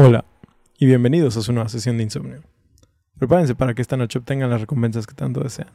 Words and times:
Hola 0.00 0.24
y 0.78 0.86
bienvenidos 0.86 1.36
a 1.36 1.42
su 1.42 1.52
nueva 1.52 1.68
sesión 1.68 1.96
de 1.96 2.04
insomnio. 2.04 2.44
Prepárense 3.18 3.56
para 3.56 3.74
que 3.74 3.82
esta 3.82 3.96
noche 3.96 4.20
obtengan 4.20 4.48
las 4.48 4.60
recompensas 4.60 5.08
que 5.08 5.14
tanto 5.14 5.40
desean. 5.40 5.70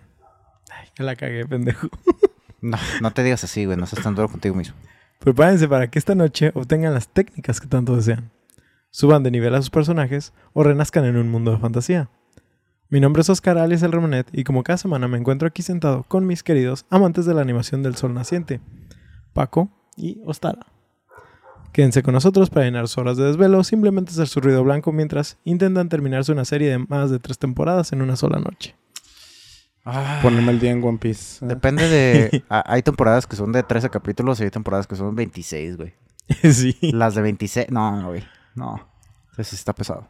Ay, 0.72 0.88
ya 0.98 1.04
la 1.04 1.18
cagué, 1.18 1.46
pendejo. 1.46 1.90
No, 2.62 2.78
no 3.02 3.12
te 3.12 3.22
digas 3.22 3.44
así, 3.44 3.66
güey. 3.66 3.76
No 3.76 3.86
seas 3.86 4.02
tan 4.02 4.16
duro 4.16 4.30
contigo 4.30 4.56
mismo. 4.56 4.78
Prepárense 5.20 5.68
para 5.68 5.90
que 5.90 6.00
esta 6.00 6.16
noche 6.16 6.54
obtengan 6.56 6.94
las 6.94 7.10
técnicas 7.10 7.60
que 7.60 7.68
tanto 7.68 7.98
desean. 7.98 8.32
Suban 8.92 9.24
de 9.24 9.32
nivel 9.32 9.54
a 9.56 9.62
sus 9.62 9.70
personajes 9.70 10.32
o 10.54 10.64
renazcan 10.64 11.04
en 11.04 11.18
un 11.18 11.30
mundo 11.30 11.52
de 11.52 11.58
fantasía. 11.58 12.10
Mi 12.88 13.02
nombre 13.02 13.24
es 13.24 13.30
Oscar 13.30 13.58
alias 13.58 13.84
El 13.84 13.92
Remonet 13.92 14.30
y 14.32 14.46
como 14.46 14.64
cada 14.64 14.78
semana 14.78 15.10
me 15.10 15.18
encuentro 15.18 15.50
aquí 15.50 15.64
sentado 15.64 16.04
con 16.04 16.26
mis 16.26 16.44
queridos 16.44 16.86
amantes 16.90 17.26
de 17.26 17.34
la 17.34 17.42
animación 17.42 17.84
del 17.84 17.98
sol 17.98 18.14
naciente, 18.14 18.62
Paco 19.34 19.70
y 19.98 20.22
Ostara. 20.24 20.73
Quédense 21.74 22.04
con 22.04 22.14
nosotros 22.14 22.50
para 22.50 22.66
llenar 22.66 22.88
sus 22.88 23.00
horas 23.00 23.18
de 23.18 23.24
desvelo 23.26 23.64
simplemente 23.64 24.12
hacer 24.12 24.28
su 24.28 24.40
ruido 24.40 24.64
blanco 24.64 24.92
mientras 24.92 25.38
intentan 25.44 25.90
terminarse 25.90 26.32
una 26.32 26.46
serie 26.46 26.70
de 26.70 26.78
más 26.78 27.10
de 27.10 27.20
tres 27.20 27.38
temporadas 27.40 27.92
en 27.94 28.02
una 28.02 28.16
sola 28.16 28.40
noche. 28.40 28.76
Ponerme 30.22 30.52
el 30.54 30.60
día 30.60 30.72
en 30.72 30.84
One 30.84 30.98
Piece. 31.00 31.46
Depende 31.46 31.90
de... 31.90 32.44
a- 32.48 32.64
hay 32.72 32.84
temporadas 32.84 33.28
que 33.28 33.36
son 33.36 33.52
de 33.52 33.64
13 33.64 33.90
capítulos 33.90 34.40
y 34.40 34.44
hay 34.44 34.50
temporadas 34.52 34.88
que 34.88 34.96
son 34.96 35.14
26, 35.16 35.76
güey. 35.78 35.94
sí. 36.54 36.78
Las 36.94 37.16
de 37.16 37.22
26... 37.24 37.70
No, 37.72 38.00
no, 38.00 38.08
güey. 38.10 38.24
No. 38.56 38.88
Eso 39.34 39.44
sí 39.44 39.56
está 39.56 39.74
pesado. 39.74 40.08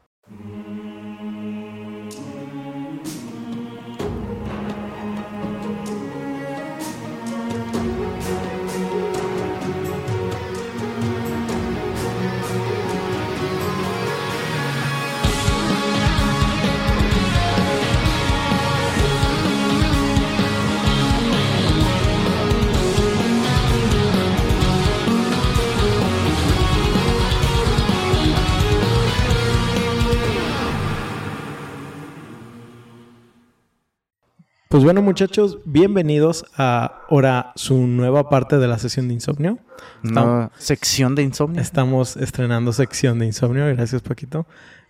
Pues 34.74 34.84
bueno 34.84 35.04
muchachos, 35.04 35.60
bienvenidos 35.66 36.46
a 36.57 37.02
ahora 37.07 37.52
su 37.54 37.85
nueva 37.85 38.27
parte 38.27 38.57
de 38.57 38.68
la 38.68 38.80
sesión 38.80 39.07
de 39.07 39.13
insomnio. 39.13 39.60
No, 40.02 40.49
sección 40.57 41.13
de 41.13 41.21
insomnio. 41.21 41.62
Estamos 41.62 42.18
estrenando 42.18 42.74
sección 42.74 43.20
de 43.20 43.27
insomnio, 43.27 43.68
gracias 43.68 44.02
Paquito, 44.02 44.48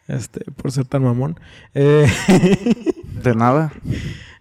este, 0.08 0.50
por 0.52 0.72
ser 0.72 0.86
tan 0.86 1.04
mamón. 1.04 1.38
Eh, 1.74 2.08
De 3.24 3.36
nada. 3.36 3.74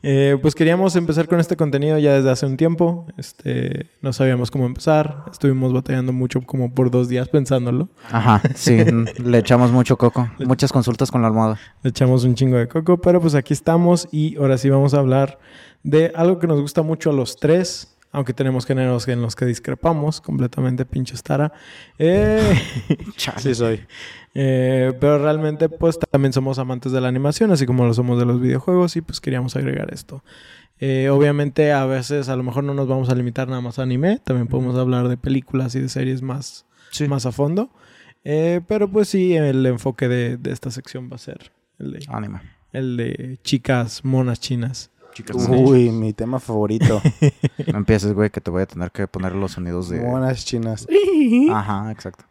Eh, 0.02 0.36
pues 0.42 0.54
queríamos 0.54 0.96
empezar 0.96 1.28
con 1.28 1.38
este 1.38 1.56
contenido 1.56 1.98
ya 1.98 2.14
desde 2.14 2.30
hace 2.30 2.46
un 2.46 2.56
tiempo. 2.56 3.06
Este, 3.16 3.90
no 4.00 4.12
sabíamos 4.12 4.50
cómo 4.50 4.66
empezar. 4.66 5.24
Estuvimos 5.30 5.72
batallando 5.72 6.12
mucho 6.12 6.40
como 6.42 6.74
por 6.74 6.90
dos 6.90 7.08
días 7.08 7.28
pensándolo. 7.28 7.88
Ajá, 8.10 8.42
sí. 8.54 8.78
Le 9.24 9.38
echamos 9.38 9.70
mucho 9.70 9.96
coco. 9.96 10.28
Muchas 10.40 10.72
consultas 10.72 11.10
con 11.10 11.22
la 11.22 11.28
almohada. 11.28 11.58
Le 11.82 11.90
echamos 11.90 12.24
un 12.24 12.34
chingo 12.34 12.56
de 12.56 12.66
coco, 12.68 13.00
pero 13.00 13.20
pues 13.20 13.34
aquí 13.34 13.52
estamos 13.52 14.08
y 14.10 14.36
ahora 14.36 14.58
sí 14.58 14.68
vamos 14.70 14.94
a 14.94 14.98
hablar 14.98 15.38
de 15.84 16.12
algo 16.14 16.38
que 16.38 16.46
nos 16.46 16.60
gusta 16.60 16.82
mucho 16.82 17.10
a 17.10 17.12
los 17.12 17.36
tres, 17.36 17.91
aunque 18.12 18.34
tenemos 18.34 18.66
géneros 18.66 19.08
en 19.08 19.20
los 19.22 19.34
que 19.34 19.46
discrepamos 19.46 20.20
completamente, 20.20 20.84
pinche 20.84 21.14
Tara. 21.22 21.52
Eh, 21.98 22.40
Sí 23.38 23.54
soy. 23.54 23.80
eh, 24.34 24.92
pero 25.00 25.18
realmente 25.18 25.68
pues 25.68 25.98
también 26.10 26.32
somos 26.32 26.58
amantes 26.58 26.92
de 26.92 27.00
la 27.00 27.08
animación, 27.08 27.50
así 27.52 27.66
como 27.66 27.84
lo 27.84 27.94
somos 27.94 28.18
de 28.18 28.26
los 28.26 28.40
videojuegos 28.40 28.96
y 28.96 29.00
pues 29.00 29.20
queríamos 29.20 29.56
agregar 29.56 29.92
esto. 29.92 30.22
Eh, 30.78 31.08
obviamente 31.10 31.72
a 31.72 31.86
veces 31.86 32.28
a 32.28 32.36
lo 32.36 32.42
mejor 32.42 32.64
no 32.64 32.74
nos 32.74 32.88
vamos 32.88 33.08
a 33.08 33.14
limitar 33.14 33.48
nada 33.48 33.60
más 33.60 33.78
a 33.78 33.82
anime, 33.82 34.20
también 34.24 34.48
podemos 34.48 34.76
hablar 34.76 35.08
de 35.08 35.16
películas 35.16 35.74
y 35.74 35.80
de 35.80 35.88
series 35.88 36.22
más, 36.22 36.66
Sí. 36.90 37.08
más 37.08 37.24
a 37.26 37.32
fondo. 37.32 37.70
Eh, 38.24 38.60
pero 38.68 38.88
pues 38.90 39.08
sí, 39.08 39.34
el 39.34 39.64
enfoque 39.66 40.06
de, 40.08 40.36
de 40.36 40.52
esta 40.52 40.70
sección 40.70 41.08
va 41.10 41.16
a 41.16 41.18
ser 41.18 41.52
el 41.80 41.92
de 41.92 42.04
Ánima. 42.08 42.42
el 42.72 42.96
de 42.96 43.38
chicas 43.42 44.04
monas 44.04 44.38
chinas. 44.38 44.90
Chicas, 45.12 45.48
Uy, 45.48 45.90
mi 45.90 46.12
tema 46.12 46.40
favorito. 46.40 47.00
no 47.72 47.78
empieces, 47.78 48.12
güey, 48.12 48.30
que 48.30 48.40
te 48.40 48.50
voy 48.50 48.62
a 48.62 48.66
tener 48.66 48.90
que 48.90 49.06
poner 49.06 49.34
los 49.34 49.52
sonidos 49.52 49.88
de... 49.88 50.00
Monas 50.00 50.44
chinas. 50.44 50.86
Ajá, 51.50 51.90
exacto. 51.90 52.24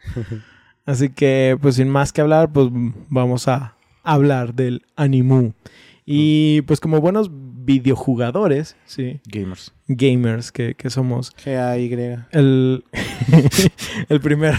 Así 0.86 1.10
que, 1.10 1.58
pues 1.62 1.76
sin 1.76 1.90
más 1.90 2.12
que 2.12 2.22
hablar, 2.22 2.52
pues 2.52 2.70
vamos 3.10 3.48
a 3.48 3.76
hablar 4.04 4.54
del 4.54 4.86
animu. 4.96 5.54
Y 6.06 6.62
pues 6.64 6.80
como 6.80 7.00
buenos 7.00 7.30
videojugadores, 7.32 8.76
sí, 8.86 9.22
Gamers. 9.26 9.74
gamers 9.88 10.52
que, 10.52 10.74
que 10.76 10.90
somos, 10.90 11.36
G-A-Y. 11.38 11.94
el, 12.32 12.84
el 14.10 14.22
primer 14.22 14.56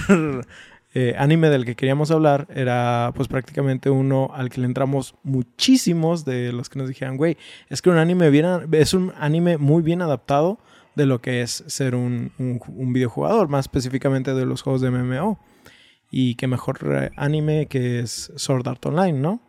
eh, 0.94 1.14
anime 1.18 1.48
del 1.48 1.64
que 1.64 1.74
queríamos 1.74 2.10
hablar 2.10 2.46
era 2.54 3.12
pues 3.14 3.26
prácticamente 3.26 3.88
uno 3.88 4.30
al 4.34 4.50
que 4.50 4.60
le 4.60 4.66
entramos 4.66 5.14
muchísimos 5.22 6.24
de 6.24 6.52
los 6.52 6.68
que 6.68 6.78
nos 6.78 6.88
dijeron, 6.88 7.16
güey, 7.16 7.38
es 7.68 7.80
que 7.80 7.88
un 7.88 7.96
anime 7.96 8.28
bien, 8.28 8.46
es 8.72 8.92
un 8.92 9.12
anime 9.18 9.56
muy 9.56 9.82
bien 9.82 10.02
adaptado 10.02 10.58
de 10.94 11.06
lo 11.06 11.20
que 11.22 11.40
es 11.40 11.64
ser 11.66 11.94
un, 11.94 12.32
un, 12.38 12.60
un 12.68 12.92
videojugador, 12.92 13.48
más 13.48 13.64
específicamente 13.64 14.34
de 14.34 14.44
los 14.44 14.60
juegos 14.60 14.82
de 14.82 14.90
MMO. 14.90 15.38
Y 16.10 16.34
qué 16.34 16.46
mejor 16.46 16.78
eh, 16.92 17.10
anime 17.16 17.66
que 17.66 18.00
es 18.00 18.30
Sword 18.36 18.68
Art 18.68 18.84
Online, 18.84 19.18
¿no? 19.18 19.40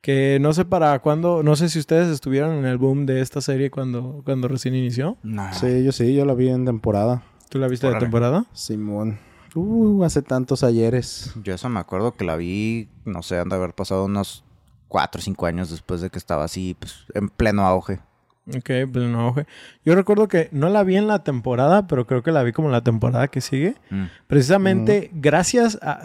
Que 0.00 0.38
no 0.40 0.52
sé 0.52 0.64
para 0.64 0.98
cuándo, 0.98 1.44
no 1.44 1.54
sé 1.54 1.68
si 1.68 1.78
ustedes 1.78 2.08
estuvieron 2.08 2.56
en 2.56 2.64
el 2.64 2.78
boom 2.78 3.06
de 3.06 3.20
esta 3.20 3.40
serie 3.40 3.70
cuando, 3.70 4.22
cuando 4.24 4.48
recién 4.48 4.74
inició. 4.74 5.18
No. 5.22 5.52
Sí, 5.54 5.84
yo 5.84 5.92
sí, 5.92 6.14
yo 6.14 6.24
la 6.24 6.34
vi 6.34 6.48
en 6.48 6.64
temporada. 6.64 7.22
¿Tú 7.48 7.58
la 7.58 7.68
viste 7.68 7.86
de 7.86 7.96
temporada? 7.96 8.46
Simón. 8.52 9.29
Uh, 9.54 10.04
hace 10.04 10.22
tantos 10.22 10.62
ayeres. 10.62 11.32
Yo 11.42 11.54
eso 11.54 11.68
me 11.68 11.80
acuerdo 11.80 12.12
que 12.16 12.24
la 12.24 12.36
vi, 12.36 12.88
no 13.04 13.22
sé, 13.22 13.38
han 13.38 13.48
de 13.48 13.56
haber 13.56 13.74
pasado 13.74 14.04
unos 14.04 14.44
4 14.88 15.18
o 15.18 15.22
5 15.22 15.46
años 15.46 15.70
después 15.70 16.00
de 16.00 16.10
que 16.10 16.18
estaba 16.18 16.44
así, 16.44 16.76
pues, 16.78 17.04
en 17.14 17.28
pleno 17.28 17.66
auge. 17.66 18.00
Ok, 18.48 18.70
pues 18.92 19.04
no, 19.08 19.28
oje. 19.28 19.46
Yo 19.84 19.94
recuerdo 19.94 20.26
que 20.26 20.48
no 20.50 20.68
la 20.70 20.82
vi 20.82 20.96
en 20.96 21.06
la 21.06 21.22
temporada, 21.22 21.86
pero 21.86 22.06
creo 22.06 22.22
que 22.22 22.32
la 22.32 22.42
vi 22.42 22.52
como 22.52 22.68
en 22.68 22.72
la 22.72 22.82
temporada 22.82 23.28
que 23.28 23.40
sigue. 23.40 23.76
Mm. 23.90 24.04
Precisamente 24.26 25.10
gracias 25.12 25.78
a... 25.82 26.02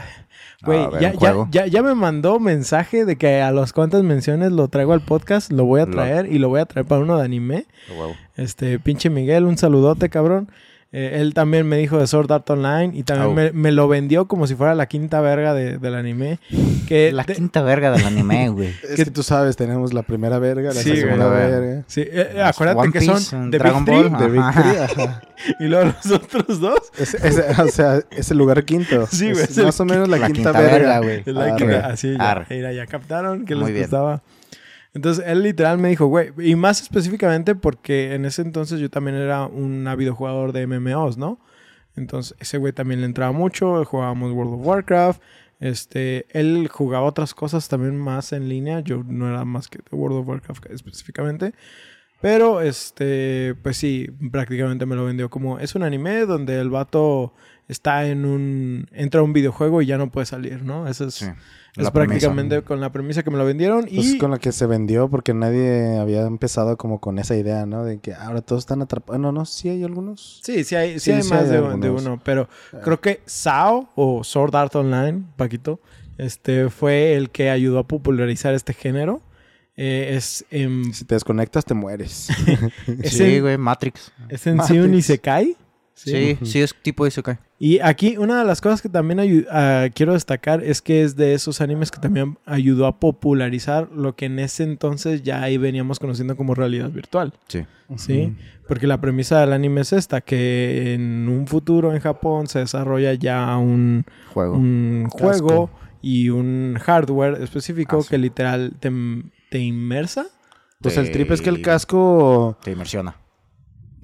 Güey, 0.63 0.83
A 0.83 0.89
ver, 0.89 1.01
ya, 1.01 1.13
ya, 1.13 1.33
ya, 1.49 1.67
ya 1.67 1.81
me 1.83 1.95
mandó 1.95 2.39
mensaje 2.39 3.05
de 3.05 3.15
que 3.17 3.41
a 3.41 3.51
las 3.51 3.73
cuantas 3.73 4.03
menciones 4.03 4.51
lo 4.51 4.67
traigo 4.67 4.93
al 4.93 5.01
podcast, 5.01 5.51
lo 5.51 5.65
voy 5.65 5.81
a 5.81 5.85
Lo- 5.85 5.91
traer 5.93 6.31
y 6.31 6.37
lo 6.39 6.49
voy 6.49 6.59
a 6.59 6.65
traer 6.65 6.85
para 6.85 7.01
uno 7.01 7.17
de 7.17 7.25
anime. 7.25 7.65
Huevo. 7.89 8.13
Este, 8.35 8.79
pinche 8.79 9.09
Miguel, 9.09 9.45
un 9.45 9.57
saludote, 9.57 10.09
cabrón. 10.09 10.49
Eh, 10.97 11.19
él 11.19 11.33
también 11.33 11.67
me 11.67 11.75
dijo 11.75 11.99
de 11.99 12.07
Sword 12.07 12.31
Art 12.31 12.49
Online 12.49 12.91
y 12.93 13.03
también 13.03 13.35
me, 13.35 13.51
me 13.51 13.73
lo 13.73 13.89
vendió 13.89 14.29
como 14.29 14.47
si 14.47 14.55
fuera 14.55 14.73
la 14.75 14.85
quinta 14.85 15.19
verga 15.19 15.53
de- 15.53 15.77
del 15.77 15.93
anime. 15.93 16.39
Que 16.87 17.11
La 17.11 17.25
quinta 17.25 17.61
verga 17.63 17.91
del 17.91 18.05
anime, 18.05 18.47
güey. 18.47 18.69
Es 18.89 19.03
que 19.03 19.11
tú 19.11 19.21
sabes, 19.21 19.57
tenemos 19.57 19.93
la 19.93 20.03
primera 20.03 20.39
verga, 20.39 20.69
la 20.73 20.79
Sí, 20.81 20.95
segunda 20.95 21.27
güey. 21.27 21.37
verga. 21.51 21.83
Sí, 21.87 21.99
eh, 21.99 22.31
eh, 22.35 22.41
acuérdate 22.41 22.79
One 22.79 22.91
que 22.93 22.99
Piece, 22.99 23.17
son 23.19 23.51
Dragon 23.51 23.83
Three 23.83 24.03
Ball. 24.07 24.37
Ajá. 24.39 24.61
Three, 24.61 24.77
ajá. 25.03 25.21
y 25.59 25.65
luego 25.65 25.85
los 26.01 26.11
otros 26.13 26.59
dos. 26.61 26.79
O 27.59 27.67
sea, 27.67 27.99
es 28.11 28.31
el 28.31 28.37
lugar 28.37 28.63
quinto. 28.63 29.05
Sí, 29.11 29.31
güey, 29.31 29.43
Es 29.43 29.49
es 29.51 29.57
el 29.57 29.65
más 29.65 29.79
o 29.81 29.83
menos 29.85 30.07
la, 30.07 30.15
la 30.17 30.27
quinta, 30.27 30.51
quinta 30.53 30.61
verga. 30.61 30.99
güey. 30.99 31.23
La 31.25 31.87
así 31.87 32.15
ya, 32.17 32.71
ya 32.71 32.85
captaron 32.87 33.43
que 33.45 33.55
Muy 33.55 33.65
les 33.65 33.73
bien. 33.73 33.83
gustaba. 33.83 34.21
Entonces, 34.95 35.25
él 35.27 35.43
literal 35.43 35.77
me 35.77 35.89
dijo, 35.89 36.05
güey, 36.05 36.31
y 36.39 36.55
más 36.55 36.81
específicamente 36.81 37.53
porque 37.53 38.15
en 38.15 38.23
ese 38.23 38.41
entonces 38.41 38.79
yo 38.79 38.89
también 38.89 39.17
era 39.17 39.45
un 39.45 39.85
ávido 39.89 40.15
jugador 40.15 40.53
de 40.53 40.65
MMOs, 40.65 41.17
¿no? 41.17 41.37
Entonces, 41.97 42.35
ese 42.39 42.57
güey 42.57 42.71
también 42.71 43.01
le 43.01 43.05
entraba 43.05 43.33
mucho, 43.33 43.83
jugábamos 43.83 44.31
World 44.31 44.53
of 44.53 44.65
Warcraft, 44.65 45.21
este, 45.59 46.25
él 46.29 46.69
jugaba 46.71 47.05
otras 47.05 47.33
cosas 47.33 47.67
también 47.67 47.97
más 47.97 48.31
en 48.31 48.47
línea, 48.47 48.79
yo 48.79 49.03
no 49.05 49.27
era 49.27 49.43
más 49.43 49.67
que 49.67 49.79
de 49.79 49.97
World 49.97 50.19
of 50.19 50.27
Warcraft 50.29 50.67
específicamente, 50.67 51.53
pero 52.21 52.61
este, 52.61 53.53
pues 53.63 53.75
sí, 53.75 54.09
prácticamente 54.31 54.85
me 54.85 54.95
lo 54.95 55.03
vendió 55.03 55.29
como, 55.29 55.59
es 55.59 55.75
un 55.75 55.83
anime 55.83 56.25
donde 56.25 56.57
el 56.57 56.69
vato 56.69 57.33
está 57.67 58.07
en 58.07 58.25
un, 58.25 58.87
entra 58.91 59.21
a 59.21 59.23
un 59.23 59.33
videojuego 59.33 59.81
y 59.81 59.85
ya 59.85 59.97
no 59.97 60.11
puede 60.11 60.25
salir, 60.25 60.63
¿no? 60.63 60.87
Eso 60.87 61.05
es... 61.05 61.15
Sí. 61.15 61.27
Es 61.77 61.91
prácticamente 61.91 62.61
con 62.61 62.79
la 62.79 62.91
premisa 62.91 63.23
que 63.23 63.29
me 63.31 63.37
lo 63.37 63.45
vendieron 63.45 63.81
Pues 63.81 64.13
y 64.13 64.17
con 64.17 64.31
la 64.31 64.37
que 64.37 64.51
se 64.51 64.65
vendió 64.65 65.09
porque 65.09 65.33
nadie 65.33 65.97
había 65.97 66.21
empezado 66.21 66.77
como 66.77 67.01
con 67.01 67.19
esa 67.19 67.35
idea, 67.35 67.65
¿no? 67.65 67.83
De 67.83 67.99
que 67.99 68.13
ahora 68.13 68.41
todos 68.41 68.61
están 68.61 68.81
atrapados. 68.81 69.19
No, 69.19 69.31
no, 69.31 69.45
sí 69.45 69.69
hay 69.69 69.83
algunos. 69.83 70.39
sí, 70.43 70.63
sí 70.63 70.75
hay, 70.75 70.93
sí 70.93 70.99
Sí, 70.99 71.11
hay 71.11 71.23
sí 71.23 71.29
más 71.29 71.49
hay 71.49 71.79
de, 71.79 71.89
uno, 71.89 72.21
pero 72.23 72.47
creo 72.83 73.01
que 73.01 73.21
SAO 73.25 73.89
o 73.95 74.23
Sword 74.23 74.55
Art 74.55 74.75
Online, 74.75 75.23
Paquito, 75.35 75.81
este 76.17 76.69
fue 76.69 77.15
el 77.15 77.29
que 77.29 77.49
ayudó 77.49 77.79
a 77.79 77.87
popularizar 77.87 78.53
este 78.53 78.73
género. 78.73 79.21
Eh, 79.75 80.13
es 80.15 80.45
en, 80.51 80.93
Si 80.93 81.03
te 81.03 81.15
desconectas, 81.15 81.65
te 81.65 81.73
mueres. 81.73 82.29
es 83.01 83.11
Sí, 83.11 83.35
en, 83.35 83.41
güey, 83.41 83.57
Matrix. 83.57 84.13
es 84.29 84.47
en 84.47 84.63
sí 84.63 84.73
un 84.73 84.85
Matrix. 84.85 85.09
Isekai. 85.09 85.57
Sí, 85.95 86.37
sí, 86.43 86.61
es 86.61 86.75
tipo 86.81 87.07
Isekai. 87.07 87.37
Y 87.57 87.79
aquí 87.79 88.17
una 88.17 88.37
de 88.39 88.45
las 88.45 88.59
cosas 88.59 88.81
que 88.81 88.89
también 88.89 89.45
ah, 89.49 89.87
quiero 89.95 90.11
destacar 90.11 90.61
es 90.61 90.81
que 90.81 91.03
es 91.03 91.15
de 91.15 91.33
esos 91.33 91.61
animes 91.61 91.89
que 91.89 91.99
también 92.01 92.37
ayudó 92.45 92.85
a 92.85 92.99
popularizar 92.99 93.89
lo 93.93 94.13
que 94.13 94.25
en 94.25 94.39
ese 94.39 94.63
entonces 94.63 95.23
ya 95.23 95.41
ahí 95.41 95.57
veníamos 95.57 95.97
conociendo 95.99 96.35
como 96.35 96.53
realidad 96.53 96.89
virtual. 96.91 97.33
Sí. 97.47 97.65
¿sí? 97.95 98.35
Porque 98.67 98.87
la 98.87 98.99
premisa 98.99 99.39
del 99.39 99.53
anime 99.53 99.81
es 99.81 99.93
esta, 99.93 100.19
que 100.19 100.93
en 100.95 101.29
un 101.29 101.47
futuro 101.47 101.93
en 101.93 102.01
Japón 102.01 102.47
se 102.47 102.59
desarrolla 102.59 103.13
ya 103.13 103.55
un, 103.57 104.03
Juego. 104.33 104.57
un 104.57 105.07
juego 105.09 105.69
y 106.01 106.27
un 106.29 106.77
hardware 106.81 107.41
específico 107.41 107.99
Ah, 107.99 108.03
sí. 108.03 108.09
que 108.09 108.17
literal 108.17 108.73
te, 108.81 108.91
te 109.49 109.59
inmersa. 109.59 110.25
Pues 110.81 110.97
el 110.97 111.09
trip 111.11 111.31
es 111.31 111.41
que 111.41 111.49
el 111.49 111.61
casco 111.61 112.57
Te 112.61 112.71
inmersiona. 112.71 113.15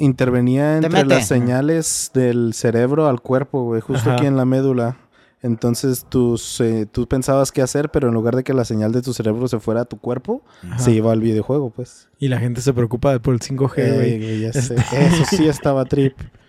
Intervenía 0.03 0.79
Te 0.79 0.87
entre 0.87 1.05
las 1.05 1.27
señales 1.27 2.11
del 2.13 2.53
cerebro 2.53 3.07
al 3.07 3.21
cuerpo, 3.21 3.63
güey, 3.63 3.81
justo 3.81 4.09
Ajá. 4.09 4.17
aquí 4.17 4.25
en 4.25 4.37
la 4.37 4.45
médula. 4.45 4.97
Entonces 5.43 6.05
tus, 6.07 6.61
eh, 6.61 6.85
tú 6.91 7.07
pensabas 7.07 7.51
qué 7.51 7.61
hacer, 7.61 7.89
pero 7.89 8.09
en 8.09 8.13
lugar 8.13 8.35
de 8.35 8.43
que 8.43 8.53
la 8.53 8.63
señal 8.63 8.91
de 8.91 9.01
tu 9.01 9.13
cerebro 9.13 9.47
se 9.47 9.59
fuera 9.59 9.81
a 9.81 9.85
tu 9.85 9.97
cuerpo, 9.97 10.43
Ajá. 10.63 10.77
se 10.77 10.91
iba 10.91 11.11
al 11.11 11.19
videojuego, 11.19 11.71
pues. 11.71 12.09
Y 12.19 12.27
la 12.27 12.39
gente 12.39 12.61
se 12.61 12.73
preocupa 12.73 13.17
por 13.19 13.33
el 13.33 13.39
5G, 13.39 13.95
güey. 13.95 14.13
Ey, 14.13 14.19
güey, 14.41 14.53
sé. 14.53 14.75
Eso 14.75 15.25
sí 15.29 15.47
estaba 15.47 15.85
trip. 15.85 16.15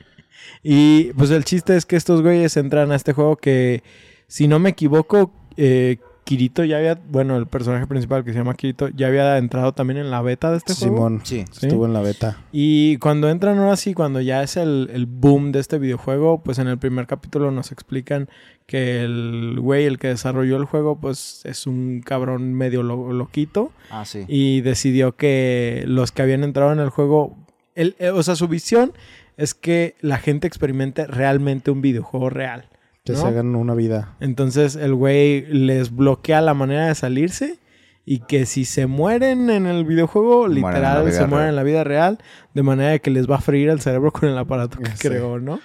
Y 0.63 1.13
pues 1.15 1.31
el 1.31 1.45
chiste 1.45 1.77
es 1.77 1.87
que 1.87 1.97
estos 1.97 2.23
güeyes 2.23 2.57
entran 2.57 2.93
a 2.93 2.95
este 2.97 3.13
juego 3.13 3.37
que, 3.37 3.83
si 4.29 4.47
no 4.47 4.59
me 4.61 4.71
equivoco, 4.71 5.33
eh, 5.57 5.99
Kirito 6.37 6.65
ya 6.65 6.79
había, 6.79 6.99
bueno, 7.11 7.37
el 7.37 7.47
personaje 7.47 7.87
principal 7.87 8.25
que 8.25 8.33
se 8.33 8.39
llama 8.39 8.55
Kirito, 8.55 8.89
ya 8.89 9.09
había 9.09 9.37
entrado 9.37 9.73
también 9.73 9.99
en 9.99 10.11
la 10.11 10.23
beta 10.23 10.51
de 10.51 10.57
este 10.57 10.73
juego. 10.75 10.97
Simón 10.97 11.21
Sí. 11.25 11.45
Sí. 11.51 11.67
estuvo 11.67 11.85
en 11.85 11.93
la 11.93 12.01
beta. 12.01 12.39
Y 12.53 12.97
cuando 12.99 13.29
entran 13.29 13.59
ahora 13.59 13.77
sí, 13.77 13.93
cuando 13.93 14.21
ya 14.23 14.43
es 14.43 14.57
el, 14.57 14.89
el 14.95 15.05
boom 15.07 15.53
de 15.53 15.61
este 15.61 15.79
videojuego, 15.79 16.43
pues 16.43 16.59
en 16.59 16.69
el 16.69 16.79
primer 16.79 17.07
capítulo 17.07 17.51
nos 17.51 17.71
explican 17.71 18.29
que 18.67 19.03
el 19.03 19.59
güey, 19.61 19.85
el 19.85 19.99
que 19.99 20.09
desarrolló 20.09 20.57
el 20.57 20.65
juego, 20.65 20.99
pues 20.99 21.43
es 21.45 21.67
un 21.67 22.01
cabrón 22.01 22.55
medio 22.55 22.83
lo- 22.83 23.13
loquito 23.13 23.73
Ah, 23.91 24.05
sí. 24.07 24.25
y 24.29 24.63
decidió 24.63 25.17
que 25.17 25.85
los 25.87 26.13
que 26.13 26.23
habían 26.23 26.45
entrado 26.45 26.73
en 26.73 26.79
el 26.79 26.89
juego, 26.89 27.37
él- 27.75 27.95
eh, 27.99 28.09
o 28.09 28.23
sea, 28.23 28.37
su 28.37 28.49
visión 28.49 28.93
es 29.37 29.53
que 29.55 29.97
la 30.01 30.17
gente 30.19 30.47
experimente 30.47 31.07
realmente 31.07 31.71
un 31.71 31.83
videojuego 31.83 32.31
real. 32.31 32.67
Que 33.05 33.13
¿no? 33.15 33.19
se 33.21 33.27
hagan 33.27 33.55
una 33.57 33.75
vida. 33.75 34.15
Entonces 34.21 34.77
el 34.77 34.95
güey 34.95 35.45
les 35.47 35.95
bloquea 35.95 36.41
la 36.41 36.55
manera 36.55 36.87
de 36.87 36.95
salirse 36.95 37.59
y 38.05 38.21
que 38.21 38.47
si 38.47 38.65
se 38.65 38.87
mueren 38.87 39.51
en 39.51 39.67
el 39.67 39.85
videojuego, 39.85 40.49
Mueren 40.49 40.55
literal 40.57 41.13
se 41.13 41.19
mueren 41.27 41.31
real. 41.31 41.49
en 41.51 41.57
la 41.57 41.63
vida 41.65 41.85
real, 41.85 42.19
de 42.55 42.63
manera 42.63 42.91
de 42.91 43.01
que 43.01 43.11
les 43.11 43.29
va 43.31 43.37
a 43.37 43.41
freír 43.41 43.69
el 43.71 43.81
cerebro 43.81 44.13
con 44.13 44.29
el 44.29 44.39
aparato 44.39 44.79
que 44.79 44.91
Sí. 44.93 45.09
creó, 45.09 45.41
¿no? 45.41 45.61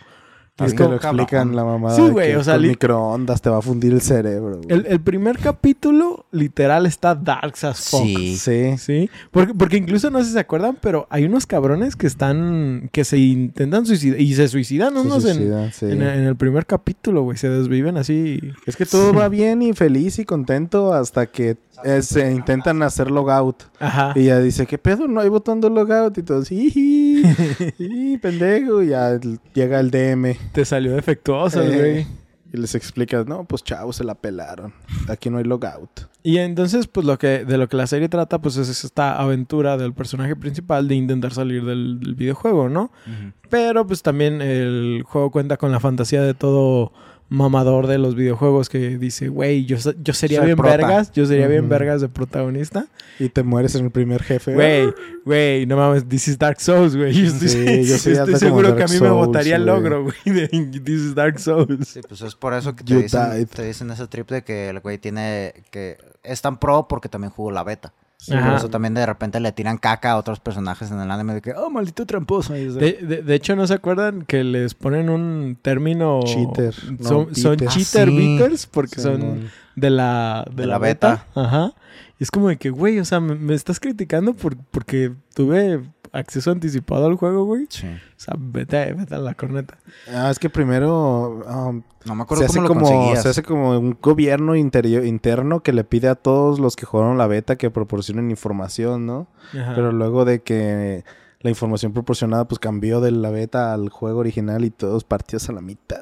Es 0.66 0.74
que 0.74 0.84
lo 0.84 0.98
cabrón. 1.00 1.20
explican 1.20 1.56
la 1.56 1.64
mamada. 1.64 1.96
Sí, 1.96 2.02
güey, 2.10 2.34
o 2.36 2.44
sea, 2.44 2.56
con 2.56 2.68
microondas 2.68 3.42
te 3.42 3.50
va 3.50 3.58
a 3.60 3.62
fundir 3.62 3.94
el 3.94 4.02
cerebro. 4.02 4.58
güey. 4.58 4.80
El, 4.80 4.86
el 4.88 5.00
primer 5.02 5.38
capítulo 5.38 6.26
literal 6.32 6.86
está 6.86 7.14
darks 7.14 7.64
as 7.64 7.90
fuck. 7.90 8.02
Sí. 8.04 8.38
Sí. 8.38 8.78
Sí, 8.78 9.10
porque, 9.32 9.54
porque 9.54 9.78
incluso 9.78 10.10
no 10.10 10.20
sé 10.20 10.26
si 10.26 10.32
se 10.34 10.40
acuerdan, 10.40 10.78
pero 10.82 11.06
hay 11.10 11.26
unos 11.26 11.46
cabrones 11.46 11.96
que 11.96 12.08
están, 12.08 12.90
que 12.92 13.04
se 13.04 13.18
intentan 13.18 13.86
suicidar 13.86 14.20
y 14.20 14.34
se 14.34 14.48
suicidan 14.48 14.94
se 14.94 15.00
unos 15.00 15.26
en, 15.26 15.36
suicida, 15.36 15.72
sí. 15.72 15.86
en, 15.86 16.02
en 16.02 16.24
el 16.24 16.36
primer 16.36 16.66
capítulo, 16.66 17.22
güey, 17.24 17.38
se 17.38 17.50
desviven 17.50 17.98
así. 17.98 18.40
Es 18.66 18.76
que 18.76 18.86
todo 18.86 19.14
va 19.14 19.30
bien 19.30 19.62
y 19.62 19.74
feliz 19.74 20.18
y 20.20 20.26
contento 20.26 20.94
hasta 20.94 21.28
que 21.28 21.58
eh, 21.84 22.02
se 22.02 22.32
intentan 22.32 22.82
hacer 22.84 23.12
logout. 23.12 23.64
Ajá. 23.80 24.14
Y 24.16 24.26
ya 24.26 24.40
dice, 24.40 24.66
¿qué 24.66 24.78
pedo? 24.78 25.08
No 25.08 25.22
hay 25.22 25.30
botón 25.30 25.62
de 25.62 25.70
logout. 25.70 26.18
Y 26.18 26.24
todos. 26.24 26.48
¡Sí, 26.48 28.18
pendejo! 28.22 28.82
Y 28.84 28.90
ya 28.90 29.20
llega 29.54 29.80
el 29.80 29.92
DM. 29.92 30.36
Te 30.52 30.66
salió 30.66 30.94
defectuoso, 30.96 31.62
Eh, 31.62 31.78
güey. 31.78 32.08
Y 32.54 32.58
les 32.58 32.76
explicas, 32.76 33.28
no, 33.28 33.44
pues 33.44 33.62
chavos, 33.62 33.98
se 33.98 34.06
la 34.06 34.16
pelaron. 34.16 34.74
Aquí 35.10 35.30
no 35.30 35.38
hay 35.38 35.44
logout. 35.44 35.90
Y 36.24 36.38
entonces, 36.38 36.88
pues 36.88 37.06
lo 37.06 37.18
que, 37.18 37.44
de 37.44 37.58
lo 37.58 37.68
que 37.68 37.76
la 37.76 37.88
serie 37.88 38.08
trata, 38.08 38.40
pues 38.40 38.56
es 38.56 38.86
esta 38.86 39.18
aventura 39.22 39.76
del 39.76 39.94
personaje 39.94 40.34
principal 40.36 40.88
de 40.88 40.96
intentar 40.96 41.34
salir 41.34 41.66
del, 41.66 42.00
del 42.00 42.16
videojuego, 42.16 42.70
¿no? 42.70 42.90
Pero 43.50 43.86
pues 43.86 44.02
también 44.02 44.42
el 44.42 45.04
juego 45.06 45.30
cuenta 45.30 45.58
con 45.58 45.74
la 45.74 45.82
fantasía 45.82 46.22
de 46.22 46.34
todo 46.34 46.94
mamador 47.30 47.88
de 47.88 47.98
los 47.98 48.16
videojuegos 48.16 48.70
que 48.70 48.98
dice, 48.98 49.28
güey, 49.28 49.66
yo, 49.66 49.78
yo 50.02 50.14
sería 50.14 50.40
Soy 50.40 50.46
bien 50.48 50.58
prota". 50.58 50.78
vergas, 50.78 51.12
yo 51.12 51.26
sería 51.26 51.48
bien 51.48 51.68
vergas 51.68 52.02
de 52.02 52.10
protagonista. 52.10 52.88
Y 53.20 53.30
te 53.30 53.44
mueres 53.44 53.76
en 53.76 53.86
el 53.86 53.92
primer 53.92 54.24
jefe. 54.24 54.54
Güey, 54.54 54.94
güey, 55.26 55.66
no 55.66 55.76
mames, 55.76 56.08
this 56.08 56.28
is 56.28 56.38
Dark 56.38 56.60
Souls, 56.62 56.96
güey. 56.96 57.14
Yo 57.14 57.26
estoy, 57.28 57.50
Sí, 57.50 57.84
yo 57.84 57.98
seguro 58.38 58.76
que 58.76 58.84
a 58.84 58.88
mí 58.88 59.00
me 59.00 59.10
botaría 59.10 59.58
el 59.58 59.66
logro, 59.66 60.04
güey, 60.04 60.16
de 60.26 60.48
this 60.48 61.02
is 61.02 61.16
Dark 61.16 61.40
Souls. 61.40 61.88
Sí, 61.88 62.02
pues 62.08 62.22
es 62.22 62.36
por 62.36 62.54
eso 62.54 62.76
que 62.76 62.84
te 62.84 62.96
dicen, 62.96 63.46
te 63.48 63.66
dicen 63.66 63.92
ese 63.92 64.08
trip 64.08 64.30
de 64.30 64.44
que 64.44 64.70
el 64.70 64.80
güey 64.80 64.98
tiene 64.98 65.54
que 65.72 65.98
es 66.24 66.42
tan 66.42 66.60
pro 66.60 66.88
porque 66.88 67.10
también 67.10 67.32
jugó 67.32 67.52
la 67.52 67.64
beta. 67.64 67.94
Sí, 68.20 68.34
Ajá. 68.34 68.48
Por 68.48 68.56
eso 68.58 68.70
también 68.70 68.96
de 68.96 69.06
repente 69.06 69.40
le 69.40 69.52
tiran 69.52 69.78
caca 69.78 70.12
a 70.12 70.18
otros 70.18 70.40
personajes 70.40 70.90
en 70.92 71.00
el 71.00 71.12
anime 71.12 71.36
de 71.36 71.42
que, 71.42 71.54
oh, 71.54 71.70
maldito 71.70 72.06
tramposo. 72.08 72.54
De- 72.54 73.24
De, 73.24 73.36
hecho, 73.36 73.56
¿no 73.56 73.68
se 73.68 73.76
acuerdan 73.76 74.24
que 74.24 74.44
les 74.44 74.74
ponen 74.74 75.10
un 75.10 75.58
término... 75.62 76.22
Cheater. 76.26 76.74
No, 77.00 77.28
Son. 77.36 77.58
Ah, 77.62 77.68
cheater 77.70 78.10
sí. 78.10 78.18
beaters 78.18 78.66
porque 78.66 79.00
son 79.00 79.50
de 79.76 79.90
la, 79.92 80.46
de, 80.50 80.64
De 80.64 80.66
la, 80.68 80.74
la 80.74 80.80
beta. 80.80 81.26
Ajá. 81.36 81.74
Y 82.20 82.24
es 82.24 82.32
como 82.32 82.48
de 82.50 82.58
que, 82.58 82.72
güey, 82.72 82.98
o 83.00 83.06
sea, 83.06 83.20
me, 83.20 83.36
me 83.36 83.54
estás 83.54 83.80
criticando 83.80 84.34
por, 84.34 84.58
porque 84.72 85.14
tuve 85.36 85.82
acceso 86.18 86.52
anticipado 86.52 87.06
al 87.06 87.16
juego, 87.16 87.46
güey. 87.46 87.68
Sí. 87.70 87.88
O 87.88 88.20
sea, 88.20 88.36
vete, 88.38 88.94
vete 88.94 89.16
a 89.16 89.20
la 89.20 89.34
corneta. 89.36 89.78
Ah, 90.14 90.30
es 90.32 90.40
que 90.40 90.50
primero 90.50 91.44
um, 91.48 91.84
No 92.06 92.16
me 92.16 92.18
se 92.18 92.24
acuerdo 92.24 92.46
hace, 92.46 92.58
cómo 92.58 92.68
lo 92.68 92.74
como, 92.74 92.82
conseguías. 92.88 93.24
se 93.24 93.30
hace 93.30 93.44
como 93.44 93.78
un 93.78 93.98
gobierno 94.02 94.56
interior, 94.56 95.06
interno 95.06 95.62
que 95.62 95.74
le 95.74 95.84
pide 95.84 96.08
a 96.08 96.16
todos 96.16 96.60
los 96.60 96.76
que 96.76 96.86
jugaron 96.86 97.18
la 97.18 97.28
beta 97.28 97.56
que 97.56 97.70
proporcionen 97.70 98.32
información, 98.32 99.06
¿no? 99.06 99.28
Ajá. 99.54 99.74
Pero 99.76 99.92
luego 99.92 100.26
de 100.26 100.42
que 100.42 101.04
la 101.42 101.50
información 101.52 101.94
proporcionada 101.94 102.48
pues 102.48 102.58
cambió 102.60 103.00
de 103.00 103.12
la 103.12 103.30
beta 103.30 103.74
al 103.74 103.90
juego 103.90 104.20
original 104.20 104.66
y 104.66 104.72
todos 104.72 105.04
partidos 105.04 105.48
a 105.50 105.54
la 105.54 105.62
mitad. 105.62 106.02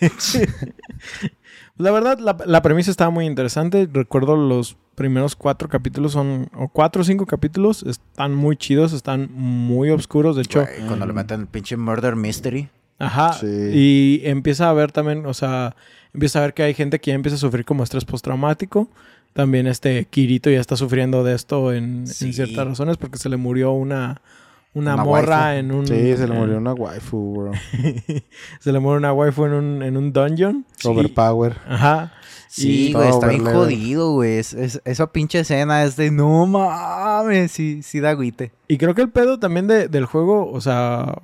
La 1.76 1.92
verdad, 1.92 2.18
la, 2.18 2.36
la 2.44 2.60
premisa 2.62 2.90
estaba 2.90 3.10
muy 3.10 3.24
interesante. 3.24 3.88
Recuerdo 3.92 4.36
los 4.36 4.76
primeros 4.98 5.34
cuatro 5.34 5.68
capítulos 5.68 6.12
son, 6.12 6.50
o 6.54 6.68
cuatro 6.68 7.02
o 7.02 7.04
cinco 7.04 7.24
capítulos, 7.24 7.82
están 7.84 8.34
muy 8.34 8.56
chidos, 8.56 8.92
están 8.92 9.30
muy 9.32 9.90
oscuros. 9.90 10.36
De 10.36 10.42
hecho, 10.42 10.60
Güey, 10.60 10.86
cuando 10.86 11.06
le 11.06 11.14
meten 11.14 11.40
el 11.40 11.46
pinche 11.46 11.76
Murder 11.76 12.16
Mystery. 12.16 12.68
Ajá. 12.98 13.32
Sí. 13.32 13.46
Y 13.46 14.20
empieza 14.24 14.68
a 14.68 14.72
ver 14.72 14.92
también, 14.92 15.24
o 15.24 15.32
sea, 15.32 15.76
empieza 16.12 16.40
a 16.40 16.42
ver 16.42 16.54
que 16.54 16.64
hay 16.64 16.74
gente 16.74 17.00
que 17.00 17.12
ya 17.12 17.14
empieza 17.14 17.36
a 17.36 17.38
sufrir 17.38 17.64
como 17.64 17.84
estrés 17.84 18.04
postraumático. 18.04 18.90
También 19.32 19.66
este 19.66 20.04
Kirito 20.06 20.50
ya 20.50 20.60
está 20.60 20.76
sufriendo 20.76 21.22
de 21.22 21.34
esto 21.34 21.72
en, 21.72 22.06
ciertas 22.06 22.66
razones 22.66 22.96
porque 22.96 23.18
se 23.18 23.28
le 23.28 23.36
murió 23.36 23.72
una, 23.72 24.20
una, 24.78 24.94
Una 24.94 25.04
morra 25.04 25.38
waifu. 25.46 25.58
en 25.58 25.72
un... 25.72 25.86
Sí, 25.86 26.16
se 26.16 26.26
le 26.28 26.34
murió 26.34 26.56
una 26.58 26.72
waifu, 26.74 27.34
bro. 27.34 27.52
se 28.60 28.72
le 28.72 28.78
murió 28.80 28.98
una 28.98 29.12
waifu 29.12 29.44
en 29.46 29.52
un, 29.52 29.82
en 29.82 29.96
un 29.96 30.12
dungeon. 30.12 30.64
Sí. 30.76 30.88
Overpower. 30.88 31.56
Ajá. 31.68 32.12
Sí, 32.48 32.88
Y- 32.88 32.92
güey, 32.94 33.08
está 33.10 33.26
bien 33.28 33.44
jodido, 33.44 34.12
güey. 34.12 34.38
Es- 34.38 34.54
es- 34.54 34.80
esa 34.84 35.12
pinche 35.12 35.40
escena 35.40 35.84
es 35.84 35.96
de 35.96 36.10
no 36.10 36.46
mames, 36.46 37.52
sí, 37.52 37.82
sí 37.82 38.00
da 38.00 38.10
agüite. 38.10 38.52
Y 38.68 38.78
creo 38.78 38.94
que 38.94 39.02
el 39.02 39.10
pedo 39.10 39.38
también 39.38 39.66
de- 39.66 39.88
del 39.88 40.06
juego, 40.06 40.50
o 40.50 40.60
sea, 40.60 41.14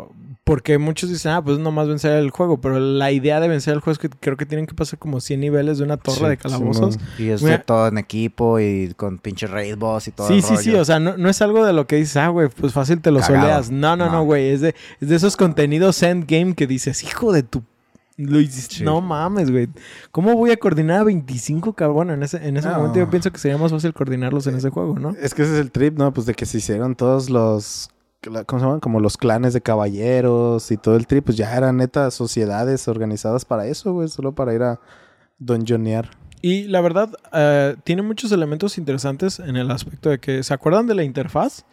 porque 0.44 0.76
muchos 0.76 1.08
dicen, 1.08 1.32
ah, 1.32 1.42
pues 1.42 1.58
nomás 1.58 1.88
vencer 1.88 2.12
el 2.12 2.30
juego, 2.30 2.60
pero 2.60 2.78
la 2.78 3.10
idea 3.10 3.40
de 3.40 3.48
vencer 3.48 3.72
el 3.72 3.80
juego 3.80 3.92
es 3.92 3.98
que 3.98 4.10
creo 4.10 4.36
que 4.36 4.44
tienen 4.44 4.66
que 4.66 4.74
pasar 4.74 4.98
como 4.98 5.20
100 5.20 5.40
niveles 5.40 5.78
de 5.78 5.84
una 5.84 5.96
torre 5.96 6.16
Sí, 6.16 6.24
de 6.26 6.36
calabozos. 6.36 6.98
Y 7.18 7.28
es 7.30 7.42
Mira- 7.42 7.56
de 7.58 7.64
todo 7.64 7.88
en 7.88 7.96
equipo 7.96 8.60
y 8.60 8.92
con 8.94 9.16
pinche 9.18 9.46
raid 9.46 9.76
boss 9.78 10.08
y 10.08 10.10
todo 10.10 10.28
Sí, 10.28 10.34
el 10.34 10.42
sí, 10.42 10.56
sí, 10.58 10.74
o 10.74 10.84
sea, 10.84 11.00
no, 11.00 11.16
no 11.16 11.28
es 11.30 11.40
algo 11.40 11.64
de 11.64 11.72
lo 11.72 11.86
que 11.86 11.96
dices, 11.96 12.18
ah, 12.18 12.28
güey, 12.28 12.48
pues 12.48 12.74
fácil 12.74 13.00
te 13.00 13.10
lo 13.10 13.20
Cagado. 13.20 13.40
soleas. 13.40 13.70
No, 13.70 13.96
no, 13.96 14.06
no, 14.06 14.12
No. 14.12 14.24
güey, 14.24 14.50
es 14.50 14.60
de, 14.60 14.74
es 15.00 15.08
de 15.08 15.16
esos 15.16 15.36
contenidos 15.36 16.02
endgame 16.02 16.54
que 16.54 16.66
dices, 16.66 17.02
hijo 17.02 17.32
de 17.32 17.42
tu... 17.42 17.62
Sí. 18.16 18.84
no 18.84 19.00
mames, 19.00 19.50
güey. 19.50 19.68
¿Cómo 20.12 20.34
voy 20.36 20.52
a 20.52 20.56
coordinar 20.56 21.00
a 21.00 21.02
25 21.04 21.72
cabrón? 21.72 21.94
Bueno, 21.96 22.12
en 22.14 22.22
ese, 22.22 22.46
en 22.46 22.56
ese 22.56 22.68
No. 22.68 22.76
momento 22.76 23.00
yo 23.00 23.10
pienso 23.10 23.32
que 23.32 23.38
sería 23.38 23.58
más 23.58 23.72
fácil 23.72 23.92
coordinarlos 23.92 24.46
en 24.46 24.54
ese 24.54 24.70
juego, 24.70 24.96
¿no? 25.00 25.16
Es 25.20 25.34
que 25.34 25.42
ese 25.42 25.54
es 25.54 25.60
el 25.60 25.72
trip, 25.72 25.98
¿no? 25.98 26.12
Pues 26.12 26.24
de 26.26 26.34
que 26.34 26.46
se 26.46 26.58
hicieron 26.58 26.94
todos 26.94 27.28
los... 27.28 27.88
¿Cómo 28.46 28.60
se 28.60 28.66
llaman? 28.66 28.80
Como 28.80 29.00
los 29.00 29.16
clanes 29.16 29.52
de 29.52 29.60
caballeros 29.60 30.70
y 30.70 30.76
todo 30.76 30.96
el 30.96 31.06
trip. 31.06 31.24
Pues 31.24 31.36
ya 31.36 31.56
eran 31.56 31.76
neta 31.76 32.10
sociedades 32.10 32.88
organizadas 32.88 33.44
para 33.44 33.66
eso, 33.66 33.92
güey. 33.92 34.08
Solo 34.08 34.34
para 34.34 34.54
ir 34.54 34.62
a 34.62 34.80
dungeonear. 35.38 36.10
Y 36.42 36.64
la 36.64 36.80
verdad, 36.82 37.10
eh, 37.32 37.76
tiene 37.84 38.02
muchos 38.02 38.30
elementos 38.30 38.76
interesantes 38.76 39.38
en 39.38 39.56
el 39.56 39.70
aspecto 39.70 40.10
de 40.10 40.18
que, 40.18 40.42
¿se 40.42 40.52
acuerdan 40.52 40.86
de 40.86 40.94
la 40.94 41.02
interfaz? 41.02 41.64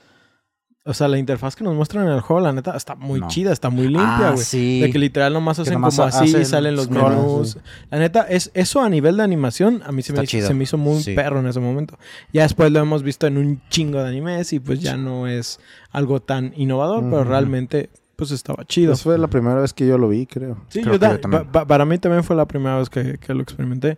O 0.84 0.96
sea, 0.96 1.08
la 1.08 1.20
interfaz 1.20 1.56
que 1.56 1.64
nos 1.64 1.76
muestran 1.76 2.08
en 2.08 2.14
el 2.14 2.22
juego, 2.22 2.42
la 2.42 2.52
neta, 2.54 2.76
está 2.76 2.96
muy 2.96 3.20
No. 3.20 3.28
chida, 3.28 3.52
está 3.52 3.70
muy 3.70 3.84
limpia, 3.88 4.30
Ah, 4.30 4.32
güey. 4.32 4.44
sí. 4.44 4.80
De 4.82 4.90
que 4.90 4.98
literal 4.98 5.32
nomás 5.32 5.60
hacen 5.60 5.74
nomás 5.76 5.96
como 5.96 6.08
así 6.08 6.36
y 6.36 6.44
salen 6.44 6.76
los 6.76 6.86
scroll. 6.86 7.16
menús. 7.16 7.58
La 7.92 8.00
neta, 8.00 8.22
es, 8.24 8.50
eso 8.56 8.82
a 8.82 8.90
nivel 8.90 9.18
de 9.18 9.22
animación, 9.24 9.84
a 9.86 9.92
mí 9.92 10.02
se 10.02 10.12
me, 10.12 10.26
se 10.26 10.54
me 10.56 10.64
hizo 10.64 10.80
muy 10.80 11.04
Sí. 11.04 11.14
perro 11.14 11.40
en 11.40 11.46
ese 11.46 11.60
momento. 11.60 12.00
Ya 12.34 12.42
después 12.44 12.72
lo 12.72 12.80
hemos 12.80 13.04
visto 13.04 13.28
en 13.28 13.38
un 13.38 13.62
chingo 13.70 14.02
de 14.02 14.10
animes 14.10 14.54
y 14.54 14.60
pues 14.60 14.80
ya 14.80 14.98
no 14.98 15.28
es 15.28 15.60
algo 15.92 16.20
tan 16.20 16.52
innovador, 16.58 17.04
pero 17.04 17.22
Ujú. 17.22 17.30
realmente 17.30 17.92
pues 18.16 18.32
estaba 18.32 18.66
chido. 18.66 18.94
Esa 18.94 19.04
fue 19.04 19.18
la 19.20 19.28
primera 19.28 19.62
vez 19.62 19.74
que 19.74 19.86
yo 19.88 19.98
lo 20.00 20.10
vi, 20.10 20.26
creo. 20.26 20.58
Sí, 20.70 20.82
Creo 20.82 20.94
yo 20.96 21.00
que 21.00 21.06
ta- 21.08 21.12
yo 21.14 21.20
también. 21.22 21.44
pa- 21.46 21.52
pa- 21.52 21.66
para 21.68 21.86
mí 21.86 21.98
también 22.00 22.24
fue 22.24 22.36
la 22.36 22.48
primera 22.48 22.78
vez 22.78 22.90
que, 22.90 23.18
que 23.20 23.34
lo 23.36 23.42
experimenté. 23.44 23.98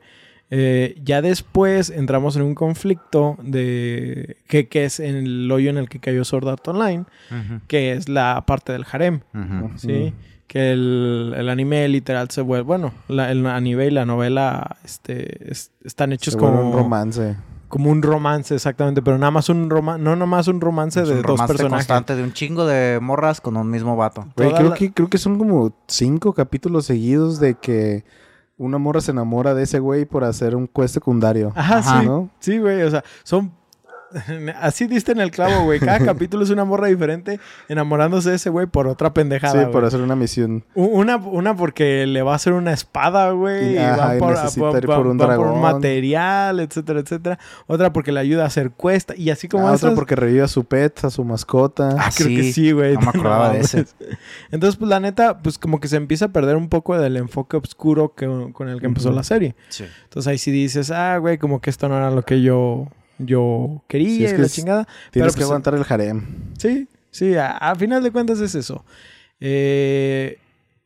Eh, 0.52 0.96
ya 1.04 1.22
después 1.24 1.90
entramos 1.90 2.36
en 2.36 2.44
un 2.44 2.54
conflicto 2.54 3.38
de 3.42 4.38
que, 4.48 4.68
que 4.68 4.86
es 4.86 5.00
en 5.00 5.16
el 5.16 5.52
hoyo 5.52 5.70
en 5.72 5.78
el 5.78 5.90
que 5.90 6.00
cayó 6.00 6.24
Sword 6.24 6.48
Art 6.48 6.68
Online, 6.68 7.06
que 7.68 7.94
es 7.94 8.08
la 8.08 8.44
parte 8.46 8.72
del 8.72 8.86
harem. 8.92 9.22
¿sí? 9.78 10.14
Que 10.46 10.72
el, 10.72 11.34
el 11.36 11.50
anime 11.50 11.88
literal 11.88 12.30
se 12.30 12.42
vuelve... 12.42 12.64
Bueno, 12.66 12.94
la- 13.08 13.32
el 13.32 13.44
anime 13.48 13.88
y 13.88 13.92
la 13.92 14.06
novela 14.06 14.78
este, 14.86 15.50
es- 15.52 15.72
están 15.84 16.14
hechos 16.14 16.34
Se 16.34 16.40
como 16.40 16.70
un 16.70 16.74
romance. 16.74 17.36
como 17.70 17.90
un 17.90 18.04
romance, 18.04 18.54
exactamente, 18.54 19.02
pero 19.02 19.18
nada 19.18 19.32
más 19.32 19.50
un 19.50 19.68
romance, 19.72 20.04
no 20.04 20.16
nomás 20.16 20.48
un 20.48 20.62
romance 20.62 21.02
Es 21.02 21.08
de 21.08 21.16
un 21.16 21.22
dos 21.24 21.32
romance 21.32 21.54
personajes. 21.54 21.88
constante 21.88 22.16
de 22.16 22.22
un 22.24 22.34
chingo 22.34 22.68
de 22.68 23.00
morras 23.02 23.42
con 23.42 23.58
un 23.58 23.68
mismo 23.72 23.96
vato. 23.96 24.28
Güey, 24.38 24.54
creo, 24.54 24.70
la- 24.70 24.76
que, 24.76 24.92
creo 24.94 25.10
que 25.10 25.18
son 25.18 25.40
como 25.40 25.76
cinco 25.88 26.34
capítulos 26.34 26.86
seguidos 26.86 27.40
de 27.40 27.56
que 27.56 28.04
una 28.58 28.78
morra 28.78 29.02
se 29.02 29.12
enamora 29.12 29.54
de 29.54 29.64
ese 29.64 29.80
güey 29.80 30.06
por 30.06 30.24
hacer 30.24 30.56
un 30.56 30.68
quest 30.68 30.94
secundario. 30.94 31.52
Ajá, 31.56 31.78
Ajá. 31.78 32.02
sí. 32.02 32.06
¿no? 32.06 32.30
Sí, 32.40 32.60
güey, 32.60 32.82
o 32.84 32.92
sea, 32.92 33.04
son... 33.24 33.52
Así 34.62 34.88
diste 34.88 35.12
en 35.12 35.20
el 35.22 35.32
clavo, 35.32 35.64
güey. 35.66 35.80
Cada 35.80 36.00
capítulo 36.06 36.44
es 36.44 36.50
una 36.50 36.66
morra 36.66 36.88
diferente 36.88 37.40
enamorándose 37.68 38.30
de 38.30 38.36
ese 38.36 38.50
güey 38.50 38.68
por 38.68 38.88
otra 38.88 39.14
pendejada, 39.14 39.54
Sí, 39.54 39.60
güey. 39.60 39.72
por 39.72 39.86
hacer 39.86 40.02
una 40.02 40.16
misión. 40.16 40.64
Una, 40.76 41.18
una 41.18 41.56
porque 41.56 42.06
le 42.08 42.22
va 42.22 42.34
a 42.34 42.36
hacer 42.36 42.54
una 42.54 42.74
espada, 42.74 43.32
güey. 43.32 43.72
Y- 43.72 43.74
Y, 43.74 43.78
ajá, 43.78 44.08
va 44.08 44.16
y 44.16 44.20
por, 44.20 44.36
va- 44.36 44.78
ir 44.80 44.86
por 44.86 45.08
un 45.08 45.20
va 45.20 45.26
dragón. 45.26 45.62
material, 45.62 46.60
etcétera, 46.60 47.00
etcétera. 47.00 47.40
Otra 47.68 47.92
porque 47.94 48.12
le 48.12 48.20
ayuda 48.20 48.44
a 48.44 48.48
hacer 48.48 48.72
cuesta. 48.72 49.16
Y 49.16 49.30
así 49.30 49.48
como 49.48 49.68
Ah, 49.68 49.74
otra 49.74 49.90
esas- 49.90 49.96
porque 50.00 50.16
revive 50.16 50.42
a 50.44 50.48
su 50.48 50.64
pet, 50.66 51.04
a 51.06 51.10
su 51.10 51.24
mascota. 51.24 51.96
Ah, 52.00 52.10
creo 52.16 52.28
Sí, 52.30 52.36
que 52.36 52.54
sí, 52.54 52.72
güey. 52.72 52.94
no 52.96 53.02
me 53.02 53.10
acordaba 53.10 53.50
de 53.52 53.60
ese. 53.62 53.86
Entonces, 54.52 54.78
pues 54.78 54.90
la 54.90 55.00
neta, 55.00 55.40
pues 55.40 55.58
como 55.58 55.80
que 55.80 55.88
se 55.88 55.98
empieza 55.98 56.26
a 56.26 56.30
perder 56.30 56.56
un 56.56 56.70
poco 56.70 56.98
del 57.00 57.18
enfoque 57.18 57.58
oscuro 57.58 58.14
que, 58.16 58.26
con 58.54 58.70
el 58.70 58.80
que 58.80 58.86
empezó 58.86 59.12
la 59.12 59.24
serie. 59.24 59.56
Sí. 59.70 59.86
Entonces 60.04 60.30
ahí 60.30 60.38
sí 60.38 60.52
dices, 60.52 60.92
ah, 60.92 61.18
güey, 61.18 61.38
como 61.38 61.62
que 61.62 61.70
esto 61.70 61.90
no 61.90 61.98
era 61.98 62.12
lo 62.12 62.24
que 62.24 62.42
yo, 62.42 62.88
yo 63.18 63.84
quería 63.88 64.10
Sí, 64.10 64.26
es 64.26 64.34
que 64.34 64.42
la 64.42 64.50
chingada. 64.50 64.88
Tienes 65.12 65.12
pero, 65.12 65.28
que 65.28 65.34
pues, 65.34 65.46
aguantar 65.46 65.76
el 65.76 65.86
harem. 65.88 66.54
Sí, 66.58 66.88
sí, 67.12 67.36
a, 67.36 67.52
a 67.52 67.76
final 67.76 68.04
de 68.04 68.12
cuentas 68.12 68.40
es 68.40 68.56
eso. 68.56 68.86
Eh, 69.40 70.38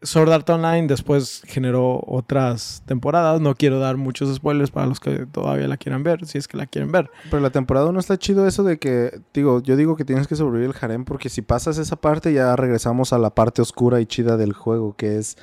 Sword 0.01 0.31
Art 0.31 0.49
Online 0.49 0.87
después 0.87 1.41
generó 1.45 2.03
otras 2.05 2.83
temporadas. 2.85 3.41
No 3.41 3.55
quiero 3.55 3.79
dar 3.79 3.97
muchos 3.97 4.33
spoilers 4.35 4.69
para 4.69 4.85
los 4.85 4.99
que 4.99 5.25
todavía 5.25 5.67
la 5.67 5.77
quieran 5.77 6.03
ver, 6.03 6.25
si 6.27 6.37
es 6.37 6.47
que 6.47 6.57
la 6.57 6.67
quieren 6.67 6.91
ver. 6.91 7.09
Pero 7.31 7.41
la 7.41 7.49
temporada 7.49 7.91
no 7.91 7.99
está 7.99 8.17
chido 8.17 8.47
eso 8.47 8.63
de 8.63 8.77
que, 8.77 9.21
digo, 9.33 9.61
yo 9.61 9.75
digo 9.75 9.95
que 9.95 10.05
tienes 10.05 10.27
que 10.27 10.35
sobrevivir 10.35 10.75
el 10.75 10.83
harem 10.83 11.03
porque 11.03 11.29
si 11.29 11.41
pasas 11.41 11.79
esa 11.79 11.95
parte 11.95 12.31
ya 12.31 12.55
regresamos 12.55 13.11
a 13.11 13.17
la 13.17 13.33
parte 13.33 13.61
oscura 13.61 13.99
y 13.99 14.05
chida 14.05 14.37
del 14.37 14.53
juego, 14.53 14.95
que 14.95 15.17
es... 15.17 15.37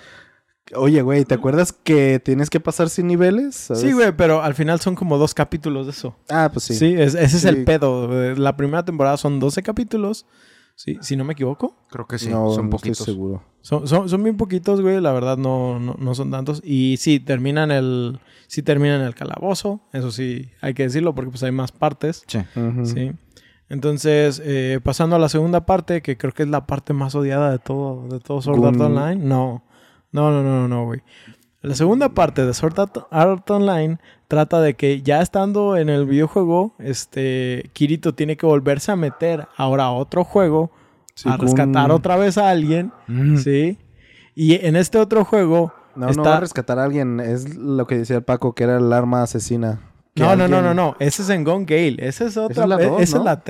Oye, 0.75 1.03
güey, 1.03 1.25
¿te 1.25 1.35
acuerdas 1.35 1.73
que 1.73 2.21
tienes 2.21 2.49
que 2.49 2.59
pasar 2.59 2.89
sin 2.89 3.07
niveles? 3.07 3.55
¿Sabes? 3.55 3.83
Sí, 3.83 3.93
güey, 3.93 4.13
pero 4.17 4.43
al 4.43 4.55
final 4.55 4.81
son 4.81 4.95
como 4.95 5.19
dos 5.19 5.35
capítulos 5.35 5.87
de 5.87 5.93
eso. 5.93 6.17
Ah, 6.31 6.49
pues 6.53 6.65
sí. 6.65 6.75
Sí, 6.75 6.87
es- 6.95 7.15
ese 7.15 7.37
es 7.37 7.43
Sí. 7.43 7.49
el 7.49 7.65
pedo. 7.65 8.11
Eh, 8.33 8.37
La 8.39 8.57
primera 8.57 8.83
temporada 8.85 9.17
son 9.19 9.41
12 9.41 9.63
capítulos. 9.63 10.27
Sí, 10.77 10.99
si 11.03 11.17
no 11.17 11.25
me 11.25 11.35
equivoco. 11.35 11.77
Creo 11.91 12.07
que 12.07 12.19
sí, 12.19 12.29
no, 12.31 12.51
son 12.51 12.69
no 12.71 12.77
estoy 12.77 12.91
poquitos. 12.91 13.05
seguro. 13.05 13.45
Son, 13.61 13.87
son, 13.87 14.09
son 14.09 14.25
bien 14.25 14.37
poquitos, 14.37 14.81
güey. 14.81 15.01
La 15.01 15.13
verdad, 15.13 15.37
no, 15.37 15.79
no, 15.79 15.95
no 15.99 16.15
son 16.17 16.31
tantos. 16.33 16.61
Y 16.65 16.97
sí, 16.97 17.21
terminan 17.21 17.71
el. 17.71 18.19
Sí, 18.49 18.63
terminan 18.63 19.03
el 19.03 19.15
calabozo. 19.15 19.83
Eso 19.93 20.11
sí, 20.11 20.51
hay 20.61 20.75
que 20.75 20.83
decirlo 20.85 21.15
porque 21.15 21.31
pues 21.31 21.43
hay 21.45 21.53
más 21.53 21.71
partes. 21.73 22.25
Sí. 22.27 23.13
Entonces, 23.69 24.43
eh, 24.45 24.81
pasando 24.83 25.17
a 25.17 25.19
la 25.19 25.29
segunda 25.29 25.65
parte, 25.65 26.03
que 26.03 26.17
creo 26.17 26.33
que 26.33 26.43
es 26.43 26.49
la 26.49 26.67
parte 26.67 26.93
más 26.93 27.15
odiada 27.15 27.51
de 27.51 27.59
todo, 27.59 28.09
de 28.09 28.19
todo 28.21 28.43
Sword 28.43 28.65
Art 28.67 28.77
Gun- 28.77 28.97
Online. 28.97 29.25
No. 29.25 29.63
No, 30.15 30.31
no, 30.31 30.43
no, 30.45 30.61
no, 30.61 30.69
no, 30.69 30.85
güey. 30.87 31.03
La 31.61 31.75
segunda 31.75 32.11
parte 32.11 32.47
de 32.47 32.55
Sword 32.55 32.79
Art, 33.11 33.51
Online 33.51 33.99
trata 34.29 34.61
de 34.61 34.75
que 34.75 35.03
ya 35.03 35.21
estando 35.21 35.77
en 35.77 35.89
el 35.89 36.07
videojuego, 36.07 36.75
este 36.79 37.69
Kirito 37.73 38.15
tiene 38.15 38.37
que 38.37 38.47
volverse 38.47 38.93
a 38.93 38.97
meter 38.97 39.49
ahora 39.57 39.85
a 39.87 39.91
otro 39.93 40.23
juego 40.25 40.71
Sí, 41.17 41.29
a 41.29 41.37
rescatar 41.37 41.91
otra 41.91 42.17
vez 42.17 42.39
a 42.39 42.51
alguien, 42.51 42.93
Mm. 43.09 43.39
¿sí? 43.39 43.79
Y 44.37 44.65
en 44.67 44.77
este 44.77 44.99
otro 44.99 45.25
juego 45.25 45.73
No, 45.97 46.07
no 46.07 46.11
está... 46.11 46.23
va 46.23 46.37
a 46.37 46.41
rescatar 46.41 46.79
a 46.79 46.85
alguien. 46.85 47.19
Es 47.19 47.57
lo 47.57 47.87
que 47.89 47.99
decía 47.99 48.17
el 48.17 48.23
Paco, 48.23 48.55
que 48.55 48.65
era 48.65 48.77
el 48.79 48.93
arma 48.93 49.23
asesina. 49.23 49.81
No, 50.17 50.37
no, 50.37 50.47
no, 50.47 50.63
no, 50.63 50.75
no. 50.75 50.95
Ese 51.01 51.23
es 51.23 51.31
en 51.31 51.43
Gone 51.43 51.65
Gale. 51.65 51.97
Esa 51.99 52.27
es 52.27 52.37
otra. 52.37 52.63
es 52.65 52.69
la 52.69 52.77
dos, 52.79 53.01
esa 53.03 53.17
¿no? 53.17 53.23
es 53.23 53.25
la 53.25 53.41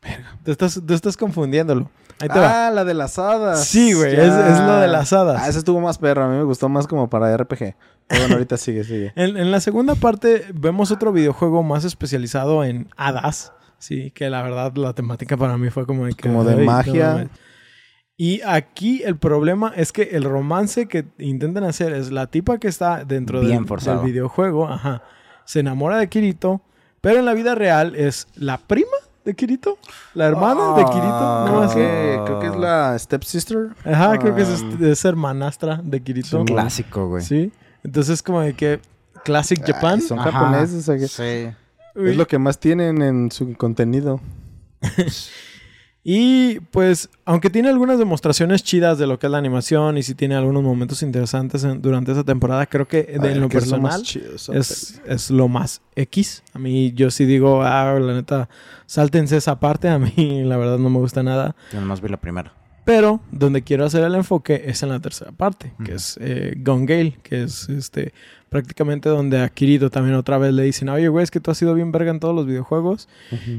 3, 0.00 0.16
güey. 0.18 0.28
Tú 0.44 0.50
estás, 0.50 0.80
tú 0.86 0.94
estás 0.94 1.16
confundiéndolo. 1.16 1.90
Ahí 2.20 2.28
te 2.28 2.38
va. 2.38 2.66
Ah, 2.66 2.70
la 2.70 2.84
de 2.84 2.94
las 2.94 3.18
hadas. 3.18 3.64
Sí, 3.64 3.92
güey. 3.92 4.12
Es, 4.14 4.32
es 4.34 4.60
lo 4.60 4.76
de 4.78 4.88
las 4.88 5.12
hadas. 5.12 5.40
Ah, 5.42 5.48
ese 5.48 5.58
estuvo 5.58 5.80
más 5.80 5.98
perro. 5.98 6.24
A 6.24 6.28
mí 6.28 6.36
me 6.36 6.42
gustó 6.44 6.68
más 6.68 6.86
como 6.86 7.08
para 7.08 7.36
RPG. 7.36 7.58
Pero 7.58 8.20
bueno, 8.22 8.34
ahorita 8.34 8.56
sigue, 8.56 8.82
sigue. 8.84 9.12
En, 9.16 9.36
en 9.36 9.50
la 9.50 9.60
segunda 9.60 9.94
parte 9.94 10.46
vemos 10.52 10.90
otro 10.90 11.12
videojuego 11.12 11.62
más 11.62 11.84
especializado 11.84 12.64
en 12.64 12.88
hadas. 12.96 13.52
Sí, 13.78 14.10
que 14.10 14.28
la 14.30 14.42
verdad 14.42 14.74
la 14.74 14.92
temática 14.94 15.36
para 15.36 15.56
mí 15.56 15.70
fue 15.70 15.86
como 15.86 16.06
de 16.06 16.14
que... 16.14 16.28
Como 16.28 16.42
de 16.42 16.54
"Ay, 16.54 16.58
no 16.58 16.64
magia". 16.64 17.08
mames". 17.12 17.28
y 18.16 18.40
aquí 18.40 19.02
el 19.04 19.16
problema 19.16 19.72
es 19.76 19.92
que 19.92 20.02
el 20.02 20.24
romance 20.24 20.88
que 20.88 21.06
intentan 21.18 21.62
hacer 21.62 21.92
es 21.92 22.10
la 22.10 22.26
tipa 22.26 22.58
que 22.58 22.66
está 22.66 23.04
dentro 23.04 23.40
del 23.40 23.60
videojuego, 24.02 24.66
ajá, 24.66 25.04
se 25.44 25.60
enamora 25.60 25.96
de 25.98 26.08
Kirito, 26.08 26.60
pero 27.00 27.20
en 27.20 27.24
la 27.26 27.34
vida 27.34 27.54
real 27.54 27.94
es 27.94 28.26
la 28.34 28.58
prima 28.58 28.90
de 29.28 29.34
Kirito, 29.34 29.76
la 30.14 30.26
hermana 30.26 30.74
de 30.74 30.84
Kirito, 30.86 31.02
Ah, 31.02 31.44
¿no? 31.46 31.50
Creo 31.52 31.62
Así. 31.62 31.74
que, 31.76 32.20
creo 32.24 32.40
que 32.40 32.46
es 32.46 32.56
la 32.56 32.98
stepsister. 32.98 33.68
Ajá, 33.84 34.18
creo 34.18 34.34
que 34.34 34.40
es, 34.42 34.48
Ah, 34.64 34.76
es 34.86 35.04
hermanastra 35.04 35.80
de 35.84 36.02
Kirito. 36.02 36.38
Sí, 36.40 36.44
Clásico, 36.46 37.08
güey. 37.08 37.22
Sí. 37.22 37.52
Entonces 37.84 38.22
como 38.22 38.40
de 38.40 38.54
que 38.54 38.80
Classic 39.24 39.62
Japan. 39.64 39.96
Ay, 40.00 40.00
son 40.00 40.18
Ajá. 40.18 40.32
japoneses. 40.32 40.76
o 40.78 40.82
sea 40.82 40.96
que- 40.96 41.08
Sí. 41.08 41.54
Uy. 41.94 42.10
Es 42.10 42.16
lo 42.16 42.26
que 42.26 42.38
más 42.38 42.58
tienen 42.58 43.02
en 43.02 43.30
su 43.30 43.54
contenido. 43.54 44.20
Y 46.10 46.60
pues, 46.70 47.10
aunque 47.26 47.50
tiene 47.50 47.68
algunas 47.68 47.98
demostraciones 47.98 48.62
chidas 48.62 48.96
de 48.96 49.06
lo 49.06 49.18
que 49.18 49.26
es 49.26 49.30
la 49.30 49.36
animación 49.36 49.98
y 49.98 50.02
si 50.02 50.14
tiene 50.14 50.36
algunos 50.36 50.62
momentos 50.62 51.02
interesantes 51.02 51.64
en- 51.64 51.82
durante 51.82 52.12
esa 52.12 52.24
temporada, 52.24 52.64
creo 52.64 52.88
que 52.88 53.02
de- 53.02 53.28
Ay, 53.28 53.34
en 53.34 53.40
lo 53.42 53.48
que 53.50 53.58
es 53.58 53.68
lo 53.70 53.78
más 53.78 53.96
personal 54.00 54.02
chido, 54.06 54.34
esa 54.36 54.54
es, 54.56 55.02
es 55.06 55.30
lo 55.30 55.48
más 55.48 55.82
X. 55.96 56.44
A 56.54 56.58
mí 56.58 56.92
yo 56.94 57.10
sí 57.10 57.26
digo, 57.26 57.60
ah, 57.62 57.98
la 58.00 58.14
neta, 58.14 58.48
sáltense 58.86 59.36
esa 59.36 59.60
parte. 59.60 59.90
A 59.90 59.98
mí 59.98 60.12
la 60.44 60.56
verdad 60.56 60.78
no 60.78 60.88
me 60.88 60.98
gusta 60.98 61.22
nada. 61.22 61.54
Yo 61.74 61.80
nomás 61.80 62.00
vi 62.00 62.08
la 62.08 62.16
primera. 62.16 62.54
Pero 62.88 63.20
donde 63.30 63.60
quiero 63.60 63.84
hacer 63.84 64.02
el 64.02 64.14
enfoque 64.14 64.62
es 64.64 64.82
en 64.82 64.88
la 64.88 64.98
tercera 64.98 65.30
parte, 65.30 65.74
que 65.84 65.92
es 65.92 66.18
eh, 66.22 66.54
Gone 66.56 66.86
Gale, 66.86 67.18
que 67.22 67.42
es 67.42 67.68
este 67.68 68.14
prácticamente 68.48 69.10
donde 69.10 69.42
a 69.42 69.50
Kirito 69.50 69.90
también 69.90 70.16
otra 70.16 70.38
vez 70.38 70.54
le 70.54 70.62
dicen, 70.62 70.88
oye, 70.88 71.06
güey, 71.08 71.22
es 71.22 71.30
que 71.30 71.38
tú 71.38 71.50
has 71.50 71.58
sido 71.58 71.74
bien 71.74 71.92
verga 71.92 72.10
en 72.10 72.18
todos 72.18 72.34
los 72.34 72.46
videojuegos. 72.46 73.06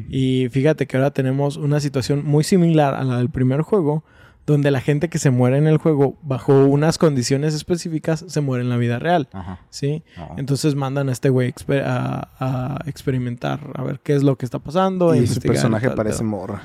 Y 0.09 0.48
fíjate 0.50 0.88
que 0.88 0.98
ahora 0.98 1.12
tenemos 1.12 1.57
una 1.57 1.79
situación 1.79 2.25
muy 2.25 2.43
similar 2.43 2.95
a 2.95 3.03
la 3.03 3.17
del 3.19 3.29
primer 3.29 3.62
juego, 3.62 4.03
donde 4.48 4.71
la 4.71 4.81
gente 4.81 5.09
que 5.09 5.19
se 5.19 5.29
muere 5.29 5.57
en 5.57 5.67
el 5.67 5.77
juego 5.77 6.17
bajo 6.24 6.65
unas 6.65 6.98
condiciones 6.98 7.53
específicas 7.53 8.25
se 8.27 8.41
muere 8.41 8.63
en 8.63 8.69
la 8.69 8.77
vida 8.77 8.98
real, 8.98 9.29
Ajá. 9.31 9.59
¿sí? 9.69 10.01
No. 10.17 10.38
Entonces 10.39 10.74
mandan 10.74 11.07
a 11.07 11.12
este 11.12 11.29
güey 11.29 11.53
a, 11.86 12.29
a 12.39 12.89
experimentar, 12.89 13.59
a 13.75 13.83
ver 13.83 14.00
qué 14.00 14.15
es 14.15 14.24
lo 14.24 14.39
que 14.39 14.45
está 14.45 14.57
pasando. 14.57 15.13
Y 15.13 15.27
su 15.27 15.39
personaje 15.39 15.86
tal 15.86 15.95
parece 15.95 16.24
morra. 16.24 16.63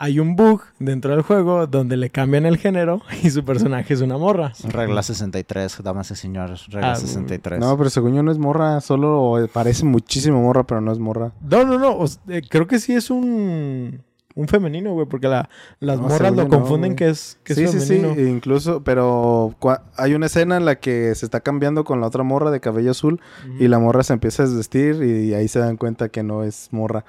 Hay 0.00 0.20
un 0.20 0.36
bug 0.36 0.62
dentro 0.78 1.10
del 1.10 1.22
juego 1.22 1.66
donde 1.66 1.96
le 1.96 2.10
cambian 2.10 2.46
el 2.46 2.56
género 2.56 3.02
y 3.24 3.30
su 3.30 3.44
personaje 3.44 3.94
es 3.94 4.00
una 4.00 4.16
morra. 4.16 4.52
Regla 4.68 5.02
63, 5.02 5.82
damas 5.82 6.10
y 6.12 6.14
señores. 6.14 6.66
Regla 6.68 6.92
Ah, 6.92 6.94
63. 6.96 7.58
No, 7.58 7.76
pero 7.76 7.90
según 7.90 8.14
yo 8.14 8.22
no 8.22 8.30
es 8.30 8.38
morra. 8.38 8.80
Solo 8.80 9.36
parece 9.52 9.84
muchísimo 9.84 10.40
morra, 10.40 10.62
pero 10.64 10.80
no 10.80 10.92
es 10.92 11.00
morra. 11.00 11.32
No, 11.42 11.64
no, 11.64 11.78
no. 11.80 11.90
o 11.92 12.06
eh, 12.28 12.42
creo 12.48 12.68
que 12.68 12.78
sí 12.78 12.92
es 12.94 13.10
un, 13.10 14.00
un 14.36 14.46
femenino, 14.46 14.92
güey, 14.92 15.06
porque 15.08 15.26
la- 15.26 15.48
las 15.80 15.96
No, 16.00 16.04
morras 16.06 16.32
lo 16.32 16.44
no, 16.44 16.48
confunden 16.48 16.94
que 16.94 17.08
es, 17.08 17.40
que 17.42 17.54
es 17.54 17.58
sí, 17.58 17.66
sí, 17.66 17.80
sí. 17.80 17.96
femenino. 17.98 18.28
Incluso, 18.30 18.84
pero 18.84 19.56
hay 19.96 20.14
una 20.14 20.26
escena 20.26 20.56
en 20.58 20.64
la 20.64 20.76
que 20.76 21.12
se 21.16 21.26
está 21.26 21.40
cambiando 21.40 21.82
con 21.82 22.00
la 22.00 22.06
otra 22.06 22.22
morra 22.22 22.52
de 22.52 22.60
cabello 22.60 22.92
azul 22.92 23.20
y 23.58 23.66
la 23.66 23.80
morra 23.80 24.04
se 24.04 24.12
empieza 24.12 24.44
a 24.44 24.46
desvestir 24.46 25.02
y 25.02 25.34
ahí 25.34 25.48
se 25.48 25.58
dan 25.58 25.76
cuenta 25.76 26.08
que 26.08 26.22
no 26.22 26.44
es 26.44 26.68
morra. 26.70 27.04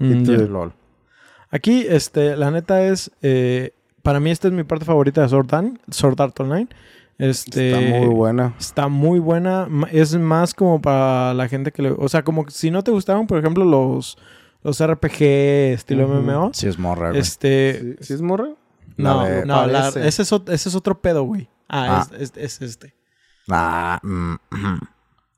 Mm, 0.00 0.12
y 0.12 0.22
tú-. 0.24 0.32
LOL. 0.48 0.72
Aquí, 1.52 1.86
este, 1.88 2.36
la 2.36 2.50
neta 2.50 2.82
es, 2.82 3.10
eh, 3.22 3.72
para 4.02 4.18
mí 4.18 4.30
esta 4.30 4.48
es 4.48 4.54
mi 4.54 4.64
parte 4.64 4.84
favorita 4.84 5.20
de 5.22 5.28
Sword 5.28 5.54
Art, 5.54 5.66
Sword 5.90 6.20
Art 6.20 6.40
Online. 6.40 6.66
Este, 7.18 7.70
Está 7.70 7.98
muy 8.00 8.08
buena. 8.08 8.54
Está 8.58 8.88
muy 8.88 9.18
buena. 9.20 9.68
Es 9.92 10.16
más 10.16 10.54
como 10.54 10.80
para 10.82 11.34
la 11.34 11.46
gente 11.48 11.70
que 11.70 11.82
le... 11.82 11.90
O 11.90 12.08
sea, 12.08 12.24
como 12.24 12.44
que 12.46 12.50
si 12.50 12.70
no 12.70 12.82
te 12.82 12.90
gustaban, 12.90 13.26
por 13.28 13.38
ejemplo, 13.38 13.64
los, 13.64 14.16
los 14.62 14.84
RPG 14.84 15.22
estilo. 15.74 16.08
MMO. 16.08 16.50
Sí 16.54 16.66
es 16.66 16.78
morra, 16.78 17.10
güey. 17.10 17.20
Este... 17.20 17.96
¿Sí, 18.00 18.06
sí 18.06 18.14
es 18.14 18.22
morra? 18.22 18.48
No, 18.96 19.24
de- 19.24 19.44
no, 19.46 19.66
la- 19.66 19.88
ese, 19.88 20.06
es, 20.22 20.32
ese 20.32 20.68
es 20.68 20.74
otro 20.74 21.00
pedo, 21.00 21.22
güey. 21.24 21.48
Ah, 21.68 22.06
Ah. 22.10 22.16
Es, 22.18 22.32
es- 22.36 22.60
es 22.60 22.62
este. 22.62 22.94
Ah, 23.48 24.00
mm, 24.02 24.34
ujú. 24.52 24.78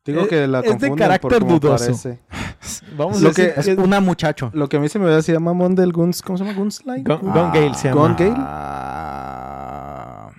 Digo 0.06 0.26
que 0.28 0.46
la 0.46 0.60
es 0.60 0.78
de 0.78 0.94
carácter 0.94 1.38
cómo 1.40 1.58
dudoso. 1.58 1.84
parece. 1.86 2.20
Vamos 2.96 3.20
Lo 3.20 3.28
a 3.28 3.30
decir 3.30 3.52
que- 3.54 3.60
Es 3.60 3.66
que 3.66 3.72
es 3.72 3.78
una 3.78 4.00
muchacho. 4.00 4.50
Lo 4.54 4.68
que 4.68 4.76
a 4.76 4.80
mí 4.80 4.88
se 4.88 4.98
me 4.98 5.06
ve 5.06 5.14
así 5.14 5.32
mamón 5.38 5.74
del 5.74 5.92
Guns... 5.92 6.22
¿Cómo 6.22 6.38
se 6.38 6.44
llama? 6.44 6.56
Gunsline. 6.58 7.04
Gun- 7.04 7.20
Gone 7.20 7.50
Gale 7.60 7.74
se 7.74 7.88
llama. 7.88 8.00
Gone 8.00 8.14
Gale. 8.18 8.34
Ah, 8.36 10.30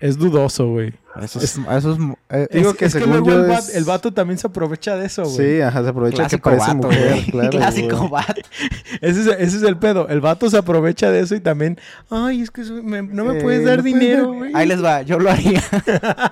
Es 0.00 0.18
dudoso, 0.18 0.66
güey. 0.68 0.92
eso 1.22 1.38
es... 1.38 1.56
Eso 1.58 1.92
es 1.92 1.98
eh, 2.30 2.48
Digo 2.52 2.70
Es- 2.70 2.76
que 2.76 2.84
es 2.86 2.92
que 2.94 2.98
según 3.00 3.12
luego 3.18 3.30
yo 3.30 3.44
el, 3.44 3.50
va- 3.50 3.58
es- 3.58 3.74
el 3.76 3.84
vato 3.84 4.12
también 4.12 4.38
se 4.38 4.46
aprovecha 4.48 4.96
de 4.96 5.06
eso, 5.06 5.22
güey. 5.24 5.36
Sí, 5.56 5.60
ajá, 5.60 5.82
se 5.84 5.88
aprovecha 5.90 6.26
que 6.26 6.40
clásico 6.40 6.42
parece 6.50 6.66
vato, 6.74 6.88
mujer, 6.88 7.24
claro. 7.30 7.50
clásico 7.50 8.08
vato. 8.08 8.40
Ese 9.00 9.20
es, 9.20 9.26
ese 9.26 9.56
es 9.58 9.62
el 9.62 9.76
pedo. 9.78 10.08
El 10.08 10.20
vato 10.20 10.50
se 10.50 10.56
aprovecha 10.58 11.10
de 11.10 11.20
eso 11.20 11.34
y 11.36 11.40
también, 11.40 11.78
ay, 12.10 12.40
es 12.42 12.50
que 12.50 12.64
soy- 12.64 12.82
me- 12.82 13.02
no 13.02 13.24
me 13.24 13.38
Eh, 13.38 13.42
puedes 13.42 13.64
dar 13.64 13.78
no 13.78 13.84
dinero, 13.84 14.32
güey. 14.34 14.50
Ahí 14.54 14.66
les 14.66 14.82
va, 14.82 15.02
yo 15.02 15.18
lo 15.20 15.30
haría. 15.30 15.62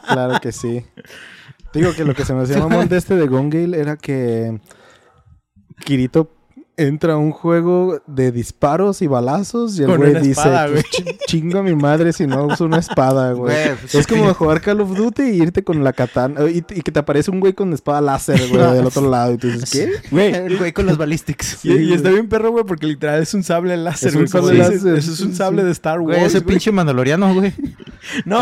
Claro 0.09 0.41
que 0.41 0.51
sí. 0.53 0.85
Digo 1.73 1.93
que 1.95 2.05
lo 2.05 2.15
que 2.15 2.25
se 2.25 2.35
me 2.35 2.43
hacía 2.43 2.59
mamón 2.59 2.89
de 2.89 2.97
este 2.99 3.15
de 3.15 3.29
Gone 3.29 3.49
Gale 3.51 3.79
era 3.81 3.97
que 3.97 4.59
Kirito 5.81 6.29
entra 6.83 7.17
un 7.17 7.31
juego 7.33 8.01
de 8.07 8.33
disparos 8.33 9.03
y 9.03 9.07
balazos 9.07 9.79
y 9.79 9.83
el 9.83 9.97
güey 9.97 10.21
dice, 10.23 10.43
pues, 10.73 10.85
chi- 10.91 11.05
chingo 11.27 11.59
a 11.59 11.63
mi 11.63 11.75
madre 11.75 12.13
si 12.13 12.27
no 12.27 12.45
uso 12.47 12.65
una 12.65 12.79
espada, 12.79 13.33
güey. 13.35 13.55
Pues, 13.81 13.95
es 13.95 14.07
como 14.07 14.33
jugar 14.35 14.61
Call 14.61 14.81
of 14.81 14.97
Duty 14.97 15.23
y 15.23 15.43
irte 15.43 15.63
con 15.65 15.83
la 15.85 15.93
katana 15.93 16.41
y, 16.51 16.59
y 16.59 16.83
que 16.83 16.91
te 16.93 16.99
aparece 17.01 17.31
un 17.31 17.41
güey 17.41 17.53
con 17.53 17.73
espada 17.73 18.01
láser, 18.01 18.41
güey, 18.49 18.75
del 18.75 18.87
otro 18.87 19.09
lado 19.09 19.33
y 19.35 19.39
tú 19.39 19.49
dices, 19.49 19.71
¿qué? 19.71 19.91
Güey, 20.11 20.35
El 20.35 20.59
güey 20.59 20.73
con 20.73 20.87
los 20.87 20.97
ballistics. 20.99 21.59
y, 21.65 21.73
y 21.73 21.93
está 21.93 22.11
bien 22.11 22.29
perro, 22.29 22.51
güey, 22.53 22.65
porque 22.65 22.87
literal 22.87 23.23
es 23.23 23.33
un 23.35 23.43
sable 23.43 23.77
láser, 23.77 24.09
Es 24.11 24.15
un 24.17 24.29
sable 24.29 24.53
dices, 24.55 24.85
Eso 24.85 25.13
es 25.13 25.21
un 25.21 25.35
sable 25.35 25.65
de 25.65 25.71
Star 25.73 26.01
Wars, 26.01 26.17
Güey, 26.17 26.27
ese 26.27 26.39
güey. 26.41 26.49
pinche 26.55 26.73
mandaloriano, 26.73 27.35
güey. 27.35 27.53
No. 28.25 28.41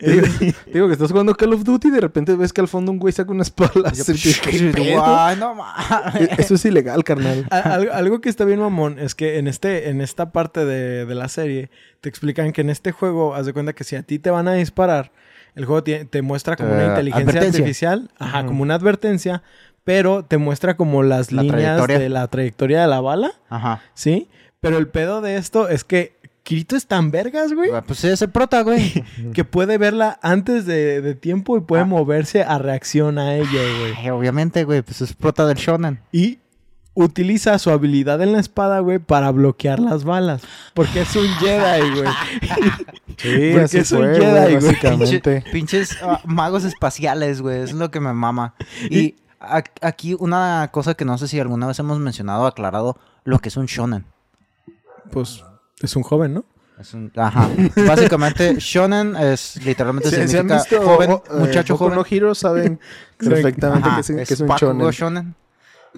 Digo, 0.00 0.26
digo 0.72 0.86
que 0.86 0.92
estás 0.92 1.10
jugando 1.10 1.34
Call 1.34 1.54
of 1.54 1.64
Duty 1.64 1.88
y 1.88 1.90
de 1.92 2.00
repente 2.00 2.36
ves 2.36 2.52
que 2.52 2.60
al 2.60 2.68
fondo 2.68 2.92
un 2.92 2.98
güey 2.98 3.12
saca 3.12 3.30
una 3.30 3.42
espada 3.42 3.70
láser. 3.82 4.14
y 4.16 4.18
tú, 4.18 4.28
¿qué 4.42 4.72
pedo? 4.74 5.00
Guay, 5.00 5.36
no 5.38 5.54
mames. 5.54 6.28
Eso 6.38 6.54
es 6.56 6.64
ilegal, 6.66 7.02
carnal. 7.02 7.46
A- 7.50 7.61
algo, 7.74 7.92
algo 7.92 8.20
que 8.20 8.28
está 8.28 8.44
bien 8.44 8.60
mamón 8.60 8.98
es 8.98 9.14
que 9.14 9.38
en 9.38 9.46
este 9.48 9.88
en 9.90 10.00
esta 10.00 10.32
parte 10.32 10.64
de, 10.64 11.06
de 11.06 11.14
la 11.14 11.28
serie 11.28 11.70
te 12.00 12.08
explican 12.08 12.52
que 12.52 12.60
en 12.62 12.70
este 12.70 12.92
juego 12.92 13.34
haz 13.34 13.46
de 13.46 13.52
cuenta 13.52 13.72
que 13.72 13.84
si 13.84 13.96
a 13.96 14.02
ti 14.02 14.18
te 14.18 14.30
van 14.30 14.48
a 14.48 14.54
disparar 14.54 15.12
el 15.54 15.64
juego 15.66 15.82
te, 15.84 16.22
muestra 16.22 16.56
como 16.56 16.72
una 16.72 16.84
Eh, 16.84 16.88
inteligencia 16.88 17.40
artificial 17.42 18.10
ajá 18.18 18.46
como 18.46 18.62
una 18.62 18.74
advertencia 18.74 19.42
pero 19.84 20.24
te 20.24 20.38
muestra 20.38 20.76
como 20.76 21.02
las 21.02 21.32
La 21.32 21.42
líneas 21.42 21.58
trayectoria. 21.60 21.98
de 21.98 22.08
la 22.08 22.26
trayectoria 22.28 22.82
de 22.82 22.88
la 22.88 23.00
bala 23.00 23.32
Ajá. 23.48 23.80
sí 23.94 24.28
pero 24.60 24.78
el 24.78 24.86
pedo 24.88 25.20
de 25.20 25.36
esto 25.36 25.68
es 25.68 25.84
que 25.84 26.20
Kirito 26.44 26.74
es 26.74 26.86
tan 26.86 27.10
vergas 27.12 27.52
güey 27.52 27.70
Pues 27.86 28.00
sí, 28.00 28.08
ese 28.08 28.26
prota, 28.28 28.62
güey. 28.62 29.04
que 29.34 29.44
puede 29.44 29.78
verla 29.78 30.18
antes 30.22 30.66
de, 30.66 31.00
de 31.00 31.14
tiempo 31.14 31.56
y 31.56 31.60
puede 31.60 31.82
Ah. 31.82 31.86
moverse 31.86 32.42
a 32.42 32.58
reacción 32.58 33.18
a 33.18 33.36
ella 33.36 33.46
güey 33.50 33.92
Ay, 33.98 34.10
Obviamente, 34.10 34.64
güey, 34.64 34.82
pues 34.82 35.00
es 35.02 35.12
prota 35.14 35.46
del 35.46 35.56
shonen. 35.56 36.00
y 36.10 36.38
utiliza 36.94 37.58
su 37.58 37.70
habilidad 37.70 38.20
en 38.22 38.32
la 38.32 38.40
espada, 38.40 38.80
güey, 38.80 38.98
para 38.98 39.30
bloquear 39.30 39.78
las 39.78 40.04
balas. 40.04 40.42
Porque 40.74 41.02
es 41.02 41.16
un 41.16 41.26
Jedi, 41.36 41.90
güey. 42.00 42.08
Sí, 43.18 43.50
Porque 43.52 43.60
así 43.60 43.78
es 43.78 43.92
un 43.92 43.98
fue, 43.98 44.14
Jedi, 44.18 44.56
güey. 44.56 44.74
Pinche- 44.80 45.52
pinches 45.52 45.96
ah, 46.02 46.20
magos 46.24 46.64
espaciales, 46.64 47.40
güey. 47.40 47.60
Es 47.60 47.72
lo 47.72 47.90
que 47.90 48.00
me 48.00 48.12
mama. 48.12 48.54
Y 48.90 49.16
a- 49.38 49.62
aquí 49.80 50.16
una 50.18 50.68
cosa 50.72 50.94
que 50.94 51.04
no 51.04 51.16
sé 51.18 51.28
si 51.28 51.38
alguna 51.38 51.66
vez 51.66 51.78
hemos 51.78 51.98
mencionado, 52.00 52.46
aclarado, 52.46 52.98
lo 53.24 53.38
que 53.38 53.48
es 53.50 53.56
un 53.56 53.66
shonen. 53.66 54.06
Pues 55.10 55.44
es 55.80 55.94
un 55.94 56.02
joven, 56.02 56.34
¿no? 56.34 56.44
Es 56.80 56.94
un, 56.94 57.12
ajá. 57.14 57.48
Básicamente, 57.86 58.54
shonen 58.58 59.14
es 59.14 59.64
literalmente 59.64 60.08
han 60.08 60.28
significa 60.28 60.56
visto 60.56 60.82
joven, 60.82 61.10
o- 61.12 61.22
eh, 61.30 61.38
muchacho 61.38 61.76
joven. 61.76 61.94
no 61.96 62.04
Hero, 62.08 62.34
saben 62.34 62.80
perfectamente 63.18 63.88
que 63.94 64.00
es, 64.22 64.28
que 64.28 64.34
es 64.34 64.40
un 64.40 64.48
Bakugo 64.48 64.72
shonen. 64.72 64.90
shonen. 64.90 65.34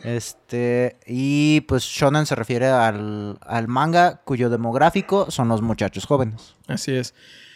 Este, 0.03 0.97
y 1.07 1.61
pues 1.63 1.85
shonen 1.85 2.27
se 2.27 2.35
refiere 2.35 2.67
al, 2.67 3.39
al 3.41 3.69
manga 3.69 4.21
cuyo 4.25 4.51
demográfico 4.51 5.31
son 5.31 5.49
los 5.49 5.63
muchachos 5.63 6.07
jóvenes. 6.07 6.55
Así 6.67 6.93
es. 6.93 7.15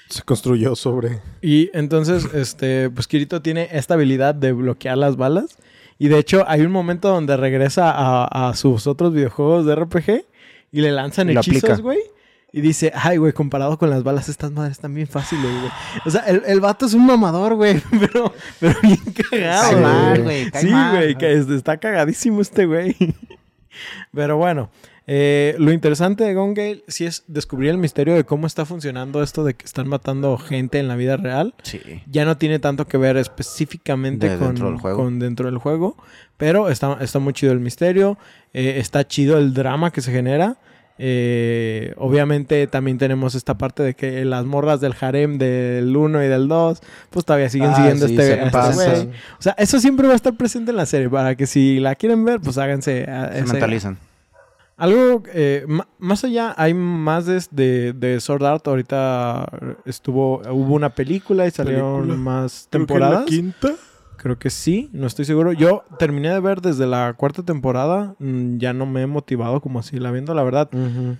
Se 0.09 0.23
construyó 0.23 0.75
sobre... 0.75 1.21
Y 1.43 1.71
entonces, 1.75 2.27
este, 2.33 2.89
pues 2.91 3.07
Kirito 3.07 3.43
tiene 3.43 3.69
esta 3.73 3.95
habilidad 3.95 4.35
de 4.35 4.53
bloquear 4.53 4.97
las 4.97 5.17
balas. 5.17 5.59
Y 5.99 6.09
de 6.09 6.19
hecho, 6.19 6.45
hay 6.49 6.63
un 6.63 6.73
momento 6.73 7.09
donde 7.09 7.37
regresa 7.37 7.91
a, 7.91 8.49
a 8.49 8.55
sus 8.55 8.87
otros 8.87 9.13
videojuegos 9.13 9.67
de 9.67 9.75
RPG 9.75 10.25
y 10.73 10.81
le 10.81 10.93
lanzan 10.93 11.31
Y 11.31 11.37
hechizos, 11.37 11.81
güey. 11.81 11.99
Y 12.51 12.63
dice, 12.63 12.91
ay, 12.95 13.19
güey, 13.19 13.33
comparado 13.35 13.79
con 13.79 13.91
las 13.91 14.03
balas, 14.03 14.29
estas 14.31 14.51
madres 14.53 14.73
están 14.73 14.95
bien 14.95 15.07
fáciles, 15.07 15.45
güey. 15.45 15.71
O 16.07 16.11
sea, 16.11 16.23
el, 16.23 16.43
el 16.47 16.61
vato 16.61 16.87
es 16.87 16.95
un 16.95 17.05
mamador, 17.05 17.55
güey, 17.57 17.81
pero, 18.01 18.33
pero 18.59 18.75
bien 18.83 18.99
cagado, 19.31 19.63
Cae 19.63 19.75
Sí. 19.75 19.81
mal, 19.83 20.23
güey. 20.23 20.51
cae 20.51 20.63
Sí, 20.63 20.69
mal. 20.69 20.97
güey, 20.97 21.15
que 21.17 21.33
está 21.35 21.77
cagadísimo 21.77 22.41
este 22.41 22.65
güey. 22.67 22.97
Pero 24.13 24.37
bueno, 24.39 24.71
eh, 25.07 25.55
lo 25.59 25.73
interesante 25.73 26.25
de 26.25 26.35
Gone 26.35 26.55
Gale 26.55 26.85
sí 26.89 27.05
es 27.07 27.23
descubrir 27.29 27.71
el 27.71 27.79
misterio 27.79 28.15
de 28.15 28.25
cómo 28.25 28.47
está 28.47 28.65
funcionando 28.65 29.23
esto 29.23 29.45
de 29.45 29.55
que 29.55 29.65
están 29.67 29.87
matando 29.89 30.37
gente 30.39 30.79
en 30.81 30.89
la 30.89 30.97
vida 30.97 31.17
real. 31.17 31.55
Sí. 31.63 31.81
Ya 32.11 32.25
no 32.25 32.37
tiene 32.39 32.59
tanto 32.59 32.89
que 32.89 32.97
ver 32.97 33.17
específicamente 33.17 34.29
De 34.31 34.37
con, 34.39 34.49
dentro 34.49 34.71
del 34.71 34.79
juego. 34.81 34.97
con 34.99 35.19
dentro 35.19 35.47
del 35.47 35.59
juego, 35.59 35.97
pero 36.37 36.71
está, 36.71 36.99
está 37.01 37.19
muy 37.21 37.35
chido 37.35 37.53
el 37.53 37.61
misterio, 37.61 38.19
eh, 38.53 38.75
está 38.79 39.07
chido 39.07 39.39
el 39.39 39.55
drama 39.55 39.93
que 39.93 40.01
se 40.01 40.11
genera. 40.11 40.57
Eh, 41.01 41.95
obviamente 41.97 42.67
también 42.67 42.99
tenemos 42.99 43.35
esta 43.37 43.57
parte 43.57 43.83
de 43.85 43.95
que 43.95 44.25
las 44.25 44.45
morras 44.45 44.81
del 44.81 44.95
harem 45.01 45.39
del 45.39 45.97
1 45.97 46.25
y 46.25 46.27
del 46.27 46.49
2 46.49 46.81
pues 47.11 47.25
todavía 47.25 47.49
siguen 47.49 47.71
Ah, 47.71 47.77
siguiendo 47.77 48.09
sí, 48.09 48.15
este, 48.17 48.27
se 48.27 48.43
este 48.43 48.75
güey. 48.75 49.07
O 49.39 49.43
sea, 49.43 49.55
eso 49.59 49.79
siempre 49.79 50.07
va 50.09 50.15
a 50.15 50.17
estar 50.17 50.35
presente 50.37 50.73
en 50.73 50.77
la 50.77 50.87
serie 50.87 51.09
para 51.09 51.37
que 51.37 51.47
si 51.47 51.79
la 51.79 51.95
quieren 51.95 52.25
ver, 52.25 52.41
pues 52.41 52.59
háganse 52.59 53.05
a- 53.05 53.33
Se 53.33 53.39
ese- 53.41 53.53
mentalizan. 53.53 53.99
Algo, 54.77 55.25
eh, 55.35 55.67
más 55.99 56.23
allá, 56.23 56.55
hay 56.57 56.73
más 56.73 57.27
de, 57.27 57.43
de, 57.51 57.93
de 57.95 58.21
Sword 58.21 58.45
Art. 58.45 58.67
Ahorita 58.69 59.45
estuvo, 59.85 60.41
hubo 60.49 60.75
una 60.75 60.91
película 60.91 61.49
y 61.49 61.51
salieron 61.51 62.03
Película. 62.03 62.17
más 62.17 62.69
temporadas. 62.71 63.25
quinta? 63.25 63.73
Creo 64.21 64.37
que 64.39 64.51
sí, 64.51 64.91
no 64.93 65.07
estoy 65.07 65.25
seguro. 65.25 65.53
Yo 65.53 65.85
terminé 65.99 66.31
de 66.31 66.41
ver 66.41 66.61
desde 66.61 66.87
la 66.89 67.15
cuarta 67.17 67.45
temporada. 67.45 68.17
mm, 68.19 68.59
ya 68.59 68.73
no 68.73 68.85
me 68.85 69.03
he 69.03 69.07
motivado 69.07 69.61
como 69.61 69.79
así 69.79 69.99
la 69.99 70.11
viendo, 70.11 70.35
la 70.35 70.43
verdad. 70.43 70.69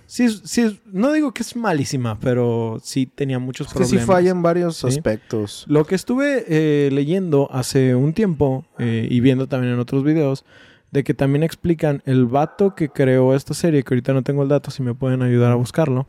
Sí, 0.05 0.25
es- 0.25 0.41
sí, 0.43 0.61
es- 0.61 0.81
no 0.85 1.13
digo 1.13 1.33
que 1.33 1.41
es 1.43 1.55
malísima, 1.55 2.19
pero 2.19 2.77
sí 2.83 3.05
tenía 3.05 3.39
muchos 3.39 3.67
Es 3.67 3.73
que 3.73 3.83
sí 3.85 3.95
problemas. 3.95 4.05
falla 4.17 4.31
en 4.31 4.41
varios 4.41 4.75
Sí. 4.77 4.87
aspectos. 4.87 5.63
Lo 5.69 5.85
que 5.85 5.95
estuve 5.95 6.43
eh, 6.49 6.89
leyendo 6.91 7.47
hace 7.51 7.95
un 7.95 8.11
tiempo 8.13 8.65
eh, 8.79 9.07
y 9.09 9.21
viendo 9.21 9.47
también 9.47 9.73
en 9.73 9.79
otros 9.79 10.03
videos, 10.03 10.43
de 10.91 11.03
que 11.05 11.13
también 11.13 11.43
explican 11.43 12.01
el 12.05 12.25
vato 12.25 12.75
que 12.75 12.89
creó 12.89 13.33
esta 13.33 13.53
serie, 13.53 13.83
que 13.83 13.93
ahorita 13.93 14.11
no 14.11 14.23
tengo 14.23 14.43
el 14.43 14.49
dato, 14.49 14.71
si 14.71 14.83
me 14.83 14.93
pueden 14.93 15.21
ayudar 15.21 15.51
a 15.51 15.55
buscarlo. 15.55 16.07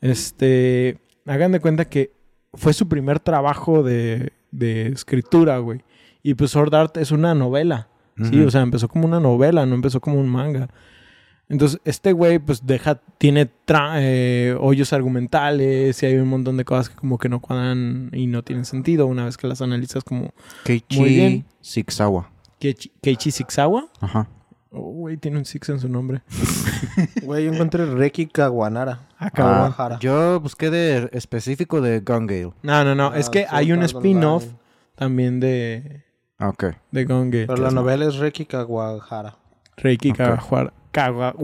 Este, 0.00 0.98
hagan 1.26 1.52
de 1.52 1.60
cuenta 1.60 1.84
que 1.84 2.12
fue 2.54 2.72
su 2.72 2.88
primer 2.88 3.20
trabajo 3.20 3.82
de, 3.82 4.32
de 4.50 4.88
escritura, 4.88 5.58
güey. 5.58 5.82
Y 6.22 6.34
pues 6.34 6.50
Sword 6.52 6.74
Art 6.74 6.96
es 6.96 7.10
una 7.10 7.34
novela. 7.34 7.88
Sí, 8.22 8.38
o 8.42 8.50
sea, 8.50 8.60
empezó 8.60 8.86
como 8.86 9.06
una 9.06 9.18
novela, 9.18 9.64
no 9.64 9.74
empezó 9.74 10.00
como 10.00 10.20
un 10.20 10.28
manga. 10.28 10.68
Entonces, 11.48 11.80
este 11.84 12.12
güey, 12.12 12.38
pues 12.38 12.66
deja, 12.66 13.00
tiene 13.18 13.50
tra- 13.66 13.94
eh, 13.96 14.54
hoyos 14.60 14.92
argumentales 14.92 16.02
y 16.02 16.06
hay 16.06 16.16
un 16.16 16.28
montón 16.28 16.56
de 16.58 16.64
cosas 16.66 16.90
que 16.90 16.96
como 16.96 17.16
que 17.18 17.28
no 17.30 17.40
cuadran 17.40 18.10
y 18.12 18.26
no 18.26 18.42
tienen 18.44 18.64
sentido 18.66 19.06
una 19.06 19.24
vez 19.24 19.36
que 19.38 19.48
las 19.48 19.62
analizas 19.62 20.04
como 20.04 20.32
Keiichi 20.64 20.98
Muy 21.00 21.08
bien. 21.08 21.44
Sixawa. 21.60 22.30
Keiichi, 22.58 22.92
Keiichi 23.02 23.30
Sixawa. 23.30 23.86
Ajá. 24.00 24.28
Oh, 24.70 24.82
güey, 24.92 25.16
tiene 25.16 25.38
un 25.38 25.44
six 25.44 25.68
en 25.70 25.80
su 25.80 25.88
nombre. 25.88 26.22
Güey, 27.24 27.46
yo 27.46 27.52
encontré 27.52 27.84
Reki 27.86 28.26
Kawanara. 28.26 29.08
Ah. 29.18 29.30
Kawahara. 29.30 29.98
Yo 29.98 30.38
busqué 30.40 30.70
de 30.70 31.08
específico 31.12 31.80
de 31.80 32.00
Gone 32.00 32.26
Gale. 32.26 32.52
No, 32.62 32.84
no, 32.84 32.94
no. 32.94 33.08
Ah, 33.12 33.18
es 33.18 33.28
que 33.30 33.42
Sword 33.44 33.54
hay 33.54 33.72
un 33.72 33.82
spin-off 33.82 34.44
también 34.94 35.40
de, 35.40 36.04
Ok. 36.40 36.64
de 36.90 37.04
Gone 37.04 37.30
Pero 37.46 37.56
la 37.56 37.68
es 37.68 37.74
novela 37.74 38.06
es 38.06 38.16
Reki 38.16 38.46
Kawahara. 38.46 39.36
Reiki. 39.76 40.12
Kawahara. 40.12 40.72
Kawa- 40.92 41.34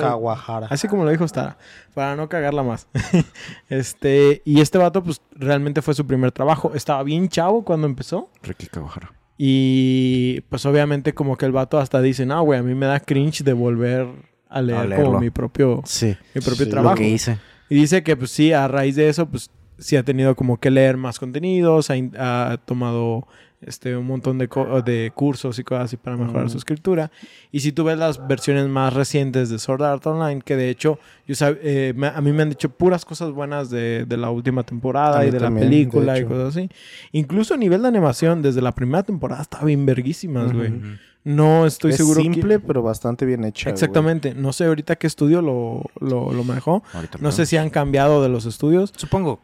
Kawahara. 0.00 0.66
Así 0.70 0.88
como 0.88 1.04
lo 1.04 1.10
dijo 1.10 1.28
Stara, 1.28 1.58
para 1.92 2.16
no 2.16 2.28
cagarla 2.28 2.62
más. 2.62 2.88
este, 3.68 4.42
y 4.44 4.60
este 4.60 4.78
vato, 4.78 5.02
pues 5.02 5.20
realmente 5.32 5.82
fue 5.82 5.94
su 5.94 6.06
primer 6.06 6.32
trabajo. 6.32 6.72
Estaba 6.74 7.02
bien 7.02 7.28
chavo 7.28 7.64
cuando 7.64 7.86
empezó. 7.86 8.30
Ricky 8.42 8.66
Kawahara. 8.66 9.12
Y 9.36 10.40
pues 10.48 10.64
obviamente 10.64 11.12
como 11.12 11.36
que 11.36 11.44
el 11.46 11.52
vato 11.52 11.78
hasta 11.78 12.00
dice, 12.00 12.24
no, 12.24 12.42
güey, 12.42 12.60
a 12.60 12.62
mí 12.62 12.74
me 12.74 12.86
da 12.86 13.00
cringe 13.00 13.42
de 13.42 13.52
volver 13.52 14.06
a 14.48 14.62
leer 14.62 15.02
como 15.02 15.18
mi 15.20 15.30
propio, 15.30 15.82
Sí. 15.84 16.16
mi 16.34 16.40
propio 16.40 16.64
Sí, 16.64 16.64
lo 16.66 16.70
trabajo. 16.70 16.94
Lo 16.94 17.00
que 17.00 17.08
hice. 17.08 17.38
Y 17.68 17.74
dice 17.74 18.02
que 18.04 18.16
pues 18.16 18.30
sí, 18.30 18.52
a 18.52 18.68
raíz 18.68 18.94
de 18.96 19.08
eso, 19.08 19.26
pues 19.26 19.50
sí 19.78 19.96
ha 19.96 20.04
tenido 20.04 20.36
como 20.36 20.58
que 20.60 20.70
leer 20.70 20.96
más 20.96 21.18
contenidos, 21.18 21.90
ha 21.90 22.58
tomado 22.64 23.26
este, 23.66 23.96
un 23.96 24.06
montón 24.06 24.38
de, 24.38 24.48
de 24.84 25.12
cursos 25.14 25.58
y 25.58 25.64
cosas 25.64 25.84
así 25.86 25.96
para 25.96 26.16
mejorar 26.16 26.44
Ujú. 26.44 26.50
su 26.52 26.58
escritura. 26.58 27.10
Y 27.52 27.60
si 27.60 27.72
tú 27.72 27.84
ves 27.84 27.98
las 27.98 28.26
versiones 28.26 28.68
más 28.68 28.92
recientes 28.92 29.48
de 29.50 29.58
Sword 29.58 29.82
Art 29.82 30.06
Online, 30.06 30.40
que 30.42 30.56
de 30.56 30.70
hecho 30.70 30.98
yo 31.26 31.34
sab- 31.34 31.58
eh, 31.62 31.92
me- 31.96 32.08
a 32.08 32.20
mí 32.20 32.32
me 32.32 32.42
han 32.42 32.50
dicho 32.50 32.68
puras 32.70 33.04
cosas 33.04 33.30
buenas 33.32 33.70
de, 33.70 34.04
de 34.06 34.16
la 34.16 34.30
última 34.30 34.62
temporada 34.64 35.24
y 35.26 35.30
de 35.30 35.40
la 35.40 35.46
también, 35.46 35.68
película 35.68 36.14
de 36.14 36.20
y 36.20 36.24
cosas 36.24 36.56
así. 36.56 36.68
Incluso 37.12 37.54
a 37.54 37.56
nivel 37.56 37.82
de 37.82 37.88
animación, 37.88 38.42
desde 38.42 38.60
la 38.62 38.72
primera 38.72 39.02
temporada 39.02 39.42
estaba 39.42 39.64
bien 39.64 39.84
verguísimas, 39.86 40.52
güey. 40.52 40.70
Ujú. 40.70 40.86
No 41.26 41.64
estoy 41.64 41.92
es 41.92 41.96
seguro. 41.96 42.20
simple, 42.20 42.56
que- 42.56 42.66
pero 42.66 42.82
bastante 42.82 43.24
bien 43.24 43.44
hecha. 43.44 43.70
Exactamente. 43.70 44.34
No 44.34 44.52
sé 44.52 44.66
ahorita 44.66 44.96
qué 44.96 45.06
estudio 45.06 45.40
lo, 45.40 45.82
lo, 45.98 46.30
lo 46.32 46.44
manejó. 46.44 46.82
Ahorita 46.92 47.16
No 47.22 47.32
sé 47.32 47.46
si 47.46 47.56
han 47.56 47.70
cambiado 47.70 48.22
de 48.22 48.28
los 48.28 48.44
estudios. 48.44 48.92
Supongo. 48.94 49.40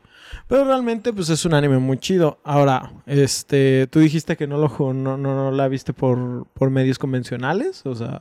Pero 0.48 0.64
realmente, 0.64 1.12
pues 1.12 1.28
es 1.30 1.44
un 1.44 1.54
anime 1.54 1.78
muy 1.78 1.98
chido. 1.98 2.38
Ahora, 2.44 2.92
este, 3.06 3.86
tú 3.88 3.98
dijiste 4.00 4.36
que 4.36 4.46
no 4.46 4.58
lo 4.58 4.68
no, 4.92 5.16
no, 5.16 5.34
no 5.34 5.50
la 5.50 5.68
viste 5.68 5.92
por, 5.92 6.46
por 6.54 6.70
medios 6.70 6.98
convencionales. 6.98 7.84
O 7.86 7.94
sea, 7.94 8.20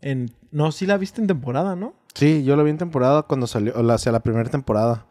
en. 0.00 0.30
No, 0.50 0.72
sí 0.72 0.86
la 0.86 0.96
viste 0.96 1.20
en 1.20 1.26
temporada, 1.26 1.76
¿no? 1.76 1.94
Sí, 2.14 2.44
yo 2.44 2.56
lo 2.56 2.64
vi 2.64 2.70
en 2.70 2.78
temporada 2.78 3.22
cuando 3.22 3.46
salió, 3.46 3.74
o 3.76 3.82
la- 3.82 3.94
hacia 3.94 4.12
la 4.12 4.20
primera 4.20 4.48
temporada. 4.48 5.06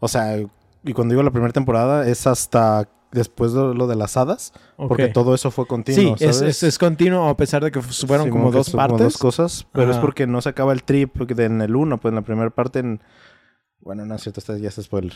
O 0.00 0.08
sea, 0.08 0.38
y 0.38 0.92
cuando 0.92 1.12
digo 1.12 1.22
la 1.22 1.30
primera 1.30 1.52
temporada 1.52 2.06
es 2.08 2.26
hasta 2.26 2.88
después 3.10 3.52
de 3.54 3.74
lo 3.74 3.86
de 3.86 3.96
las 3.96 4.16
hadas, 4.18 4.52
porque 4.76 5.08
todo 5.08 5.34
eso 5.34 5.50
fue 5.50 5.66
continuo, 5.66 6.16
Sí, 6.18 6.24
es, 6.26 6.36
¿sabes? 6.36 6.56
es, 6.58 6.62
es 6.62 6.78
continuo, 6.78 7.28
a 7.28 7.36
pesar 7.38 7.64
de 7.64 7.70
que 7.70 7.80
fu- 7.80 8.06
fueron 8.06 8.26
Sí, 8.26 8.30
como 8.30 8.50
que 8.50 8.58
dos 8.58 8.70
partes. 8.70 8.98
dos 8.98 9.16
cosas, 9.16 9.66
pero 9.72 9.90
es 9.90 9.96
porque 9.96 10.26
no 10.26 10.42
se 10.42 10.50
acaba 10.50 10.72
el 10.74 10.82
trip 10.82 11.16
de- 11.16 11.44
en 11.46 11.62
el 11.62 11.74
uno, 11.74 11.96
pues 11.98 12.10
en 12.12 12.16
la 12.16 12.22
primera 12.22 12.50
parte 12.50 12.80
en... 12.80 13.00
Bueno, 13.88 14.04
no 14.04 14.16
es 14.16 14.22
cierto, 14.22 14.40
este 14.40 14.60
ya 14.60 14.68
es 14.68 14.74
spoiler. 14.74 15.14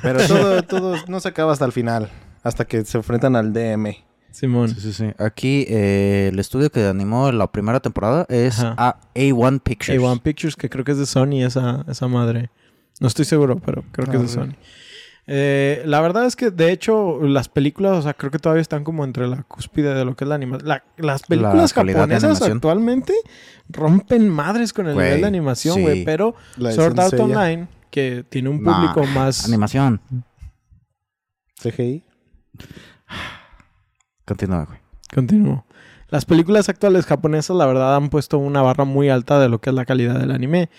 Pero 0.00 0.24
todo, 0.24 0.62
todo 0.68 0.94
no 1.08 1.18
se 1.18 1.26
acaba 1.28 1.52
hasta 1.52 1.64
el 1.64 1.72
final, 1.72 2.08
hasta 2.44 2.64
que 2.64 2.84
se 2.84 2.96
enfrentan 2.96 3.34
al 3.34 3.52
DM. 3.52 3.92
Simón. 4.30 4.68
Sí, 4.68 4.80
sí, 4.80 4.92
sí. 4.92 5.10
Aquí 5.18 5.66
eh, 5.68 6.28
el 6.32 6.38
estudio 6.38 6.70
que 6.70 6.86
animó 6.86 7.32
la 7.32 7.50
primera 7.50 7.80
temporada 7.80 8.24
es. 8.28 8.60
A- 8.60 9.00
A1 9.16 9.60
Pictures. 9.60 10.00
A1 10.00 10.22
Pictures, 10.22 10.54
que 10.54 10.70
creo 10.70 10.84
que 10.84 10.92
es 10.92 10.98
de 10.98 11.06
Sony 11.06 11.42
esa, 11.44 11.84
esa 11.88 12.06
madre. 12.06 12.50
No 13.00 13.08
estoy 13.08 13.24
seguro, 13.24 13.56
pero 13.58 13.82
creo 13.90 14.06
que 14.08 14.16
A 14.16 14.20
es 14.20 14.32
de 14.32 14.40
ver. 14.40 14.48
Sony. 14.50 14.56
Eh, 15.26 15.82
la 15.86 16.00
verdad 16.00 16.26
es 16.26 16.36
que, 16.36 16.52
de 16.52 16.70
hecho, 16.70 17.18
las 17.22 17.48
películas, 17.48 17.96
o 17.98 18.02
sea, 18.02 18.14
creo 18.14 18.30
que 18.30 18.38
todavía 18.38 18.62
están 18.62 18.84
como 18.84 19.04
entre 19.04 19.26
la 19.26 19.42
cúspide 19.42 19.92
de 19.92 20.04
lo 20.04 20.14
que 20.14 20.22
es 20.22 20.28
la 20.28 20.36
animación. 20.36 20.68
las 20.98 21.22
películas 21.24 21.74
de 21.74 21.92
japonesas 21.94 22.42
actualmente 22.42 23.12
rompen 23.68 24.28
madres 24.28 24.72
con 24.72 24.86
el 24.86 24.94
Güey, 24.94 25.06
nivel 25.06 25.20
de 25.22 25.26
animación, 25.26 25.74
sí. 25.76 25.82
güey. 25.82 26.04
Pero 26.04 26.36
La 26.58 26.68
de 26.68 26.74
Sword 26.76 27.00
Art. 27.00 27.18
Online, 27.18 27.66
que 27.94 28.24
tiene 28.28 28.48
un 28.48 28.60
Nah, 28.60 28.74
público 28.90 29.06
más... 29.14 29.44
Animación. 29.46 30.00
CGI. 31.62 32.02
Continúa, 34.26 34.64
güey. 34.64 34.78
Continúo. 35.14 35.64
Las 36.08 36.24
películas 36.24 36.68
actuales 36.68 37.06
japonesas, 37.06 37.56
la 37.56 37.66
verdad, 37.66 37.94
han 37.94 38.08
puesto 38.10 38.38
una 38.38 38.62
barra 38.62 38.84
muy 38.84 39.10
alta 39.10 39.38
de 39.38 39.48
lo 39.48 39.60
que 39.60 39.70
es 39.70 39.76
la 39.76 39.84
calidad 39.84 40.18
del 40.18 40.32
anime. 40.32 40.70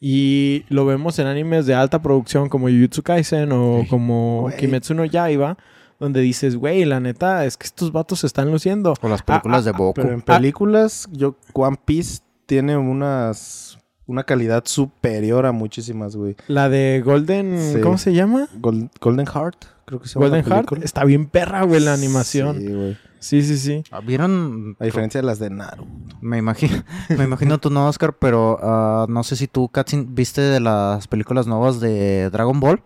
Y 0.00 0.64
lo 0.68 0.86
vemos 0.86 1.18
en 1.18 1.26
animes 1.26 1.66
de 1.66 1.74
alta 1.74 2.00
producción 2.00 2.48
como 2.48 2.68
Jujutsu 2.68 3.02
Kaisen 3.02 3.50
o 3.52 3.84
como 3.90 4.42
Güey. 4.42 4.56
Kimetsu 4.56 4.94
no 4.94 5.04
Yaiba, 5.04 5.58
donde 5.98 6.20
dices, 6.20 6.54
güey, 6.56 6.84
la 6.84 7.00
neta, 7.00 7.44
es 7.44 7.56
que 7.56 7.66
estos 7.66 7.90
vatos 7.92 8.20
se 8.20 8.28
están 8.28 8.50
luciendo. 8.50 8.94
O 9.00 9.08
las 9.08 9.22
películas 9.22 9.62
Ah, 9.62 9.64
de 9.64 9.72
Boku. 9.72 9.94
Pero 10.00 10.12
en 10.12 10.22
películas, 10.22 11.08
yo 11.10 11.36
One 11.52 11.78
Piece 11.84 12.20
tiene 12.46 12.76
unas 12.76 13.78
una 14.10 14.24
calidad 14.24 14.64
superior 14.66 15.46
a 15.46 15.52
muchísimas, 15.52 16.16
güey. 16.16 16.36
La 16.48 16.68
de 16.68 17.02
Golden, 17.04 17.58
Sí. 17.74 17.80
¿cómo 17.80 17.96
se 17.98 18.12
llama? 18.12 18.48
Gol- 18.60 18.90
Golden 19.00 19.26
Heart, 19.26 19.56
creo 19.84 20.00
que 20.00 20.08
se 20.08 20.14
llama 20.14 20.26
Golden 20.28 20.48
la 20.48 20.56
Heart. 20.56 20.84
Está 20.84 21.04
bien 21.04 21.26
perra, 21.26 21.62
güey, 21.62 21.80
la 21.80 21.94
animación. 21.94 22.58
Sí, 22.58 22.66
güey. 22.72 22.98
Sí, 23.20 23.42
sí, 23.42 23.58
sí. 23.58 23.84
Ah, 23.90 24.00
¿Vieron? 24.00 24.76
A 24.80 24.84
diferencia 24.84 25.20
de 25.20 25.26
las 25.26 25.38
de 25.38 25.50
Naruto. 25.50 25.86
Me 26.22 26.38
imagino, 26.38 26.82
me 27.18 27.24
imagino 27.24 27.58
tú 27.58 27.68
no, 27.70 27.86
Oscar, 27.86 28.14
pero 28.18 28.58
ah, 28.62 29.06
no 29.08 29.22
sé 29.24 29.36
si 29.36 29.46
tú, 29.46 29.68
Katsin, 29.68 30.14
viste 30.14 30.40
de 30.40 30.58
las 30.60 31.06
películas 31.06 31.46
nuevas 31.46 31.80
de 31.80 32.30
Dragon 32.30 32.58
Ball, 32.60 32.82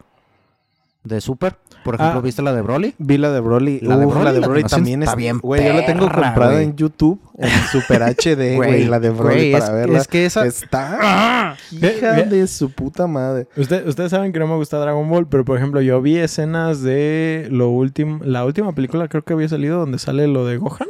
de 1.04 1.20
Super. 1.20 1.56
Por 1.84 1.96
ejemplo, 1.96 2.18
Ah. 2.20 2.22
¿viste 2.22 2.40
la 2.40 2.54
de 2.54 2.62
Broly? 2.62 2.94
Vi 2.96 3.18
la 3.18 3.30
de 3.30 3.40
Broly. 3.40 3.78
La 3.82 3.98
de 3.98 4.06
Uf, 4.06 4.12
Broly, 4.14 4.24
la 4.24 4.32
de 4.32 4.40
la 4.40 4.46
Broly 4.46 4.60
animación 4.60 4.78
también 4.80 5.02
está 5.02 5.12
es 5.12 5.16
bien 5.18 5.38
Güey, 5.38 5.66
yo 5.66 5.74
la 5.74 5.84
tengo 5.84 6.06
comprada 6.10 6.62
en 6.62 6.76
YouTube 6.76 7.20
en 7.36 7.50
Super 7.72 8.02
HD, 8.02 8.56
güey. 8.56 8.86
La 8.86 9.00
de 9.00 9.10
Broly 9.10 9.52
para 9.52 9.64
es, 9.66 9.72
verla. 9.72 9.98
es 9.98 10.08
que 10.08 10.24
esa... 10.24 10.46
Está 10.46 11.56
hija 11.70 12.12
Ve- 12.12 12.22
ve- 12.22 12.24
de 12.24 12.46
su 12.46 12.70
puta 12.70 13.06
madre. 13.06 13.48
Usted- 13.56 13.86
ustedes 13.86 14.10
saben 14.10 14.32
que 14.32 14.38
no 14.38 14.46
me 14.46 14.54
gusta 14.56 14.78
Dragon 14.78 15.06
Ball, 15.10 15.26
pero 15.28 15.44
por 15.44 15.58
ejemplo, 15.58 15.82
yo 15.82 16.00
vi 16.00 16.16
escenas 16.16 16.80
de 16.82 17.48
lo 17.50 17.68
último, 17.68 18.20
la 18.24 18.46
última 18.46 18.72
película 18.72 19.06
creo 19.08 19.22
que 19.22 19.34
había 19.34 19.48
salido 19.50 19.78
donde 19.78 19.98
sale 19.98 20.26
lo 20.26 20.46
de 20.46 20.56
Gohan. 20.56 20.88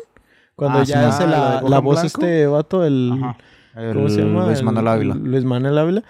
Cuando 0.55 0.79
Ah, 0.79 0.85
ya 0.85 1.00
sí, 1.00 1.07
hace 1.09 1.24
ah, 1.24 1.61
la, 1.62 1.68
la 1.68 1.79
voz 1.81 2.00
blanco. 2.03 2.07
este 2.07 2.46
vato, 2.46 2.85
el... 2.85 3.11
Ajá. 3.20 3.37
¿Cómo 3.92 4.09
se 4.09 4.20
llama? 4.22 4.46
Luis 4.46 4.61
El- 4.61 4.64
Manuel 4.64 4.87
Ávila. 4.87 5.14
Luis 5.16 5.44
Manuel 5.44 5.77
Ávila. 5.79 6.03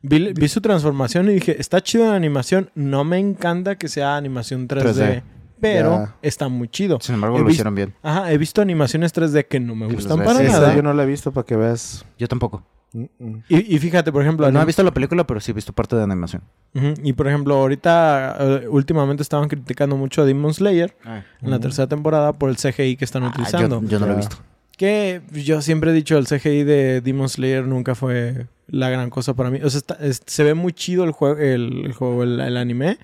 Vi, 0.00 0.32
vi 0.32 0.48
su 0.48 0.60
transformación 0.60 1.28
y 1.30 1.34
dije, 1.34 1.60
está 1.60 1.80
chido 1.80 2.06
la 2.08 2.14
animación. 2.16 2.70
No 2.74 3.04
me 3.04 3.18
encanta 3.18 3.76
que 3.76 3.88
sea 3.88 4.16
animación 4.16 4.68
3D, 4.68 4.84
3D. 4.94 5.22
pero 5.60 6.12
está 6.22 6.48
muy 6.48 6.68
chido. 6.68 6.98
Sin 7.00 7.16
embargo, 7.16 7.36
He 7.38 7.42
lo 7.42 7.50
hicieron 7.50 7.74
bien. 7.74 7.94
Ajá, 8.02 8.30
he 8.32 8.38
visto 8.38 8.62
animaciones 8.62 9.12
3D 9.12 9.46
que 9.48 9.58
no 9.58 9.74
me 9.74 9.88
Que 9.88 9.94
gustan 9.94 10.22
para 10.22 10.40
nada. 10.42 10.74
yo 10.76 10.82
no 10.82 10.92
la 10.94 11.02
he 11.02 11.06
visto 11.06 11.32
para 11.32 11.44
que 11.44 11.56
veas. 11.56 12.04
Yo 12.16 12.28
tampoco. 12.28 12.62
Mm, 12.92 13.04
mm. 13.18 13.42
Y, 13.50 13.74
y 13.74 13.78
fíjate, 13.80 14.12
por 14.12 14.22
ejemplo, 14.22 14.50
No 14.50 14.62
he 14.62 14.64
visto 14.64 14.82
la 14.82 14.94
película, 14.94 15.26
pero 15.26 15.40
sí 15.40 15.50
he 15.50 15.54
visto 15.54 15.72
parte 15.72 15.96
de 15.96 16.02
animación. 16.04 16.42
Y 17.02 17.12
por 17.12 17.26
ejemplo, 17.26 17.56
ahorita, 17.56 18.36
eh, 18.38 18.68
últimamente 18.68 19.22
estaban 19.22 19.48
criticando 19.48 19.96
mucho 19.96 20.22
a 20.22 20.24
Demon 20.24 20.54
Slayer 20.54 20.96
en 21.42 21.50
la 21.50 21.56
Ujú. 21.56 21.62
tercera 21.64 21.88
temporada 21.88 22.32
por 22.32 22.50
el 22.50 22.56
CGI 22.56 22.96
que 22.96 23.04
están 23.04 23.24
Ah, 23.24 23.28
utilizando. 23.30 23.82
yo, 23.82 23.88
yo 23.88 23.98
no 23.98 24.06
lo 24.06 24.12
he 24.12 24.16
visto. 24.16 24.36
Que 24.78 25.20
yo 25.32 25.60
siempre 25.60 25.90
he 25.90 25.94
dicho, 25.94 26.16
el 26.16 26.26
CGI 26.26 26.62
de 26.64 27.00
Demon 27.02 27.28
Slayer 27.28 27.64
nunca 27.66 27.94
fue 27.94 28.46
la 28.68 28.88
gran 28.88 29.10
cosa 29.10 29.34
para 29.34 29.50
mí. 29.50 29.58
O 29.62 29.68
sea, 29.68 29.78
está- 29.78 29.98
es- 30.00 30.22
se 30.24 30.44
ve 30.44 30.54
muy 30.54 30.72
chido 30.72 31.04
el 31.04 31.10
juego, 31.10 31.38
el, 31.38 31.92
juego, 31.92 32.22
el 32.22 32.56
anime. 32.56 32.96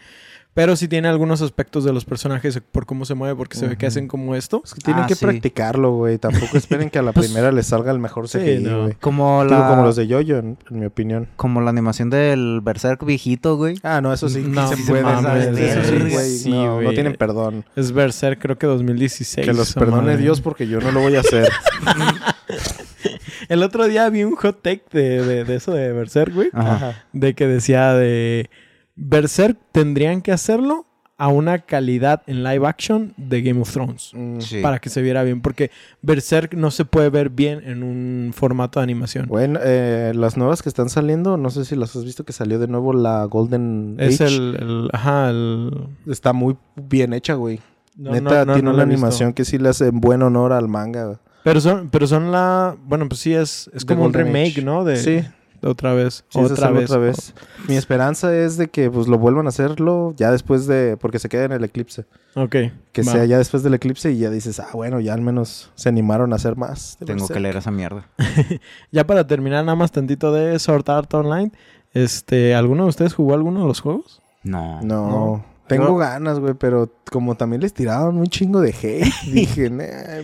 Pero 0.54 0.76
sí 0.76 0.86
tiene 0.86 1.08
algunos 1.08 1.42
aspectos 1.42 1.82
de 1.82 1.92
los 1.92 2.04
personajes 2.04 2.60
por 2.70 2.86
cómo 2.86 3.04
se 3.04 3.14
mueve, 3.14 3.34
porque 3.34 3.56
se 3.56 3.66
ve 3.66 3.76
que 3.76 3.86
hacen 3.86 4.06
como 4.06 4.36
esto. 4.36 4.62
Es 4.64 4.72
que 4.72 4.80
tienen 4.82 5.02
Ah, 5.02 5.06
que 5.08 5.16
sí. 5.16 5.24
practicarlo, 5.24 5.90
güey. 5.96 6.16
Tampoco 6.18 6.56
esperen 6.56 6.90
que 6.90 7.00
a 7.00 7.02
la 7.02 7.12
Pues- 7.12 7.26
primera 7.32 7.50
les 7.50 7.66
salga 7.66 7.90
el 7.90 7.98
mejor 7.98 8.28
Sí, 8.28 8.38
CGI, 8.38 8.58
no. 8.62 8.82
güey. 8.82 8.94
Como 9.00 9.42
Digo, 9.42 9.58
la, 9.58 9.68
como 9.68 9.82
los 9.82 9.96
de 9.96 10.06
Yoyo, 10.06 10.38
en, 10.38 10.56
en 10.70 10.78
mi 10.78 10.86
opinión. 10.86 11.26
como 11.34 11.60
la 11.60 11.70
animación 11.70 12.08
del 12.08 12.60
Berserk 12.62 13.04
viejito, 13.04 13.56
güey. 13.56 13.80
Ah, 13.82 14.00
no, 14.00 14.12
eso 14.12 14.28
sí. 14.28 14.44
No 14.46 14.68
se 14.68 14.76
sí 14.76 14.84
puede. 14.86 15.02
mames, 15.02 15.46
eso 15.58 15.82
sí, 15.90 15.98
güey. 16.12 16.28
sí, 16.38 16.50
no, 16.52 16.80
no 16.80 16.90
tienen 16.92 17.14
perdón. 17.16 17.64
Es 17.74 17.90
Berserk, 17.90 18.40
creo 18.40 18.56
que 18.56 18.68
2016. 18.68 19.44
Que 19.44 19.52
los 19.52 19.74
perdone 19.74 20.02
madre. 20.02 20.18
Dios 20.18 20.40
porque 20.40 20.68
yo 20.68 20.80
no 20.80 20.92
lo 20.92 21.00
voy 21.00 21.16
a 21.16 21.20
hacer. 21.20 21.48
El 23.48 23.62
otro 23.62 23.86
día 23.86 24.08
vi 24.08 24.24
un 24.24 24.36
hot 24.36 24.62
take 24.62 24.84
de, 24.92 25.22
de, 25.24 25.44
de 25.44 25.56
eso 25.56 25.72
de 25.72 25.92
Berserk, 25.92 26.32
güey. 26.32 26.48
Ajá. 26.52 27.04
De 27.12 27.34
que 27.34 27.46
decía 27.46 27.92
de... 27.92 28.48
Berserk 28.96 29.58
tendrían 29.72 30.22
que 30.22 30.32
hacerlo 30.32 30.86
a 31.16 31.28
una 31.28 31.60
calidad 31.60 32.22
en 32.26 32.42
live 32.42 32.66
action 32.66 33.14
de 33.16 33.40
Game 33.42 33.60
of 33.60 33.70
Thrones. 33.72 34.10
Mm. 34.14 34.40
Sí. 34.40 34.60
Para 34.60 34.80
que 34.80 34.88
se 34.90 35.00
viera 35.00 35.22
bien. 35.22 35.40
Porque 35.42 35.70
Berserk 36.02 36.54
no 36.54 36.70
se 36.72 36.84
puede 36.84 37.08
ver 37.08 37.30
bien 37.30 37.62
en 37.64 37.82
un 37.84 38.32
formato 38.34 38.80
de 38.80 38.84
animación. 38.84 39.26
Bueno, 39.28 39.60
eh, 39.62 40.12
las 40.14 40.36
nuevas 40.36 40.60
que 40.62 40.68
están 40.68 40.88
saliendo, 40.88 41.36
no 41.36 41.50
sé 41.50 41.64
si 41.64 41.76
las 41.76 41.94
has 41.94 42.04
visto 42.04 42.24
que 42.24 42.32
salió 42.32 42.58
de 42.58 42.66
nuevo 42.66 42.92
la 42.92 43.24
Golden 43.26 43.96
Es 44.00 44.20
Age. 44.20 44.34
el, 44.34 44.56
el- 44.60 44.90
Ajá, 44.92 45.30
el... 45.30 45.70
Está 46.08 46.32
muy 46.32 46.56
bien 46.74 47.12
hecha, 47.12 47.34
güey. 47.34 47.60
no, 47.96 48.10
Neta, 48.10 48.40
no, 48.40 48.44
no, 48.46 48.52
tiene 48.54 48.70
una 48.70 48.84
visto. 48.84 48.92
animación 48.94 49.32
que 49.34 49.44
sí 49.44 49.56
le 49.58 49.68
hace 49.68 49.90
buen 49.90 50.20
honor 50.22 50.52
al 50.52 50.66
manga. 50.68 51.20
Pero 51.44 51.60
son, 51.60 51.90
pero 51.90 52.08
son 52.08 52.32
la... 52.32 52.74
Bueno, 52.86 53.08
pues 53.08 53.20
sí, 53.20 53.32
es, 53.34 53.70
es 53.72 53.84
como 53.84 54.04
un 54.04 54.12
remake, 54.12 54.50
Age. 54.52 54.62
¿no? 54.62 54.82
De, 54.84 54.96
Sí, 54.96 55.20
otra 55.64 55.94
vez. 55.94 56.24
otra, 56.34 56.70
vez. 56.70 56.90
otra 56.90 56.98
vez. 56.98 57.34
Mi 57.68 57.76
esperanza 57.76 58.34
es 58.36 58.56
de 58.56 58.68
que 58.68 58.90
pues 58.90 59.08
lo 59.08 59.18
vuelvan 59.18 59.46
a 59.46 59.48
hacerlo 59.48 60.14
ya 60.16 60.30
después 60.30 60.66
de... 60.66 60.96
Porque 60.96 61.18
se 61.18 61.28
queda 61.28 61.44
en 61.44 61.52
el 61.52 61.64
eclipse. 61.64 62.04
Ok. 62.34 62.56
Que 62.92 63.02
va. 63.02 63.12
sea 63.12 63.24
ya 63.24 63.38
después 63.38 63.62
del 63.62 63.74
eclipse 63.74 64.12
y 64.12 64.18
ya 64.18 64.30
dices, 64.30 64.60
ah, 64.60 64.68
bueno, 64.72 65.00
ya 65.00 65.14
al 65.14 65.20
menos 65.22 65.70
se 65.74 65.88
animaron 65.88 66.32
a 66.32 66.36
hacer 66.36 66.56
más. 66.56 66.96
Tengo 66.98 67.12
que 67.12 67.34
Berserk". 67.34 67.40
leer 67.40 67.56
esa 67.56 67.70
mierda. 67.70 68.06
Ya 68.92 69.06
para 69.06 69.26
terminar 69.26 69.64
nada 69.64 69.76
más 69.76 69.92
tantito 69.92 70.32
de 70.32 70.58
Sword 70.58 70.88
Art 70.90 71.12
Online. 71.14 71.50
Este, 71.92 72.54
¿alguno 72.54 72.84
de 72.84 72.88
ustedes 72.90 73.14
jugó 73.14 73.34
alguno 73.34 73.60
de 73.62 73.66
los 73.66 73.80
juegos? 73.80 74.20
No. 74.42 74.80
No, 74.82 75.08
No. 75.08 75.53
Tengo 75.66 75.96
ganas, 75.96 76.38
güey, 76.40 76.54
pero 76.54 76.92
como 77.10 77.36
también 77.36 77.62
les 77.62 77.72
tiraron 77.72 78.18
un 78.18 78.26
chingo 78.26 78.60
de 78.60 78.70
hate, 78.70 79.12
dije, 79.32 79.70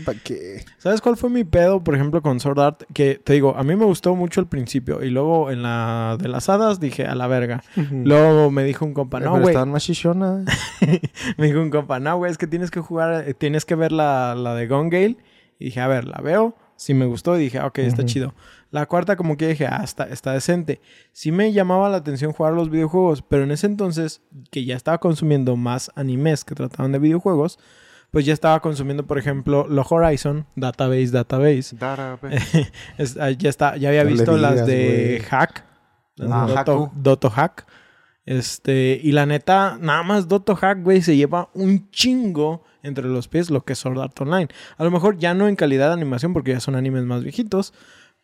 ¿para 0.05 0.18
qué? 0.18 0.64
¿Sabes 0.79 1.00
cuál 1.00 1.16
fue 1.16 1.31
mi 1.31 1.44
pedo, 1.44 1.83
por 1.83 1.94
ejemplo, 1.94 2.20
con 2.22 2.40
Sword 2.40 2.61
Art? 2.61 2.83
Que 2.92 3.20
te 3.22 3.33
digo, 3.33 3.57
a 3.57 3.62
mí 3.62 3.76
me 3.76 3.85
gustó 3.85 4.14
mucho 4.14 4.40
al 4.40 4.48
principio 4.48 5.03
y 5.03 5.11
luego 5.11 5.50
en 5.50 5.62
la 5.62 6.16
de 6.20 6.29
las 6.29 6.48
hadas 6.48 6.81
dije, 6.81 7.07
a 7.07 7.14
la 7.14 7.26
verga. 7.26 7.62
Luego 7.90 8.50
me 8.50 8.64
dijo 8.64 8.85
un 8.85 8.94
compa, 8.94 9.18
Pero 9.18 9.31
no, 9.31 9.37
güey. 9.38 9.48
estaban 9.50 9.70
más 9.70 9.85
chichonas. 9.85 10.44
me 11.38 11.46
dijo 11.46 11.61
un 11.61 11.70
compa, 11.70 12.00
no, 12.00 12.16
güey, 12.16 12.31
es 12.31 12.38
que 12.38 12.46
tienes 12.46 12.70
que 12.70 12.81
jugar, 12.81 13.29
eh, 13.29 13.35
tienes 13.35 13.64
que 13.64 13.74
ver 13.74 13.92
la, 13.92 14.35
la 14.35 14.55
de 14.55 14.66
Gone 14.66 14.90
Gale. 14.90 15.16
Y 15.59 15.66
dije, 15.66 15.81
a 15.81 15.88
ver, 15.88 16.07
la 16.07 16.18
veo. 16.22 16.57
Sí 16.76 16.94
me 16.94 17.05
gustó 17.05 17.37
y 17.38 17.42
dije, 17.42 17.59
ah, 17.59 17.66
ok, 17.66 17.79
está 17.81 18.07
chido. 18.07 18.33
La 18.71 18.87
cuarta 18.87 19.17
como 19.17 19.37
que 19.37 19.49
dije, 19.49 19.67
ah, 19.67 19.81
está, 19.83 20.05
está 20.05 20.33
decente. 20.33 20.81
Sí 21.13 21.33
me 21.33 21.53
llamaba 21.53 21.89
la 21.89 21.97
atención 21.99 22.33
jugar 22.33 22.53
los 22.53 22.71
videojuegos, 22.71 23.23
pero 23.23 23.43
en 23.45 23.51
ese 23.51 23.67
entonces, 23.67 24.23
que 24.51 24.65
ya 24.65 24.77
estaba 24.77 24.99
consumiendo 24.99 25.57
más 25.57 25.91
animes 25.97 26.45
que 26.45 26.55
trataban 26.55 26.93
de 26.93 27.01
videojuegos, 27.01 27.59
pues 28.13 28.25
ya 28.27 28.33
estaba 28.33 28.61
consumiendo, 28.61 29.07
por 29.07 29.19
ejemplo, 29.19 29.67
Lo 29.69 29.83
Horizon, 29.89 30.47
Database, 30.57 31.11
Database. 31.11 31.77
Ah, 33.19 33.31
ya, 33.31 33.49
está, 33.51 33.77
ya 33.77 33.89
había 33.89 34.05
No 34.05 34.11
visto 34.11 34.37
las 34.37 34.53
digas, 34.53 34.67
de 34.67 35.17
güey. 35.19 35.29
Hack, 35.29 35.65
las 36.17 36.29
de 36.29 36.35
Ah, 36.35 36.65
Doto. 36.65 36.91
Doto 36.95 37.31
Hack. 37.31 37.67
Este, 38.27 39.01
y 39.03 39.13
la 39.13 39.27
neta, 39.27 39.79
nada 39.81 40.03
más 40.05 40.29
Dotto 40.29 40.55
Hack, 40.55 40.83
güey, 40.83 41.03
se 41.03 41.17
lleva 41.17 41.51
un 41.55 41.91
chingo 41.91 42.63
entre 42.83 43.07
los 43.09 43.27
pies 43.29 43.51
lo 43.51 43.65
que 43.65 43.73
es 43.73 43.79
Sword 43.79 43.99
Art 44.01 44.21
Online. 44.21 44.49
A 44.77 44.85
lo 44.85 44.91
mejor 44.91 45.19
ya 45.19 45.35
no 45.35 45.49
en 45.49 45.57
calidad 45.57 45.89
de 45.89 45.95
animación 45.95 46.33
porque 46.33 46.53
ya 46.53 46.61
son 46.61 46.77
animes 46.77 47.05
más 47.05 47.23
viejitos, 47.25 47.73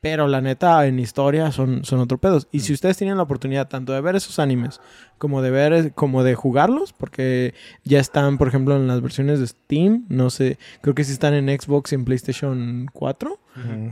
pero 0.01 0.29
la 0.29 0.41
neta 0.41 0.87
en 0.87 0.99
historia 0.99 1.51
son, 1.53 1.85
son 1.85 2.01
otro 2.01 2.19
pedos. 2.19 2.49
Y 2.53 2.61
si 2.61 2.73
ustedes 2.73 2.97
tienen 2.97 3.17
la 3.17 3.23
oportunidad 3.23 3.69
tanto 3.69 3.93
de 3.93 4.01
ver 4.01 4.17
esos 4.17 4.39
animes 4.39 4.81
como 5.19 5.43
de 5.43 5.51
ver, 5.51 5.93
como 5.95 6.23
de 6.23 6.35
jugarlos, 6.35 6.93
porque 6.93 7.55
ya 7.85 7.99
están, 8.01 8.39
por 8.39 8.49
ejemplo, 8.49 8.77
en 8.77 8.87
las 8.87 9.01
versiones 9.01 9.41
de 9.41 9.47
Steam, 9.47 10.05
no 10.09 10.31
sé, 10.31 10.59
creo 10.83 10.95
que 10.95 11.05
sí 11.05 11.13
están 11.13 11.35
en 11.35 11.49
Xbox 11.49 11.93
y 11.93 11.95
en 11.95 12.05
PlayStation 12.05 12.87
4. 12.93 13.39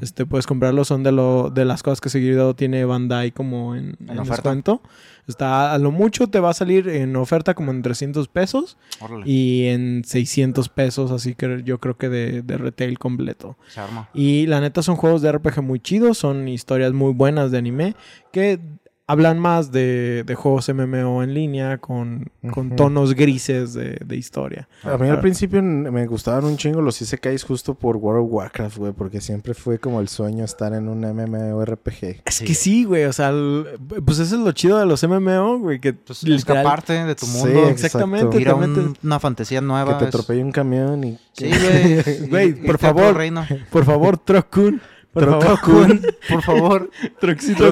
Este, 0.02 0.26
puedes 0.26 0.46
comprarlos, 0.46 0.88
son 0.88 1.02
de 1.02 1.10
lo, 1.10 1.48
de 1.48 1.64
las 1.64 1.82
cosas 1.82 2.02
que 2.02 2.10
seguido 2.10 2.54
tiene 2.54 2.84
Bandai 2.84 3.32
como 3.32 3.74
en, 3.74 3.96
En 4.00 4.10
en 4.10 4.18
oferta. 4.18 4.50
descuento. 4.50 4.82
Está, 5.26 5.72
a 5.72 5.78
lo 5.78 5.90
mucho 5.90 6.26
te 6.26 6.38
va 6.38 6.50
a 6.50 6.54
salir 6.54 6.87
en 6.87 7.16
oferta 7.16 7.54
como 7.54 7.70
en 7.70 7.80
300 7.80 8.28
pesos 8.28 8.76
y 9.24 9.68
en 9.68 10.02
600 10.04 10.68
pesos, 10.68 11.10
así 11.10 11.34
que 11.34 11.62
yo 11.64 11.78
creo 11.78 11.96
que 11.96 12.10
de, 12.10 12.42
de 12.42 12.58
retail 12.58 12.98
completo. 12.98 13.56
Se 13.68 13.80
arma. 13.80 14.10
Y 14.12 14.46
la 14.46 14.60
neta 14.60 14.82
son 14.82 14.96
juegos 14.96 15.22
de 15.22 15.32
RPG 15.32 15.62
muy 15.62 15.80
chidos, 15.80 16.18
son 16.18 16.46
historias 16.46 16.92
muy 16.92 17.14
buenas 17.14 17.50
de 17.50 17.56
anime 17.56 17.96
que 18.32 18.60
hablan 19.07 19.38
más 19.38 19.71
de, 19.71 20.25
de 20.25 20.35
juegos 20.35 20.69
MMO 20.73 21.23
en 21.23 21.35
línea 21.35 21.77
con, 21.79 22.31
con 22.53 22.75
tonos 22.75 23.14
grises 23.14 23.75
de, 23.75 23.99
de 24.05 24.17
historia. 24.17 24.67
A 24.83 24.97
mí 24.97 25.09
al 25.09 25.21
principio 25.21 25.59
n- 25.59 25.90
me 25.90 26.07
gustaban 26.07 26.45
un 26.47 26.57
chingo 26.57 26.81
los 26.81 27.01
isekais 27.03 27.45
justo 27.45 27.75
por 27.75 27.97
World 27.99 28.25
of 28.27 28.33
Warcraft, 28.33 28.77
güey, 28.79 28.93
porque 28.93 29.21
siempre 29.21 29.53
fue 29.53 29.79
como 29.79 30.01
el 30.01 30.09
sueño 30.09 30.45
estar 30.45 30.73
en 30.73 30.88
un 30.88 31.01
MMORPG. 31.01 32.23
Es 32.25 32.40
que 32.40 32.55
sí, 32.55 32.85
güey, 32.85 33.05
o 33.05 33.12
sea, 33.12 33.29
el- 33.29 33.67
pues 34.05 34.19
eso 34.21 34.37
es 34.37 34.40
lo 34.40 34.53
chido 34.53 34.79
de 34.79 34.87
los 34.87 35.03
MMO, 35.07 35.59
güey, 35.59 35.81
que 35.81 35.93
Pues, 35.93 36.25
escaparte 36.25 36.93
de 37.05 37.14
tu 37.14 37.27
Sí, 37.27 37.33
mundo. 37.38 37.59
exacto. 37.69 37.87
exactamente, 37.87 38.40
ir 38.40 38.49
a 38.49 38.55
un- 38.55 38.97
una 39.03 39.21
fantasía 39.21 39.61
nueva. 39.61 39.93
Que 39.99 40.05
te 40.05 40.09
es- 40.09 40.14
atropelle 40.14 40.43
un 40.43 40.53
camión 40.53 41.05
y... 41.05 41.19
Sí, 41.33 41.51
güey. 41.51 42.29
Güey, 42.31 42.53
por 42.55 42.79
favor. 42.79 43.14
Por 43.71 43.85
favor, 43.85 44.19
Trokun. 44.19 44.81
Por 45.14 45.40
favor. 45.40 46.00
Por 46.29 46.42
favor. 46.42 46.90
Troxito. 47.20 47.64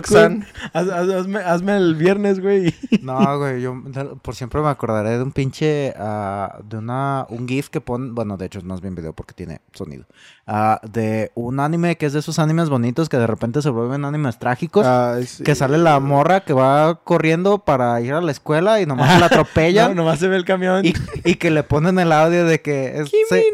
Haz- 0.72 0.88
haz- 0.88 1.10
hazme, 1.14 1.38
hazme 1.40 1.76
el 1.76 1.94
viernes, 1.96 2.40
güey. 2.40 2.74
No, 3.02 3.38
güey, 3.38 3.60
yo 3.60 3.74
por 4.22 4.34
siempre 4.36 4.60
me 4.60 4.68
acordaré 4.68 5.10
de 5.18 5.22
un 5.22 5.32
pinche, 5.32 5.92
ah, 5.98 6.58
de 6.64 6.76
una, 6.78 7.26
un 7.30 7.48
GIF 7.48 7.68
que 7.68 7.80
pone, 7.80 8.12
bueno, 8.12 8.36
de 8.36 8.46
hecho 8.46 8.58
es 8.60 8.64
más 8.64 8.80
bien 8.80 8.94
video 8.94 9.12
porque 9.12 9.34
tiene 9.34 9.60
sonido, 9.72 10.04
Ah, 10.46 10.80
de 10.88 11.30
un 11.34 11.58
anime 11.60 11.96
que 11.96 12.06
es 12.06 12.12
de 12.12 12.18
esos 12.20 12.38
animes 12.38 12.68
bonitos 12.68 13.08
que 13.08 13.16
de 13.16 13.26
repente 13.26 13.60
se 13.62 13.70
vuelven 13.70 14.04
animes 14.04 14.38
trágicos, 14.38 14.86
Ah, 14.86 15.18
que 15.44 15.54
sale 15.54 15.78
la 15.78 15.98
morra 16.00 16.40
que 16.44 16.52
va 16.52 17.00
corriendo 17.02 17.58
para 17.58 18.00
ir 18.00 18.12
a 18.14 18.20
la 18.20 18.30
escuela 18.32 18.80
y 18.80 18.86
nomás 18.86 19.08
la 19.08 19.18
No, 19.20 19.26
atropellan 19.26 19.94
nomás 19.96 20.18
se 20.20 20.28
ve 20.28 20.36
el 20.36 20.44
camión. 20.44 20.84
y, 20.86 20.92
y 21.24 21.34
que 21.36 21.50
le 21.50 21.62
ponen 21.64 21.98
el 21.98 22.12
audio 22.12 22.44
de 22.44 22.60
que... 22.60 23.00
es- 23.00 23.10
se- 23.28 23.44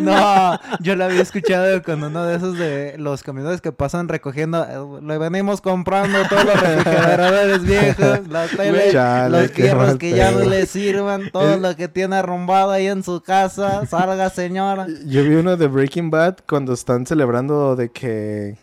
No, 0.00 0.58
yo 0.80 0.96
lo 0.96 1.04
había 1.04 1.22
escuchado 1.22 1.43
con 1.84 2.02
uno 2.02 2.24
de 2.24 2.36
esos 2.36 2.56
de 2.58 2.94
los 2.98 3.22
camiones 3.22 3.60
que 3.60 3.72
pasan 3.72 4.08
recogiendo. 4.08 4.62
eh, 4.64 5.02
Le 5.02 5.18
venimos 5.18 5.60
comprando 5.60 6.18
todos 6.28 6.44
los 6.44 6.60
refrigeradores 6.60 7.62
viejos, 7.62 8.28
las 8.28 8.50
teles, 8.50 8.92
Chale, 8.92 9.48
los 9.48 9.76
mal 9.76 9.98
que 9.98 10.10
ya 10.12 10.30
no 10.30 10.40
le 10.44 10.66
sirvan, 10.66 11.30
todo 11.30 11.56
lo 11.58 11.76
que 11.76 11.88
tiene 11.88 12.16
arrumbado 12.16 12.70
ahí 12.70 12.86
en 12.86 13.02
su 13.02 13.20
casa. 13.22 13.84
Salga, 13.86 14.30
señora. 14.30 14.86
Yo 15.06 15.22
vi 15.24 15.34
uno 15.34 15.56
de 15.56 15.66
Breaking 15.68 16.10
Bad 16.10 16.38
cuando 16.48 16.72
están 16.72 17.06
celebrando 17.06 17.76
de 17.76 17.90
que... 17.90 18.56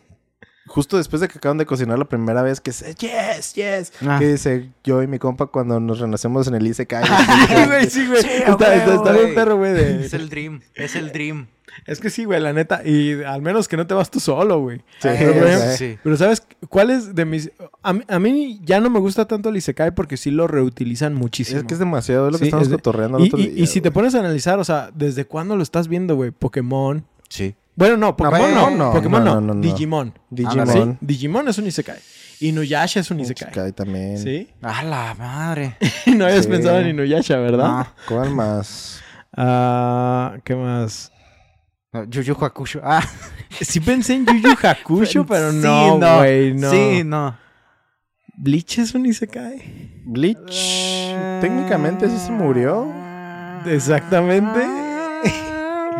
Justo 0.68 0.96
después 0.96 1.20
de 1.20 1.28
que 1.28 1.38
acaban 1.38 1.58
de 1.58 1.66
cocinar 1.66 2.00
la 2.00 2.06
primera 2.06 2.42
vez, 2.44 2.62
que 2.62 2.70
es 2.70 2.80
yes, 2.96 3.54
yes. 3.56 3.92
Ah. 4.08 4.18
Que 4.20 4.28
dice 4.30 4.70
yo 4.86 5.04
y 5.04 5.08
mi 5.08 5.20
compa 5.20 5.48
cuando 5.48 5.82
nos 5.82 6.00
renacemos 6.00 6.48
en 6.48 6.56
el 6.56 6.66
Isekai. 6.66 7.04
Sí, 7.04 7.66
güey, 7.68 7.90
sí, 7.90 8.08
güey. 8.08 8.22
Sí, 8.22 8.30
está, 8.30 8.54
güey, 8.54 8.78
está, 8.78 8.94
está 8.94 9.12
güey. 9.12 9.24
bien 9.26 9.36
perro, 9.36 9.58
güey. 9.58 9.74
de- 9.74 10.06
Es 10.06 10.14
el 10.14 10.30
dream, 10.30 10.62
es 10.76 10.96
el 10.96 11.12
dream. 11.12 11.48
Es 11.86 12.00
que 12.00 12.10
sí, 12.10 12.26
güey, 12.26 12.40
la 12.42 12.54
neta. 12.54 12.82
Y 12.86 13.24
al 13.24 13.42
menos 13.42 13.68
que 13.68 13.78
no 13.78 13.88
te 13.88 13.94
vas 13.94 14.12
tú 14.12 14.20
solo, 14.20 14.60
güey. 14.60 14.80
Sí, 15.00 15.10
Pero. 15.18 15.76
Sí. 15.78 15.98
Pero 16.04 16.18
¿sabes 16.18 16.44
cuál 16.70 16.90
es 16.92 17.16
de 17.16 17.26
mis...? 17.26 17.52
A 17.82 17.94
mí, 17.94 18.04
a 18.08 18.20
mí 18.20 18.60
ya 18.64 18.80
no 18.80 18.90
me 18.90 19.00
gusta 19.00 19.26
tanto 19.26 19.50
el 19.50 19.58
Isekai 19.58 19.96
porque 19.96 20.18
sí 20.18 20.32
lo 20.32 20.48
reutilizan 20.48 21.14
muchísimo. 21.14 21.60
Es 21.60 21.66
que 21.66 21.74
es 21.74 21.80
demasiado, 21.80 22.28
es 22.28 22.34
lo 22.34 22.40
que 22.40 22.46
estamos 22.46 22.64
es 22.66 22.70
de- 22.70 22.76
cotorreando 22.78 23.18
el 23.18 23.24
y, 23.24 23.28
otro 23.28 23.40
y- 23.40 23.48
día, 23.48 23.64
y 23.64 23.68
si 23.68 23.82
te 23.82 23.90
pones 23.92 24.14
a 24.16 24.20
analizar, 24.20 24.60
o 24.60 24.64
sea, 24.64 24.90
¿desde 24.94 25.26
cuándo 25.26 25.56
lo 25.56 25.64
estás 25.64 25.88
viendo, 25.88 26.16
güey? 26.16 26.32
Pokémon. 26.32 27.06
Sí. 27.30 27.56
Bueno, 27.76 27.96
no, 27.98 28.16
Pokémon 28.18 28.54
no. 28.54 28.62
Pokémon 28.62 28.78
no, 28.78 28.92
Pokémon 28.94 29.24
no, 29.24 29.36
no, 29.36 29.42
no, 29.42 29.54
no. 29.56 29.62
Digimon. 29.62 30.14
Digimon. 30.30 30.68
¿Sí? 30.68 30.98
Digimon 31.02 31.48
es 31.48 31.58
un 31.58 31.68
Isekai. 31.68 31.98
Inuyasha 32.42 33.00
es 33.00 33.10
un 33.12 33.22
Isekai. 33.22 33.50
Isekai 33.50 33.72
también. 33.72 34.18
¿Sí? 34.18 34.50
A 34.62 34.84
la 34.84 35.16
madre. 35.18 35.78
no 36.08 36.26
habías 36.26 36.44
Sí. 36.46 36.52
pensado 36.52 36.80
en 36.80 36.90
Inuyasha, 36.90 37.38
¿verdad? 37.38 37.68
No. 37.70 37.88
¿Cuál 38.08 38.36
más? 38.36 39.00
Ah, 39.36 40.36
¿Qué 40.44 40.56
más? 40.56 41.12
No, 41.94 42.04
Yu 42.06 42.22
Yu 42.22 42.36
Hakusho. 42.36 42.80
Ah, 42.84 43.04
Sí 43.62 43.80
pensé 43.82 44.14
en 44.14 44.26
Yu 44.26 44.36
Yu 44.36 44.56
Hakusho, 44.64 45.26
pero 45.28 45.52
sí, 45.52 45.58
no, 45.58 46.18
güey, 46.18 46.54
no. 46.54 46.72
Sí, 46.72 47.04
no. 47.04 47.38
¿Bleach 48.38 48.80
es 48.80 48.96
un 48.96 49.06
Isekai? 49.06 50.02
Bleach. 50.06 51.12
Técnicamente 51.42 52.10
sí 52.10 52.18
se 52.18 52.32
murió. 52.32 52.88
Exactamente. 53.66 54.66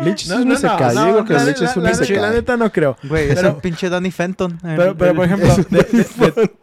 Bleach 0.00 0.22
es 0.24 0.30
un 0.30 0.52
Isekai. 0.52 0.94
Yo 0.94 1.06
digo 1.06 1.24
que 1.24 1.34
Bleach 1.34 1.60
es 1.62 1.76
un 1.76 1.82
la- 1.84 1.90
Isekai. 1.92 2.16
la 2.16 2.30
neta 2.30 2.56
no 2.56 2.72
creo. 2.72 2.96
Güey, 3.04 3.30
es 3.30 3.42
el 3.42 3.54
pinche 3.56 3.88
Danny 3.88 4.10
Fenton. 4.10 4.52
el- 4.64 4.76
Pero, 4.76 4.96
pero 4.96 5.10
el- 5.10 5.16
por 5.16 5.24
ejemplo, 5.26 5.54
de- 5.70 5.82
de- 5.82 6.04
de- 6.32 6.50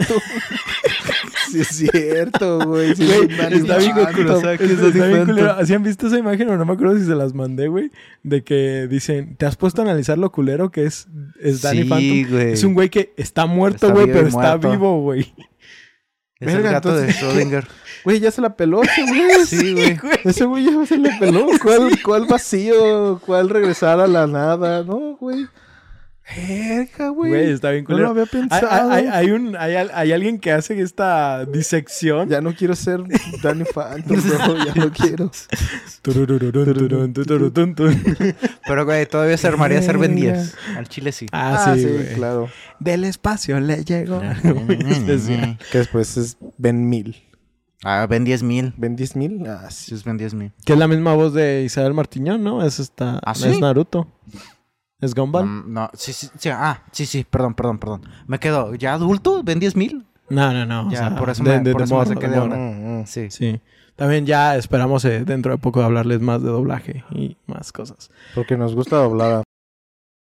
Sí 1.51 1.61
es 1.61 1.67
cierto, 1.67 2.59
güey. 2.59 2.95
Sí, 2.95 3.05
Güey, 3.07 3.21
es 3.23 3.29
un 3.31 3.37
Danny 3.37 3.55
está 3.57 3.77
bien 3.79 3.93
culero. 4.13 4.39
Phantom. 5.25 5.65
¿Sí 5.65 5.73
han 5.73 5.81
visto 5.83 6.05
esa 6.07 6.17
imagen 6.19 6.47
o 6.49 6.57
no 6.57 6.65
me 6.65 6.73
acuerdo 6.73 6.95
si 6.99 7.05
se 7.05 7.15
las 7.15 7.33
mandé, 7.33 7.67
güey? 7.67 7.89
De 8.21 8.43
que 8.43 8.87
dicen, 8.87 9.35
¿te 9.35 9.47
has 9.47 9.55
puesto 9.55 9.81
a 9.81 9.85
analizar 9.85 10.19
lo 10.19 10.31
culero 10.31 10.69
que 10.69 10.85
es, 10.85 11.07
es 11.41 11.63
Danny 11.63 11.83
Sí, 11.83 11.89
Phantom? 11.89 12.31
güey. 12.31 12.53
Es 12.53 12.63
un 12.63 12.73
güey 12.75 12.89
que 12.89 13.13
está 13.17 13.47
muerto, 13.47 13.87
Está 13.87 13.93
güey, 13.99 14.05
pero 14.13 14.27
está 14.27 14.57
vivo, 14.57 15.01
güey. 15.01 15.33
Es 16.39 16.53
el 16.53 16.61
gato 16.61 16.95
de 16.95 17.09
Schrödinger. 17.09 17.65
Güey, 18.03 18.19
ya 18.19 18.31
se 18.31 18.41
la 18.41 18.55
peló 18.55 18.81
ese 18.83 19.03
güey. 19.05 19.21
Sí, 19.45 19.73
güey. 20.01 20.19
Ese 20.23 20.45
güey 20.45 20.65
ya 20.65 20.85
se 20.85 20.97
la 20.97 21.17
peló. 21.19 21.47
¿Cuál, 21.61 21.99
¿Cuál 22.03 22.25
vacío? 22.27 23.19
¿Cuál 23.25 23.49
regresar 23.49 23.99
a 23.99 24.07
la 24.07 24.25
nada? 24.27 24.83
No, 24.83 25.17
güey. 25.19 25.47
Verga, 26.47 27.09
güey. 27.09 27.31
Güey, 27.31 27.51
está 27.53 27.71
bien 27.71 27.85
No 27.89 27.97
lo 27.97 28.07
culero. 28.07 28.09
había 28.11 28.25
pensado. 28.27 28.91
hay- 28.91 29.07
hay 29.07 29.31
un, 29.31 29.55
hay, 29.57 29.73
hay 29.75 30.11
alguien 30.11 30.37
que 30.39 30.51
hace 30.51 30.79
esta 30.79 31.43
disección. 31.45 32.29
Ya 32.29 32.39
no 32.39 32.53
quiero 32.53 32.75
ser 32.75 33.01
Danny 33.41 33.63
Phantom, 33.63 34.17
bro. 34.45 34.57
Ya 34.63 34.75
no 34.75 34.91
quiero. 34.93 35.31
Pero, 38.67 38.85
güey, 38.85 39.05
todavía 39.07 39.37
se 39.37 39.47
armaría 39.47 39.81
ser 39.81 39.97
Ben 39.97 40.15
Verga. 40.15 40.33
10. 40.37 40.55
Al 40.77 40.87
chile 40.87 41.11
sí. 41.11 41.25
Ah, 41.31 41.73
sí, 41.75 41.83
güey. 41.85 42.13
claro. 42.13 42.47
Del 42.79 43.05
espacio 43.05 43.59
le 43.59 43.83
llegó. 43.83 44.21
Que 45.71 45.77
después 45.79 46.15
es 46.17 46.37
Ben 46.57 46.87
Mil. 46.89 47.15
Ah, 47.83 48.05
Ben 48.09 48.25
10 48.25 48.43
mil. 48.43 48.73
¿Ben 48.77 48.95
10 48.95 49.15
mil? 49.15 49.47
Ah, 49.47 49.69
sí. 49.71 49.85
Sí, 49.85 49.95
es 49.95 50.03
Ben 50.03 50.17
10 50.17 50.33
mil. 50.33 50.51
Que 50.65 50.73
es 50.73 50.79
la 50.79 50.87
misma 50.87 51.13
voz 51.13 51.33
de 51.33 51.63
Isabel 51.63 51.93
Martiñón, 51.93 52.43
¿no? 52.43 52.63
Es 52.63 52.79
esta. 52.79 53.19
¿Ah, 53.25 53.31
Es 53.31 53.39
sí? 53.39 53.59
Naruto. 53.61 54.07
Es 54.99 55.15
Gumball. 55.15 55.45
Mm, 55.45 55.73
no, 55.73 55.89
sí, 55.93 56.11
sí, 56.11 56.27
sí. 56.37 56.49
Ah, 56.49 56.83
sí, 56.91 57.05
sí, 57.05 57.23
perdón, 57.23 57.53
perdón, 57.53 57.79
perdón. 57.79 58.01
Me 58.27 58.37
quedo, 58.39 58.75
¿ya 58.75 58.93
adulto? 58.95 59.43
¿Ben 59.43 59.59
10 59.59 59.75
mil? 59.77 60.05
No, 60.29 60.51
no, 60.51 60.65
no. 60.65 60.87
o 60.89 60.91
Ya, 60.91 60.97
sea, 61.09 61.15
por 61.17 61.29
eso 61.29 61.41
de- 61.43 61.57
me- 61.57 61.63
de- 61.63 61.71
por 61.71 61.81
de 61.81 61.85
eso 61.85 61.95
me 61.95 62.15
de 62.15 62.27
morro. 62.27 62.43
onda. 62.43 62.55
Mm, 62.57 62.99
mm. 63.01 63.05
Sí. 63.07 63.31
Sí. 63.31 63.61
También 63.95 64.25
ya 64.25 64.55
esperamos 64.57 65.03
eh, 65.05 65.23
dentro 65.25 65.51
de 65.53 65.57
poco 65.57 65.81
hablarles 65.81 66.19
más 66.21 66.41
de 66.43 66.49
doblaje 66.49 67.03
y 67.11 67.37
más 67.47 67.71
cosas. 67.71 68.09
Porque 68.35 68.57
nos 68.57 68.75
gusta 68.75 68.97
doblada. 68.97 69.43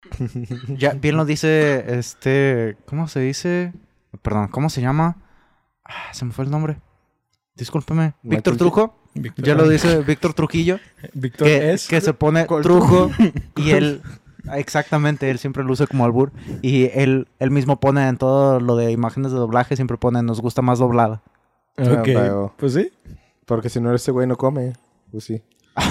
Ya, 0.78 0.92
bien 0.94 1.18
lo 1.18 1.26
dice, 1.26 1.98
este, 1.98 2.78
¿cómo 2.86 3.08
se 3.08 3.20
dice? 3.22 3.74
Perdón, 4.22 4.48
¿cómo 4.50 4.70
se 4.70 4.82
llama? 4.82 5.18
Ah, 5.86 6.14
se 6.14 6.26
me 6.26 6.32
fue 6.32 6.46
el 6.46 6.52
nombre. 6.52 6.80
Discúlpeme. 7.56 8.14
Víctor 8.24 8.58
Trujo. 8.58 8.96
Víctor, 9.16 9.46
Ya 9.46 9.54
lo 9.56 9.68
dice 9.70 10.02
Víctor 10.02 10.34
Trujillo. 10.34 10.80
Víctor 11.14 11.48
que, 11.48 11.72
es. 11.74 11.88
que 11.88 12.02
se 12.02 12.14
pone 12.14 12.46
trujo 12.46 13.12
y 13.56 13.72
él 13.72 14.02
exactamente 14.54 15.30
él 15.30 15.38
siempre 15.40 15.64
lo 15.64 15.72
usa 15.72 15.88
como 15.88 16.04
albur 16.04 16.32
y 16.62 16.90
él 17.00 17.30
él 17.40 17.52
mismo 17.52 17.80
pone 17.80 18.06
en 18.08 18.18
todo 18.18 18.60
lo 18.60 18.76
de 18.76 18.92
imágenes 18.92 19.32
de 19.32 19.38
doblaje 19.38 19.76
siempre 19.78 19.96
pone 19.98 20.22
nos 20.24 20.42
gusta 20.42 20.62
más 20.62 20.80
doblada 20.80 21.22
Ok. 21.78 22.04
Pero- 22.06 22.54
Pues 22.58 22.74
sí. 22.74 22.92
Porque 23.46 23.70
si 23.70 23.80
no, 23.82 23.94
ese 23.94 24.12
güey 24.12 24.26
no 24.28 24.38
come. 24.38 24.74
Pues 25.12 25.24
sí. 25.26 25.42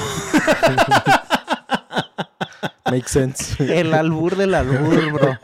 Makes 2.90 3.08
sense. 3.08 3.80
el 3.80 3.92
albur 3.94 4.36
del 4.36 4.54
albur 4.54 5.12
bro 5.12 5.38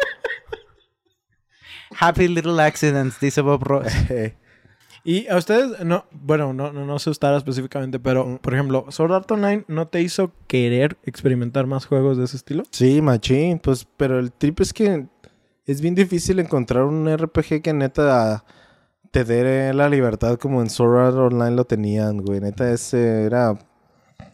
Happy 1.98 2.28
Little 2.28 2.60
Accidents 2.62 3.18
dice 3.20 3.40
Bob 3.40 3.62
Ross 3.64 3.86
Y 5.10 5.26
a 5.28 5.38
ustedes, 5.38 5.82
no, 5.86 6.04
bueno, 6.12 6.52
no, 6.52 6.70
no, 6.70 6.84
no 6.84 6.98
sé 6.98 7.10
específicamente, 7.38 7.98
pero 7.98 8.38
por 8.42 8.52
ejemplo, 8.52 8.84
Sword 8.90 9.12
Art 9.14 9.30
Online 9.30 9.64
no 9.66 9.88
te 9.88 10.02
hizo 10.02 10.32
querer 10.46 10.98
experimentar 11.02 11.66
más 11.66 11.86
juegos 11.86 12.18
de 12.18 12.24
ese 12.24 12.36
estilo. 12.36 12.64
Sí, 12.72 13.00
machín. 13.00 13.58
Pues, 13.58 13.86
pero 13.96 14.18
el 14.18 14.32
trip 14.32 14.60
es 14.60 14.74
que 14.74 15.06
es 15.64 15.80
bien 15.80 15.94
difícil 15.94 16.40
encontrar 16.40 16.84
un 16.84 17.08
RPG 17.08 17.62
que 17.62 17.72
neta 17.72 18.44
te 19.10 19.24
te 19.24 19.24
dé 19.24 19.72
la 19.72 19.88
libertad 19.88 20.36
como 20.38 20.60
en 20.60 20.68
Sword 20.68 20.98
Art 20.98 21.16
Online 21.16 21.56
lo 21.56 21.64
tenían, 21.64 22.18
güey. 22.18 22.40
Neta, 22.40 22.70
ese 22.70 23.24
era... 23.24 23.58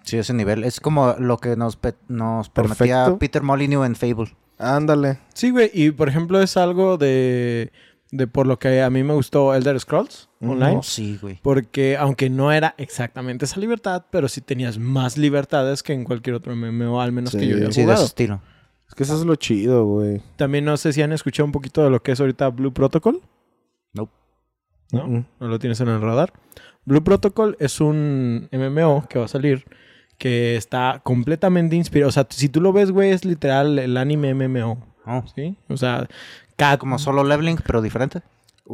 Sí, 0.02 0.18
ese 0.18 0.34
nivel. 0.34 0.64
Es 0.64 0.80
como 0.80 1.14
lo 1.20 1.38
que 1.38 1.54
nos, 1.54 1.76
pe- 1.76 1.94
nos 2.08 2.50
permitía 2.50 3.04
Perfecto. 3.04 3.18
Peter 3.20 3.42
Molyneux 3.44 3.86
en 3.86 3.94
Fable. 3.94 4.36
Ándale. 4.58 5.20
Sí, 5.34 5.50
güey. 5.50 5.70
Y 5.72 5.92
por 5.92 6.08
ejemplo, 6.08 6.40
es 6.42 6.56
algo 6.56 6.98
de, 6.98 7.70
de 8.16 8.28
por 8.28 8.46
lo 8.46 8.58
que 8.60 8.80
a 8.80 8.90
mí 8.90 9.02
me 9.02 9.12
gustó 9.12 9.54
Elder 9.54 9.78
Scrolls. 9.80 10.28
Online. 10.40 10.76
Oh, 10.76 10.82
sí, 10.84 11.18
güey. 11.20 11.40
Porque 11.42 11.96
aunque 11.96 12.30
no 12.30 12.52
era 12.52 12.74
exactamente 12.78 13.44
esa 13.44 13.58
libertad, 13.58 14.04
pero 14.10 14.28
sí 14.28 14.40
tenías 14.40 14.78
más 14.78 15.18
libertades 15.18 15.82
que 15.82 15.92
en 15.94 16.04
cualquier 16.04 16.36
otro 16.36 16.54
MMO, 16.54 17.00
al 17.00 17.10
menos 17.10 17.32
Sí. 17.32 17.38
que 17.38 17.48
yo 17.48 17.56
haya 17.56 17.72
Sí, 17.72 17.80
de 17.80 17.86
jugado. 17.86 18.00
ese 18.02 18.06
estilo. 18.06 18.40
Es 18.88 18.94
que 18.94 19.02
eso 19.02 19.18
es 19.18 19.24
lo 19.24 19.34
chido, 19.34 19.84
güey. 19.86 20.22
También 20.36 20.64
no 20.64 20.76
sé 20.76 20.92
si 20.92 21.02
han 21.02 21.12
escuchado 21.12 21.46
un 21.46 21.52
poquito 21.52 21.82
de 21.82 21.90
lo 21.90 22.02
que 22.02 22.12
es 22.12 22.20
ahorita 22.20 22.48
Blue 22.50 22.72
Protocol. 22.72 23.20
Nope. 23.94 24.12
¿No? 24.92 25.06
Mm. 25.08 25.24
¿No 25.40 25.48
lo 25.48 25.58
tienes 25.58 25.80
en 25.80 25.88
el 25.88 26.00
radar? 26.00 26.32
Blue 26.84 27.02
Protocol 27.02 27.56
es 27.58 27.80
un 27.80 28.48
MMO 28.52 29.06
que 29.08 29.18
va 29.18 29.24
a 29.24 29.28
salir 29.28 29.64
que 30.18 30.54
está 30.56 31.00
completamente 31.02 31.74
inspirado. 31.74 32.10
O 32.10 32.12
sea, 32.12 32.26
si 32.30 32.48
tú 32.48 32.60
lo 32.60 32.72
ves, 32.72 32.92
güey, 32.92 33.10
es 33.10 33.24
literal 33.24 33.78
el 33.80 33.96
anime 33.96 34.34
MMO. 34.34 34.93
Oh, 35.06 35.22
¿Sí? 35.34 35.56
O 35.68 35.76
sea, 35.76 36.06
cada... 36.56 36.78
como 36.78 36.98
solo 36.98 37.24
leveling, 37.24 37.58
pero 37.66 37.82
diferente. 37.82 38.22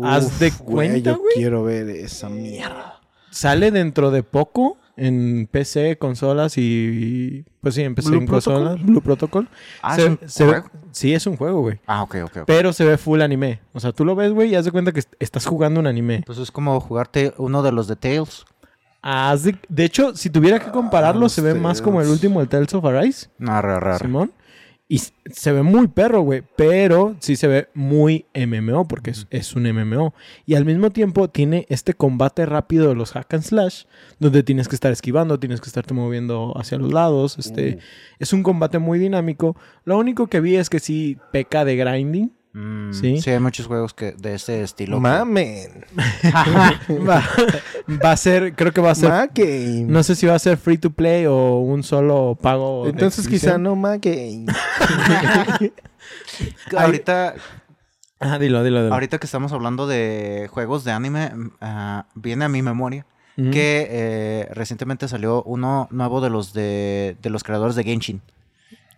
Haz 0.03 0.39
de 0.39 0.53
cuenta, 0.53 0.99
Yo 1.13 1.21
quiero 1.35 1.65
ver 1.65 1.89
esa 1.91 2.29
mierda. 2.29 3.01
Sale 3.31 3.71
dentro 3.71 4.11
de 4.11 4.23
poco 4.23 4.77
en 4.97 5.49
PC, 5.51 5.97
consolas 5.99 6.59
y... 6.59 7.45
Pues 7.61 7.75
sí, 7.75 7.83
en 7.83 7.95
PC, 7.95 8.09
Blue 8.11 8.19
en 8.21 8.27
Protocol. 8.27 8.55
consolas. 8.65 8.85
Blue 8.87 9.01
Protocol. 9.01 9.49
Ah, 9.83 9.97
Se- 9.97 10.03
es 10.03 10.09
un 10.09 10.19
se 10.29 10.45
ve- 10.45 10.51
juego. 10.61 10.71
sí, 10.93 11.15
es 11.15 11.27
un 11.27 11.37
juego, 11.37 11.61
güey. 11.63 11.81
Ah, 11.87 12.03
ok, 12.03 12.17
ok, 12.25 12.37
ok. 12.39 12.45
Pero 12.47 12.73
se 12.73 12.85
ve 12.85 12.99
full 12.99 13.21
anime. 13.23 13.61
O 13.73 13.81
sea, 13.81 13.93
tú 13.93 14.05
lo 14.05 14.15
ves, 14.15 14.33
güey, 14.33 14.51
y 14.51 14.55
haz 14.57 14.65
de 14.67 14.73
cuenta 14.73 14.93
que 14.93 15.01
est- 15.01 15.13
estás 15.19 15.47
jugando 15.47 15.81
un 15.81 15.87
anime. 15.87 16.23
Pues 16.27 16.39
es 16.39 16.51
como 16.53 16.79
jugarte 16.81 17.33
uno 17.39 17.63
de 17.63 17.73
los 17.73 17.89
de 17.89 17.97
Tales. 17.97 18.45
De, 19.43 19.57
de 19.69 19.85
hecho, 19.85 20.15
si 20.15 20.29
tuviera 20.29 20.59
que 20.61 20.71
compararlo, 20.71 21.23
los 21.23 21.33
se 21.33 21.41
ve 21.41 21.55
más 21.55 21.81
como 21.81 22.03
el 22.03 22.09
último, 22.09 22.41
el 22.43 22.49
Tales 22.49 22.75
of 22.75 22.85
Arise, 22.85 23.29
No, 23.39 23.61
raro, 23.63 23.81
raro. 23.81 23.99
Simón. 23.99 24.33
Y 24.93 24.99
se 24.99 25.53
ve 25.53 25.63
muy 25.63 25.87
perro, 25.87 26.23
güey. 26.23 26.43
Pero 26.57 27.15
sí 27.21 27.37
se 27.37 27.47
ve 27.47 27.69
muy 27.75 28.27
MMO, 28.35 28.89
porque 28.89 29.13
es, 29.13 29.29
es 29.31 29.55
un 29.55 29.63
MMO. 29.63 30.15
Y 30.47 30.57
al 30.57 30.65
mismo 30.65 30.91
tiempo 30.91 31.31
tiene 31.31 31.65
este 31.69 31.95
combate 31.95 32.45
rápido 32.45 32.89
de 32.89 32.97
los 32.97 33.13
hack 33.13 33.35
and 33.35 33.45
slash, 33.45 33.85
donde 34.19 34.43
tienes 34.43 34.67
que 34.67 34.75
estar 34.75 34.91
esquivando, 34.91 35.39
tienes 35.39 35.61
que 35.61 35.69
estarte 35.69 35.95
moviendo 35.95 36.55
hacia 36.59 36.77
los 36.77 36.93
lados. 36.93 37.39
Este, 37.39 37.79
Es 38.19 38.33
un 38.33 38.43
combate 38.43 38.81
muy 38.81 38.99
dinámico. 38.99 39.57
Lo 39.85 39.97
único 39.97 40.27
que 40.27 40.41
vi 40.41 40.57
es 40.57 40.69
que 40.69 40.81
sí 40.81 41.19
peca 41.31 41.65
de 41.65 41.77
grinding. 41.77 42.33
Mm, 42.53 42.93
Sí. 42.93 43.21
sí. 43.21 43.31
hay 43.31 43.39
muchos 43.39 43.67
juegos 43.67 43.95
que 43.95 44.13
de 44.13 44.35
ese 44.35 44.63
estilo. 44.63 44.99
Mamen. 44.99 45.85
va, 47.09 47.23
va 48.05 48.11
a 48.13 48.17
ser, 48.17 48.55
creo 48.57 48.73
que 48.73 48.81
va 48.81 48.91
a 48.91 48.95
ser 48.97 49.09
Ma 49.11 49.27
game. 49.33 49.83
No 49.87 50.03
sé 50.03 50.15
si 50.17 50.27
va 50.27 50.35
a 50.35 50.39
ser 50.41 50.57
free 50.57 50.79
to 50.79 50.91
play 50.91 51.27
o 51.27 51.59
un 51.61 51.83
solo 51.85 52.37
pago. 52.41 52.89
Entonces 52.89 53.29
quizá 53.29 53.57
no 53.59 53.77
ma 53.77 53.99
game. 53.99 54.47
ahorita, 56.77 57.35
Ah, 58.23 58.39
dilo, 58.39 58.63
dilo, 58.63 58.83
dilo. 58.83 58.93
ahorita 58.95 59.19
que 59.19 59.25
estamos 59.25 59.51
hablando 59.53 59.87
de 59.87 60.47
juegos 60.51 60.85
de 60.85 60.93
anime, 60.93 61.31
ah, 61.63 62.05
viene 62.15 62.45
a 62.45 62.49
mi 62.49 62.63
memoria 62.63 63.07
que 63.53 63.87
eh, 63.91 64.49
recientemente 64.53 65.09
salió 65.09 65.43
uno 65.45 65.89
nuevo 65.91 66.21
de 66.21 66.29
los 66.29 66.53
de, 66.53 67.17
de 67.23 67.31
los 67.31 67.43
creadores 67.43 67.75
de 67.75 67.85
Genshin. 67.85 68.21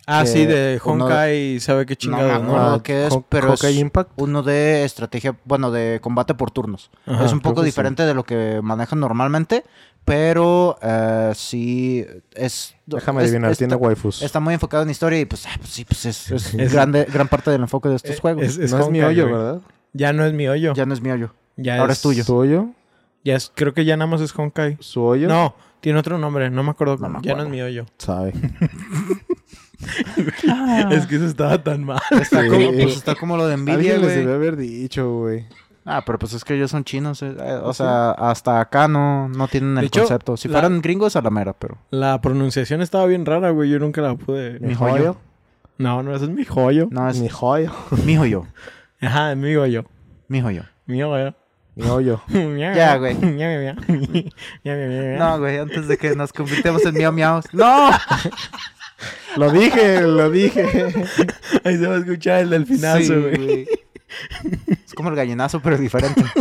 Ah, 0.05 0.25
sí, 0.25 0.45
de 0.45 0.81
uno- 0.83 1.05
Honkai, 1.05 1.59
sabe 1.59 1.85
qué 1.85 1.93
No 1.93 1.97
chingado, 1.97 2.27
me 2.27 2.47
¿no? 2.47 2.55
acuerdo 2.55 2.83
qué 2.83 3.07
es, 3.07 3.13
Ho- 3.13 3.25
pero 3.29 3.47
Hawkeye 3.49 3.69
es 3.71 3.77
Impact. 3.79 4.11
uno 4.17 4.43
de 4.43 4.83
estrategia, 4.83 5.37
bueno, 5.45 5.71
de 5.71 5.99
combate 6.01 6.33
por 6.33 6.51
turnos. 6.51 6.91
Ajá, 7.05 7.25
es 7.25 7.31
un 7.31 7.39
poco 7.39 7.61
sí. 7.61 7.67
diferente 7.67 8.03
de 8.03 8.13
lo 8.13 8.23
que 8.25 8.59
manejan 8.61 8.99
normalmente, 8.99 9.63
pero 10.03 10.77
eh, 10.81 11.31
sí 11.35 12.05
es... 12.35 12.75
Déjame 12.85 13.21
es- 13.23 13.29
adivinar, 13.29 13.51
está- 13.51 13.59
tiene 13.59 13.75
waifus. 13.75 14.21
Está 14.21 14.41
muy 14.41 14.53
enfocado 14.53 14.83
en 14.83 14.89
historia 14.89 15.19
y 15.21 15.25
pues, 15.25 15.45
ah, 15.45 15.51
pues 15.57 15.69
sí, 15.69 15.85
pues 15.85 16.05
es, 16.05 16.31
es 16.31 16.53
Es- 16.53 16.73
grande, 16.73 17.05
gran 17.11 17.29
parte 17.29 17.49
del 17.51 17.61
enfoque 17.61 17.87
de 17.87 17.95
estos 17.95 18.11
Eh, 18.17 18.19
juegos. 18.19 18.43
es- 18.57 18.71
no 18.73 18.79
es 18.79 18.89
mi 18.89 18.99
Honkai, 18.99 19.21
hoyo. 19.21 19.25
¿verdad? 19.37 19.61
Ya 19.93 20.11
no 20.11 20.25
es 20.25 20.33
mi 20.33 20.47
hoyo. 20.49 20.73
Ya, 20.73 20.85
no 20.85 20.93
es 20.93 21.01
mi 21.01 21.11
hoyo. 21.11 21.33
ya 21.55 21.77
ahora 21.79 21.93
es 21.93 22.01
tuyo. 22.01 22.23
¿Su 22.25 22.35
hoyo? 22.35 22.67
Ya 23.23 23.35
es, 23.37 23.51
creo 23.55 23.73
que 23.73 23.85
ya 23.85 23.95
nada 23.95 24.11
más 24.11 24.19
es 24.19 24.37
Honkai. 24.37 24.75
¿Su 24.81 25.01
hoyo? 25.03 25.29
No, 25.29 25.55
tiene 25.79 25.97
otro 25.99 26.17
nombre, 26.17 26.49
no 26.49 26.61
me 26.63 26.71
acuerdo. 26.71 26.97
No 26.97 27.07
me 27.07 27.21
Ya 27.21 27.35
no 27.35 27.41
acuerdo. 27.41 27.43
es 27.43 27.49
mi 27.51 27.61
hoyo. 27.61 27.85
Sabe. 27.97 28.33
Es 30.91 31.07
que 31.07 31.15
eso 31.15 31.25
estaba 31.25 31.61
tan 31.63 31.83
mal. 31.83 31.99
Está, 32.11 32.43
Sí. 32.43 32.49
como, 32.49 32.71
pues 32.73 32.95
está 32.97 33.15
como 33.15 33.37
lo 33.37 33.47
de 33.47 33.57
Nvidia, 33.57 33.73
Alguien 33.75 34.01
les 34.01 34.13
güey. 34.13 34.17
debe 34.17 34.33
haber 34.33 34.57
dicho, 34.57 35.11
güey. 35.19 35.45
Ah, 35.85 36.01
pero 36.05 36.17
pues 36.17 36.31
es 36.33 36.45
que 36.45 36.55
ellos 36.55 36.71
son 36.71 36.85
chinos. 36.85 37.21
eh, 37.21 37.35
eh, 37.37 37.59
o 37.61 37.73
sea, 37.73 38.11
hasta 38.11 38.61
acá 38.61 38.87
no, 38.87 39.27
no 39.27 39.47
tienen 39.49 39.75
De 39.75 39.81
el 39.81 39.87
hecho, 39.87 39.99
concepto. 40.01 40.37
Si 40.37 40.47
la- 40.47 40.59
fueran 40.61 40.81
gringos, 40.81 41.15
a 41.17 41.21
la 41.21 41.29
mera, 41.29 41.51
pero... 41.53 41.77
La 41.91 42.21
pronunciación 42.21 42.81
estaba 42.81 43.05
bien 43.05 43.25
rara, 43.25 43.49
güey. 43.49 43.69
Yo 43.69 43.79
nunca 43.79 44.01
la 44.01 44.15
pude. 44.15 44.59
Mi 44.61 44.75
joyo. 44.75 45.17
No, 45.77 46.01
no, 46.03 46.15
ese 46.15 46.25
es 46.25 46.31
mi 46.31 46.45
joyo. 46.45 46.87
No, 46.89 47.09
es 47.09 47.19
Mi 47.19 47.27
joyo. 47.27 47.71
mi 48.05 48.17
hoyo. 48.17 48.45
Ajá, 49.01 49.35
mi 49.35 49.55
hoyo. 49.55 49.83
Mi 50.29 50.41
hoyo. 50.41 50.63
Mi 50.85 51.03
hoyo. 51.03 51.33
Mi 51.75 51.89
hoyo. 51.89 52.21
Ya, 52.29 52.97
güey. 52.97 53.15
No, 53.15 55.17
No, 55.17 55.39
güey, 55.39 55.57
antes 55.57 55.87
de 55.87 55.97
que 55.97 56.15
nos 56.15 56.31
convirtamos 56.31 56.85
en 56.85 56.93
miau 56.93 57.11
miaus. 57.11 57.45
¡No! 57.51 57.89
Lo 59.37 59.51
dije, 59.51 60.01
lo 60.01 60.29
dije. 60.29 60.63
Ahí 61.63 61.77
se 61.77 61.87
va 61.87 61.95
a 61.95 61.99
escuchar 61.99 62.41
el 62.41 62.49
delfinazo, 62.49 63.21
güey. 63.21 63.67
Es 64.85 64.93
como 64.93 65.09
el 65.09 65.15
gallinazo, 65.15 65.59
pero 65.61 65.77
diferente. 65.77 66.23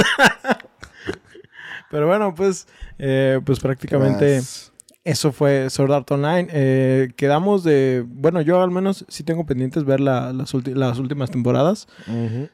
Pero 1.90 2.06
bueno, 2.06 2.34
pues, 2.34 2.66
eh, 2.98 3.38
pues 3.44 3.60
prácticamente. 3.60 4.40
Eso 5.04 5.32
fue 5.32 5.68
Sword 5.68 5.92
Art 5.92 6.10
Online. 6.12 6.46
Eh, 6.52 7.08
quedamos 7.16 7.64
de, 7.64 8.04
bueno, 8.06 8.40
yo 8.40 8.62
al 8.62 8.70
menos 8.70 9.04
sí 9.08 9.24
tengo 9.24 9.44
pendientes 9.44 9.84
ver 9.84 9.98
la- 9.98 10.32
las, 10.32 10.54
ulti- 10.54 10.74
las 10.74 10.98
últimas 11.00 11.30
temporadas. 11.30 11.88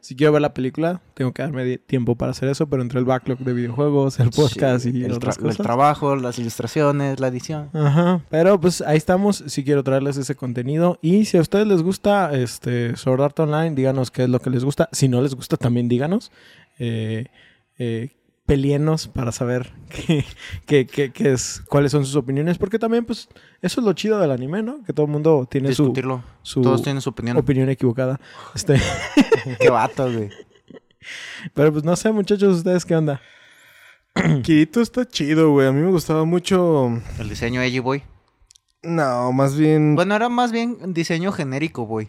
Si 0.00 0.16
quiero 0.16 0.32
ver 0.32 0.40
la 0.42 0.54
película, 0.54 1.02
tengo 1.12 1.32
que 1.32 1.42
darme 1.42 1.76
tiempo 1.76 2.16
para 2.16 2.30
hacer 2.30 2.48
eso, 2.48 2.66
pero 2.66 2.80
entre 2.82 3.00
el 3.00 3.04
backlog 3.04 3.38
de 3.40 3.52
videojuegos, 3.52 4.18
el 4.18 4.30
podcast 4.30 4.84
Sí, 4.84 4.92
y 4.94 5.04
el, 5.04 5.12
otras 5.12 5.36
tra- 5.36 5.40
el 5.42 5.46
cosas. 5.50 5.64
trabajo, 5.66 6.16
las 6.16 6.38
ilustraciones, 6.38 7.20
la 7.20 7.28
edición. 7.28 7.68
Ajá, 7.74 8.22
pero 8.30 8.58
pues 8.58 8.80
ahí 8.80 8.96
estamos, 8.96 9.44
si 9.46 9.62
quiero 9.62 9.84
traerles 9.84 10.16
ese 10.16 10.34
contenido 10.34 10.98
y 11.02 11.26
si 11.26 11.36
a 11.36 11.40
ustedes 11.42 11.66
les 11.66 11.82
gusta 11.82 12.32
este 12.34 12.96
Sword 12.96 13.20
Art 13.20 13.38
Online, 13.40 13.74
díganos 13.74 14.10
qué 14.10 14.22
es 14.22 14.28
lo 14.30 14.40
que 14.40 14.48
les 14.48 14.64
gusta, 14.64 14.88
si 14.92 15.08
no 15.08 15.20
les 15.20 15.34
gusta 15.34 15.58
también 15.58 15.88
díganos, 15.88 16.32
eh, 16.78 17.26
eh, 17.78 18.10
pelienos 18.48 19.06
para 19.08 19.30
saber 19.30 19.70
qué, 19.90 20.24
qué- 20.66 20.86
qué- 20.86 21.12
qué 21.12 21.32
es, 21.32 21.62
cuáles 21.68 21.92
son 21.92 22.04
sus 22.06 22.16
opiniones, 22.16 22.56
porque 22.56 22.78
también 22.78 23.04
pues 23.04 23.28
eso 23.60 23.80
es 23.80 23.84
lo 23.84 23.92
chido 23.92 24.18
del 24.18 24.30
anime, 24.30 24.62
¿no? 24.62 24.82
Que 24.84 24.92
todo 24.94 25.04
el 25.06 25.12
mundo 25.12 25.46
tiene 25.50 25.68
su, 25.74 25.82
Discutirlo. 25.84 26.24
su 26.42 26.62
Todos 26.62 26.82
tienen 26.82 27.02
su 27.02 27.10
opinión. 27.10 27.36
opinión 27.36 27.68
equivocada. 27.68 28.18
Este, 28.54 28.80
Qué 29.60 29.68
vato, 29.68 30.10
güey. 30.10 30.30
pero 31.54 31.70
pues 31.72 31.84
no 31.84 31.94
sé 31.94 32.10
muchachos, 32.10 32.56
ustedes 32.56 32.84
qué 32.86 32.96
onda. 32.96 33.20
Kirito 34.42 34.80
está 34.80 35.04
chido, 35.06 35.50
güey. 35.52 35.68
A 35.68 35.72
mí 35.72 35.80
me 35.82 35.90
gustaba 35.90 36.24
mucho. 36.24 36.88
El 37.18 37.28
diseño 37.28 37.62
Edgy 37.62 37.78
Boy. 37.80 38.02
No, 38.82 39.30
más 39.32 39.56
bien. 39.56 39.94
Bueno, 39.94 40.14
era 40.16 40.28
más 40.28 40.52
bien 40.52 40.94
diseño 40.94 41.32
genérico, 41.32 41.82
güey. 41.84 42.08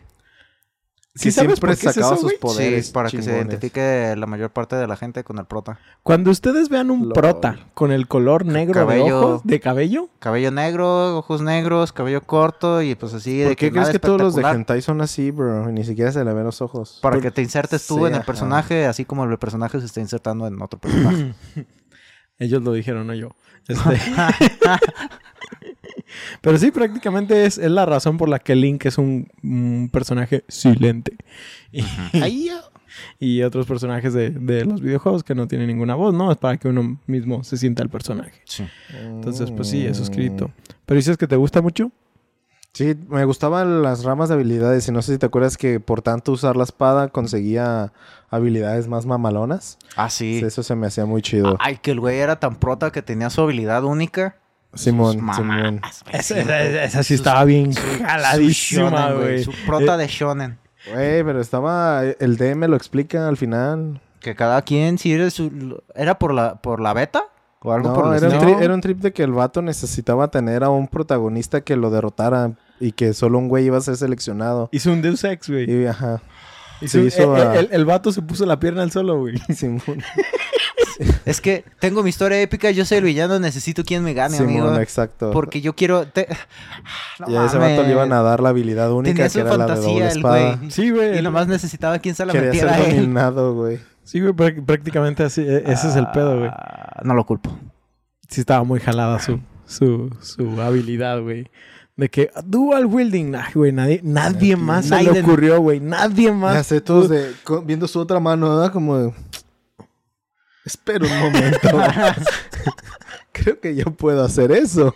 Que 1.19 1.23
¿Sí 1.23 1.32
sabes 1.32 1.49
siempre 1.60 1.75
por 1.75 1.77
qué 1.79 1.88
es 1.89 1.93
sacaba 1.95 2.13
eso, 2.15 2.21
sus 2.29 2.34
poderes. 2.36 2.88
sí, 2.88 2.93
para 2.93 3.10
que 3.10 3.21
se 3.21 3.32
identifique 3.32 4.15
la 4.17 4.25
mayor 4.25 4.51
parte 4.51 4.75
de 4.77 4.88
la 4.88 4.95
gente 4.95 5.23
con 5.23 5.38
el 5.38 5.45
prota. 5.45 5.77
Cuando 6.01 6.32
ustedes 6.32 6.69
vean 6.69 6.89
un 6.91 7.10
prota 7.10 7.58
con 7.73 7.91
el 7.91 8.08
color 8.08 8.45
negro 8.45 8.79
de 8.79 8.86
Cabello. 8.86 9.19
ojos, 9.19 9.41
de 9.43 9.60
cabello, 9.60 10.10
Cabello 10.19 10.51
negro, 10.51 11.17
ojos 11.17 11.41
negros, 11.41 11.91
cabello 11.91 12.21
corto 12.21 12.82
y 12.82 12.95
pues 12.95 13.13
así 13.13 13.38
de 13.39 13.47
¿Por 13.47 13.55
qué 13.58 13.65
que 13.67 13.71
crees 13.71 13.82
nada 13.88 13.91
que 13.91 13.99
todos 13.99 14.21
los 14.21 14.36
de 14.36 14.43
hentai 14.43 14.82
son 14.82 15.01
así, 15.01 15.32
bro? 15.32 15.69
Y 15.69 15.73
ni 15.73 15.84
siquiera 15.84 16.12
se 16.12 16.23
le 16.23 16.34
ven 16.34 16.43
los 16.45 16.62
ojos. 16.62 16.99
Para 17.01 17.15
Por- 17.17 17.23
que 17.23 17.32
te 17.32 17.41
insertes 17.41 17.86
tú 17.86 17.95
Sí, 17.95 18.01
en 18.01 18.08
el 18.08 18.13
ajá. 18.15 18.25
personaje, 18.25 18.86
así 18.88 19.03
como 19.05 19.25
el 19.25 19.38
personaje 19.38 19.79
se 19.79 19.86
está 19.88 19.99
insertando 19.99 20.47
en 20.47 20.62
otro 20.62 20.79
personaje. 20.79 21.34
Ellos 22.39 22.63
lo 22.63 22.71
dijeron, 22.71 23.05
no 23.08 23.13
yo. 23.13 23.29
Este... 23.67 23.84
Pero 26.41 26.58
sí, 26.58 26.72
prácticamente 26.72 27.45
es, 27.45 27.58
es 27.58 27.69
la 27.72 27.86
razón 27.86 28.17
por 28.17 28.30
la 28.30 28.39
que 28.39 28.56
Link 28.56 28.86
es 28.86 28.98
un, 28.98 29.28
un 29.43 29.89
personaje 29.91 30.43
silente. 30.48 31.15
Y, 33.19 33.43
otros 33.43 33.65
personajes 33.65 34.13
de, 34.13 34.32
de 34.32 34.65
los 34.65 34.82
videojuegos 34.82 35.24
que 35.24 35.36
no 35.36 35.48
tienen 35.48 35.67
ninguna 35.67 35.95
voz, 35.95 36.13
¿no? 36.13 36.32
Es 36.32 36.38
para 36.38 36.58
que 36.58 36.67
uno 36.67 37.00
mismo 37.08 37.43
se 37.43 37.56
sienta 37.58 37.84
el 37.84 37.89
personaje. 37.89 38.41
sí. 38.45 38.66
Entonces, 38.93 39.51
pues 39.51 39.70
sí, 39.70 39.86
eso 39.86 40.01
es 40.03 40.10
Mm. 40.10 40.12
escrito. 40.12 40.51
Pero 40.86 40.95
dices 40.97 41.16
que 41.18 41.28
te 41.28 41.36
gusta 41.36 41.62
mucho. 41.62 41.91
Sí, 42.74 42.95
me 43.07 43.24
gustaban 43.26 43.82
las 43.84 44.03
ramas 44.03 44.30
de 44.30 44.36
habilidades. 44.36 44.88
Y 44.88 44.91
no 44.91 45.01
sé 45.01 45.14
si 45.14 45.18
te 45.20 45.26
acuerdas 45.28 45.55
que 45.57 45.80
por 45.80 46.01
tanto 46.01 46.32
usar 46.32 46.55
la 46.57 46.64
espada 46.64 47.07
conseguía 47.10 47.93
habilidades 48.30 48.88
más 48.88 49.05
mamalonas. 49.05 49.78
Ah, 49.95 50.10
sí. 50.10 50.41
Eso 50.43 50.62
se 50.64 50.76
me 50.76 50.88
hacía 50.88 51.05
muy 51.05 51.22
chido. 51.22 51.57
Ay, 51.60 51.78
que 51.82 51.91
el 51.91 51.99
güey 51.99 52.20
era 52.20 52.39
tan 52.39 52.55
prota 52.57 52.91
que 52.91 53.01
tenía 53.01 53.30
su 53.30 53.41
habilidad 53.41 53.84
única. 53.86 54.36
Simón, 54.74 55.13
Simón. 55.36 55.82
Esa, 56.13 56.22
Sí, 56.22 56.34
esa- 56.39 56.43
güey. 56.43 56.78
esa 56.78 57.03
sí 57.03 57.13
Sus- 57.15 57.22
estaba 57.26 57.43
bien 57.45 57.74
su- 57.74 57.82
jaladísima, 58.05 59.11
güey. 59.13 59.43
Su 59.43 59.51
prota 59.65 59.95
Eh, 59.95 59.97
de 59.97 60.07
shonen. 60.07 60.57
Güey, 60.93 61.24
pero 61.24 61.41
estaba... 61.41 62.03
El 62.03 62.38
DM 62.38 62.67
lo 62.67 62.76
explica 62.76 63.28
al 63.28 63.38
final. 63.38 63.99
Que 64.20 64.36
cada 64.36 64.61
quien, 64.61 64.97
si 64.97 65.11
eres 65.13 65.34
su- 65.34 65.82
¿Era 65.95 66.20
por 66.20 66.34
la, 66.34 66.55
por 66.55 66.80
la 66.82 66.93
beta? 66.93 67.24
¿O 67.61 67.74
algo 67.74 67.89
No, 67.89 67.95
por 67.95 68.15
el 68.15 68.24
era, 68.24 68.39
un 68.39 68.63
era 68.63 68.74
un 68.74 68.80
trip 68.82 68.99
de 68.99 69.11
que 69.11 69.24
el 69.24 69.32
vato 69.34 69.61
necesitaba 69.61 70.30
tener 70.30 70.63
a 70.63 70.70
un 70.70 70.88
protagonista 70.88 71.61
que 71.61 71.76
lo 71.76 71.89
derrotara 71.89 72.51
y 72.80 72.93
que 72.93 73.13
solo 73.13 73.38
un 73.38 73.49
güey 73.49 73.65
iba 73.65 73.78
a 73.78 73.82
ser 73.82 73.97
seleccionado. 73.97 74.70
Hizo 74.72 74.91
un 74.93 75.01
Deus 75.01 75.24
Ex, 75.26 75.49
güey. 75.49 75.70
Y 75.70 75.86
ajá. 75.86 76.22
Hizo- 76.80 76.99
se 76.99 77.05
hizo 77.07 77.36
el, 77.36 77.47
a- 77.47 77.59
el- 77.59 77.70
el 77.72 77.84
vato 77.86 78.13
se 78.13 78.22
puso 78.22 78.45
la 78.45 78.59
pierna 78.59 78.84
al 78.84 78.91
solo, 78.91 79.20
güey. 79.20 79.38
Simón, 79.53 79.82
Es 81.30 81.41
que 81.41 81.63
tengo 81.80 82.03
mi 82.03 82.09
historia 82.09 82.41
épica, 82.41 82.71
yo 82.71 82.86
soy 82.86 82.97
el 82.99 83.03
villano, 83.03 83.39
necesito 83.39 83.84
quien 83.84 84.03
me 84.03 84.13
gane, 84.13 84.38
Simón, 84.38 84.49
amigo. 84.69 84.80
exacto. 84.80 85.32
Porque 85.32 85.61
yo 85.61 85.75
quiero... 85.75 86.07
te- 86.07 86.27
No 87.19 87.30
y 87.30 87.36
a 87.36 87.45
ese 87.45 87.57
vato 87.57 87.84
le 87.84 87.91
iban 87.91 88.11
a 88.13 88.21
dar 88.21 88.39
la 88.41 88.49
habilidad 88.49 88.91
única 88.91 89.11
Tenía 89.13 89.25
que 89.25 89.30
su 89.30 89.39
era 89.39 89.49
la 89.49 89.65
de 89.65 89.69
fantasía 89.69 89.91
doble 89.93 90.05
el 90.11 90.17
espada. 90.17 90.55
güey. 90.57 90.71
Sí, 90.71 90.89
güey. 90.89 91.19
Y 91.19 91.21
nomás 91.21 91.47
necesitaba 91.47 91.99
quien 91.99 92.15
se 92.15 92.25
la 92.25 92.34
Quería 92.34 92.47
metiera 92.49 92.75
ser 92.77 92.95
dominado, 92.95 93.53
güey. 93.55 93.80
Sí, 94.03 94.19
güey, 94.21 94.34
prá- 94.34 94.65
prácticamente 94.65 95.23
así. 95.23 95.41
e- 95.41 95.63
Ese 95.71 95.88
es 95.89 95.95
el 95.95 96.07
pedo, 96.11 96.38
güey. 96.39 96.49
Ah, 96.51 97.01
No 97.03 97.13
lo 97.13 97.25
culpo. 97.25 97.57
Sí 98.27 98.41
estaba 98.41 98.63
muy 98.63 98.80
jalada 98.80 99.19
su, 99.19 99.39
su, 99.65 100.09
su 100.21 100.61
habilidad, 100.61 101.21
güey. 101.21 101.49
De 101.95 102.09
que 102.09 102.30
dual 102.45 102.86
wielding, 102.86 103.36
Ay, 103.36 103.51
güey, 103.53 103.71
nadie, 103.73 103.99
nadie 104.03 104.55
más 104.55 104.86
se 104.86 105.03
le 105.03 105.19
ocurrió, 105.19 105.59
güey. 105.59 105.80
Nadie 105.82 106.32
más. 106.32 106.53
Ya 106.55 106.63
sé, 106.63 106.80
todos 106.82 107.09
de, 107.09 107.32
viendo 107.65 107.88
su 107.88 107.99
otra 107.99 108.19
mano, 108.21 108.49
¿verdad? 108.55 108.71
Como 108.71 108.97
de... 108.97 109.13
Espera 110.70 111.05
un 111.05 111.20
momento. 111.20 111.59
Creo 113.32 113.59
que 113.59 113.76
yo 113.76 113.86
puedo 113.86 114.24
hacer 114.24 114.51
eso. 114.51 114.93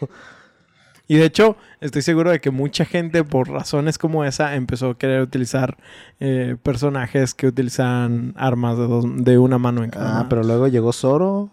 Y 1.08 1.18
de 1.18 1.26
hecho, 1.26 1.58
estoy 1.82 2.02
seguro 2.02 2.32
de 2.32 2.40
que 2.40 2.50
mucha 2.52 2.86
gente, 2.86 3.24
por 3.24 3.50
razones 3.50 3.98
como 3.98 4.24
esa, 4.24 4.56
empezó 4.56 4.92
a 4.92 4.98
querer 4.98 5.22
utilizar 5.22 5.78
eh, 6.20 6.56
personajes 6.64 7.34
que 7.34 7.48
utilizan 7.48 8.34
armas 8.38 8.78
de, 8.78 8.88
dos, 8.88 9.06
de 9.18 9.38
una 9.38 9.58
mano 9.58 9.84
en 9.84 9.90
cada 9.90 10.10
Ah, 10.10 10.14
mano. 10.18 10.30
pero 10.30 10.44
luego 10.44 10.68
llegó 10.68 10.94
Zoro 10.94 11.50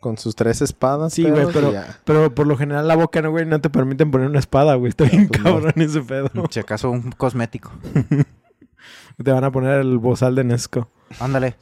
con 0.00 0.16
sus 0.18 0.34
tres 0.36 0.62
espadas. 0.62 1.12
Sí, 1.12 1.24
güey, 1.28 1.46
pero, 1.52 1.72
pero 2.04 2.34
por 2.34 2.46
lo 2.46 2.56
general 2.56 2.86
la 2.88 2.96
boca, 2.96 3.20
no, 3.20 3.30
güey, 3.30 3.44
no 3.44 3.60
te 3.60 3.68
permiten 3.70 4.10
poner 4.10 4.28
una 4.28 4.38
espada, 4.38 4.74
güey. 4.76 4.90
Está 4.90 5.04
bien 5.04 5.28
Pues 5.28 5.40
no. 5.42 5.50
cabrón 5.50 5.72
ese 5.76 6.00
pedo. 6.02 6.30
Si 6.50 6.60
acaso 6.60 6.90
un 6.90 7.10
cosmético. 7.12 7.72
Te 9.22 9.32
van 9.32 9.44
a 9.44 9.50
poner 9.50 9.80
el 9.80 9.98
bozal 9.98 10.34
de 10.34 10.44
Nesco. 10.44 10.90
Ándale. 11.20 11.56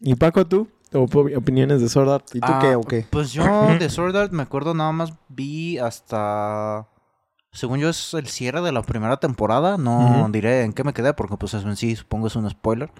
¿Y 0.00 0.14
Paco, 0.14 0.46
tú? 0.46 0.68
¿Op- 0.92 1.14
opiniones 1.36 1.80
de 1.80 1.88
Sword 1.88 2.10
Art? 2.10 2.26
¿Y 2.34 2.40
tú 2.40 2.46
Ah, 2.52 2.58
qué 2.60 2.74
o 2.76 2.80
qué? 2.82 3.06
Pues 3.10 3.32
yo 3.32 3.44
de 3.80 3.88
Sword 3.90 4.16
Art 4.16 4.32
me 4.32 4.42
acuerdo 4.42 4.74
nada 4.74 4.92
más 4.92 5.12
vi 5.28 5.78
hasta... 5.78 6.86
Según 7.52 7.78
yo 7.78 7.88
es 7.88 8.12
el 8.14 8.26
cierre 8.28 8.60
de 8.60 8.72
la 8.72 8.82
primera 8.82 9.16
temporada. 9.16 9.78
No 9.78 10.22
Ujú. 10.22 10.32
diré 10.32 10.62
en 10.62 10.72
qué 10.74 10.84
me 10.84 10.92
quedé 10.92 11.14
porque 11.14 11.36
pues 11.38 11.54
eso 11.54 11.66
en 11.68 11.76
sí 11.76 11.96
supongo 11.96 12.26
es 12.26 12.36
un 12.36 12.48
spoiler. 12.50 12.90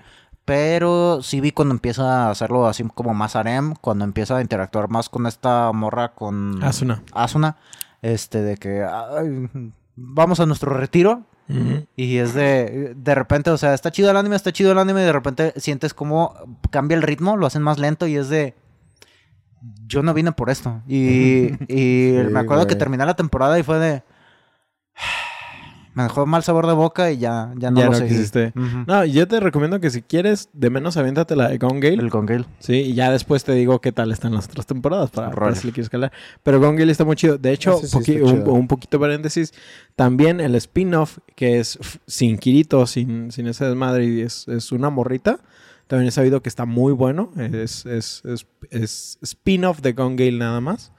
Pero 0.46 1.22
sí 1.22 1.40
vi 1.40 1.50
cuando 1.52 1.74
empieza 1.74 2.26
a 2.26 2.30
hacerlo 2.30 2.66
así 2.66 2.82
como 2.94 3.12
más 3.12 3.36
harem. 3.36 3.74
Cuando 3.80 4.04
empieza 4.04 4.36
a 4.36 4.40
interactuar 4.40 4.88
más 4.88 5.08
con 5.10 5.26
esta 5.26 5.70
morra 5.72 6.14
con... 6.14 6.62
Asuna. 6.64 7.02
Asuna. 7.12 7.56
Este 8.00 8.40
de 8.42 8.56
que... 8.56 8.82
ay, 8.84 9.72
vamos 9.96 10.40
a 10.40 10.46
nuestro 10.46 10.72
retiro. 10.72 11.24
Y 11.96 12.18
es 12.18 12.34
de, 12.34 12.94
de 12.96 13.14
repente, 13.14 13.50
o 13.50 13.58
sea, 13.58 13.72
está 13.74 13.90
chido 13.90 14.10
el 14.10 14.16
anime, 14.16 14.34
está 14.36 14.52
chido 14.52 14.72
el 14.72 14.78
anime, 14.78 15.02
y 15.02 15.04
de 15.04 15.12
repente 15.12 15.52
sientes 15.56 15.94
como 15.94 16.34
cambia 16.70 16.96
el 16.96 17.02
ritmo, 17.02 17.36
lo 17.36 17.46
hacen 17.46 17.62
más 17.62 17.78
lento 17.78 18.06
y 18.06 18.16
es 18.16 18.28
de, 18.28 18.54
yo 19.86 20.02
no 20.02 20.12
vine 20.12 20.32
por 20.32 20.50
esto. 20.50 20.82
Y, 20.88 21.52
y 21.68 22.16
Sí, 22.16 22.28
me 22.30 22.40
acuerdo 22.40 22.66
que 22.66 22.74
terminé 22.74 23.06
la 23.06 23.14
temporada 23.14 23.58
y 23.58 23.62
fue 23.62 23.78
de, 23.78 24.02
me 25.96 26.02
dejó 26.04 26.26
mal 26.26 26.42
sabor 26.42 26.66
de 26.66 26.74
boca 26.74 27.10
y 27.10 27.16
ya, 27.18 27.52
ya 27.56 27.70
no 27.70 27.80
Ya 27.80 27.86
lo 27.86 27.92
no 27.92 27.98
seguí. 27.98 28.52
No, 28.86 29.04
yo 29.06 29.26
te 29.26 29.40
recomiendo 29.40 29.80
que 29.80 29.90
si 29.90 30.02
quieres, 30.02 30.50
de 30.52 30.70
menos 30.70 30.96
aviéntate 30.98 31.34
la 31.34 31.48
de 31.48 31.56
Gone 31.58 31.80
Gale. 31.80 31.94
El 32.02 32.10
Gone 32.10 32.26
Gale. 32.32 32.44
Sí, 32.58 32.74
y 32.74 32.92
ya 32.94 33.10
después 33.10 33.44
te 33.44 33.52
digo 33.52 33.80
qué 33.80 33.92
tal 33.92 34.12
están 34.12 34.34
las 34.34 34.44
otras 34.44 34.66
temporadas 34.66 35.10
para, 35.10 35.30
para 35.30 35.46
Órale. 35.46 35.56
si 35.56 35.66
le 35.66 35.72
quieres 35.72 35.88
calar. 35.88 36.12
Pero 36.42 36.60
Gone 36.60 36.78
Gale 36.78 36.92
está 36.92 37.04
muy 37.04 37.16
chido. 37.16 37.38
De 37.38 37.50
hecho, 37.52 37.78
sí 37.78 37.96
un, 37.96 38.02
chido. 38.04 38.52
un 38.52 38.68
poquito 38.68 39.00
paréntesis, 39.00 39.54
también 39.96 40.40
el 40.40 40.54
spin-off, 40.54 41.18
que 41.34 41.58
es 41.60 41.78
sin 42.06 42.36
Kirito, 42.38 42.86
sin, 42.86 43.32
sin 43.32 43.46
ese 43.46 43.64
desmadre, 43.64 44.04
y 44.04 44.20
es, 44.20 44.46
es 44.48 44.70
una 44.72 44.90
morrita. 44.90 45.40
También 45.86 46.08
he 46.08 46.10
sabido 46.12 46.42
que 46.42 46.48
está 46.50 46.66
muy 46.66 46.92
bueno. 46.92 47.30
Es, 47.38 47.86
es, 47.86 48.22
es, 48.26 48.46
es 48.70 49.18
spin-off 49.22 49.80
de 49.80 49.92
Gone 49.94 50.16
Gale 50.16 50.36
nada 50.36 50.60
más. 50.60 50.92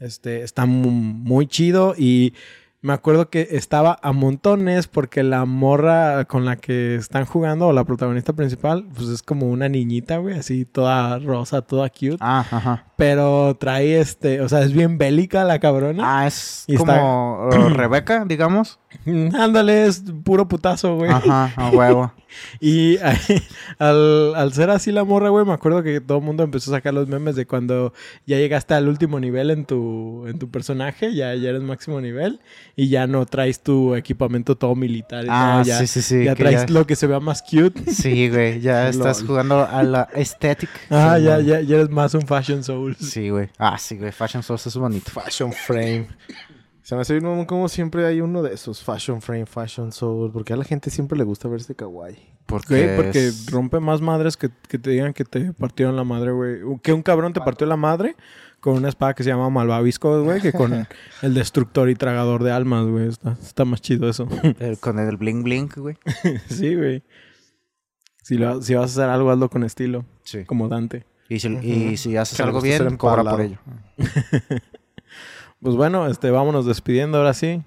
Este, 0.00 0.42
está 0.42 0.66
mu- 0.66 0.90
muy 0.90 1.46
chido 1.46 1.94
y 1.96 2.34
me 2.86 2.92
acuerdo 2.92 3.30
que 3.30 3.48
estaba 3.50 3.98
a 4.00 4.12
montones 4.12 4.86
porque 4.86 5.24
la 5.24 5.44
morra 5.44 6.24
con 6.26 6.44
la 6.44 6.54
que 6.54 6.94
están 6.94 7.24
jugando 7.24 7.66
o 7.66 7.72
la 7.72 7.82
protagonista 7.82 8.32
principal, 8.32 8.86
pues 8.94 9.08
es 9.08 9.22
como 9.24 9.48
una 9.50 9.68
niñita, 9.68 10.18
güey, 10.18 10.38
así 10.38 10.64
toda 10.64 11.18
rosa, 11.18 11.62
toda 11.62 11.88
cute. 11.90 12.18
Ah, 12.20 12.46
ajá. 12.48 12.84
Pero 12.94 13.56
trae 13.58 13.98
este, 14.00 14.40
o 14.40 14.48
sea, 14.48 14.60
es 14.62 14.72
bien 14.72 14.98
bélica 14.98 15.42
la 15.42 15.58
cabrona. 15.58 16.02
Ah, 16.20 16.26
es 16.28 16.62
Y 16.68 16.76
está- 16.76 17.00
como 17.00 17.48
uh, 17.48 17.68
Rebeca, 17.70 18.24
digamos. 18.24 18.78
Ándale, 19.38 19.86
es 19.86 20.02
puro 20.24 20.48
putazo, 20.48 20.96
güey. 20.96 21.10
Ajá, 21.10 21.52
a 21.56 21.70
huevo. 21.76 22.12
Y 22.60 22.98
al, 23.78 24.34
al 24.34 24.52
ser 24.52 24.68
así 24.70 24.92
la 24.92 25.04
morra, 25.04 25.30
güey, 25.30 25.46
me 25.46 25.52
acuerdo 25.52 25.82
que 25.82 26.00
todo 26.00 26.18
el 26.18 26.24
mundo 26.24 26.42
empezó 26.42 26.70
a 26.70 26.76
sacar 26.78 26.92
los 26.92 27.08
memes 27.08 27.34
de 27.36 27.46
cuando 27.46 27.94
ya 28.26 28.36
llegaste 28.36 28.74
al 28.74 28.88
último 28.88 29.18
nivel 29.20 29.50
en 29.50 29.64
tu, 29.64 30.26
en 30.26 30.38
tu 30.38 30.50
personaje, 30.50 31.14
ya, 31.14 31.34
ya 31.34 31.50
eres 31.50 31.62
máximo 31.62 32.00
nivel 32.00 32.40
y 32.74 32.88
ya 32.88 33.06
no 33.06 33.24
traes 33.26 33.60
tu 33.62 33.94
equipamiento 33.94 34.56
todo 34.56 34.74
militar 34.74 35.24
Ah, 35.28 35.60
todo, 35.62 35.68
ya, 35.68 35.78
sí, 35.78 35.86
sí, 35.86 36.02
sí. 36.02 36.24
ya 36.24 36.34
traes 36.34 36.66
ya- 36.66 36.72
lo 36.74 36.86
que 36.86 36.96
se 36.96 37.06
vea 37.06 37.20
más 37.20 37.42
cute. 37.42 37.80
Sí, 37.92 38.28
güey, 38.28 38.60
ya 38.60 38.88
estás 38.88 39.22
jugando 39.22 39.64
a 39.66 39.82
la 39.82 40.08
aesthetic. 40.14 40.68
Ah, 40.90 41.18
ya, 41.18 41.40
ya, 41.40 41.60
ya 41.60 41.76
eres 41.76 41.90
más 41.90 42.12
un 42.14 42.22
fashion 42.26 42.62
soul. 42.62 42.96
Sí, 43.00 43.30
güey. 43.30 43.48
Ah, 43.58 43.78
sí, 43.78 43.96
güey. 43.96 44.12
Fashion 44.12 44.42
Source 44.42 44.68
es 44.68 44.76
bonito. 44.76 45.10
Fashion 45.10 45.52
Frame. 45.52 46.08
Se 46.86 46.94
me 46.94 47.00
hace 47.00 47.14
bien 47.14 47.24
mamón 47.24 47.46
como 47.46 47.68
siempre 47.68 48.06
hay 48.06 48.20
uno 48.20 48.42
de 48.44 48.54
esos. 48.54 48.80
Fashion 48.80 49.20
Frame, 49.20 49.44
Fashion 49.46 49.90
Soul. 49.90 50.30
Porque 50.30 50.52
a 50.52 50.56
la 50.56 50.62
gente 50.62 50.88
siempre 50.88 51.18
le 51.18 51.24
gusta 51.24 51.48
verse 51.48 51.74
kawaii. 51.74 52.16
Porque, 52.46 52.84
Güey, 52.84 52.96
porque 52.96 53.26
es- 53.26 53.50
rompe 53.50 53.80
más 53.80 54.00
madres 54.00 54.36
que, 54.36 54.50
que 54.68 54.78
te 54.78 54.90
digan 54.90 55.12
que 55.12 55.24
te 55.24 55.52
partieron 55.52 55.96
la 55.96 56.04
madre, 56.04 56.30
güey. 56.30 56.60
Que 56.84 56.92
un 56.92 57.02
cabrón 57.02 57.32
te 57.32 57.40
partió 57.40 57.66
la 57.66 57.76
madre 57.76 58.14
con 58.60 58.74
una 58.76 58.88
espada 58.88 59.14
que 59.14 59.24
se 59.24 59.30
llama 59.30 59.50
Malvavisco, 59.50 60.22
güey, 60.22 60.40
que 60.40 60.52
con 60.52 60.72
el 61.22 61.34
destructor 61.34 61.90
y 61.90 61.96
tragador 61.96 62.44
de 62.44 62.52
almas, 62.52 62.86
güey. 62.86 63.08
Está, 63.08 63.32
está 63.42 63.64
más 63.64 63.80
chido 63.80 64.08
eso. 64.08 64.28
el- 64.60 64.78
con 64.78 65.00
el 65.00 65.16
bling 65.16 65.42
bling, 65.42 65.68
güey. 65.76 65.96
sí, 66.48 66.76
güey. 66.76 67.02
Si, 68.22 68.38
lo- 68.38 68.62
si 68.62 68.74
vas 68.76 68.82
a 68.96 69.02
hacer 69.02 69.10
algo, 69.10 69.32
hazlo 69.32 69.50
con 69.50 69.64
estilo, 69.64 70.04
Sí. 70.22 70.44
como 70.44 70.68
Dante. 70.68 71.04
Y 71.28 71.40
si, 71.40 71.48
y 71.48 71.96
si 71.96 72.16
haces 72.16 72.38
algo 72.38 72.60
bien, 72.60 72.96
cobra 72.96 73.24
por 73.24 73.40
ello. 73.40 73.58
Pues 75.60 75.74
bueno, 75.76 76.06
este, 76.06 76.30
vámonos 76.30 76.66
despidiendo 76.66 77.18
ahora 77.18 77.34
sí. 77.34 77.62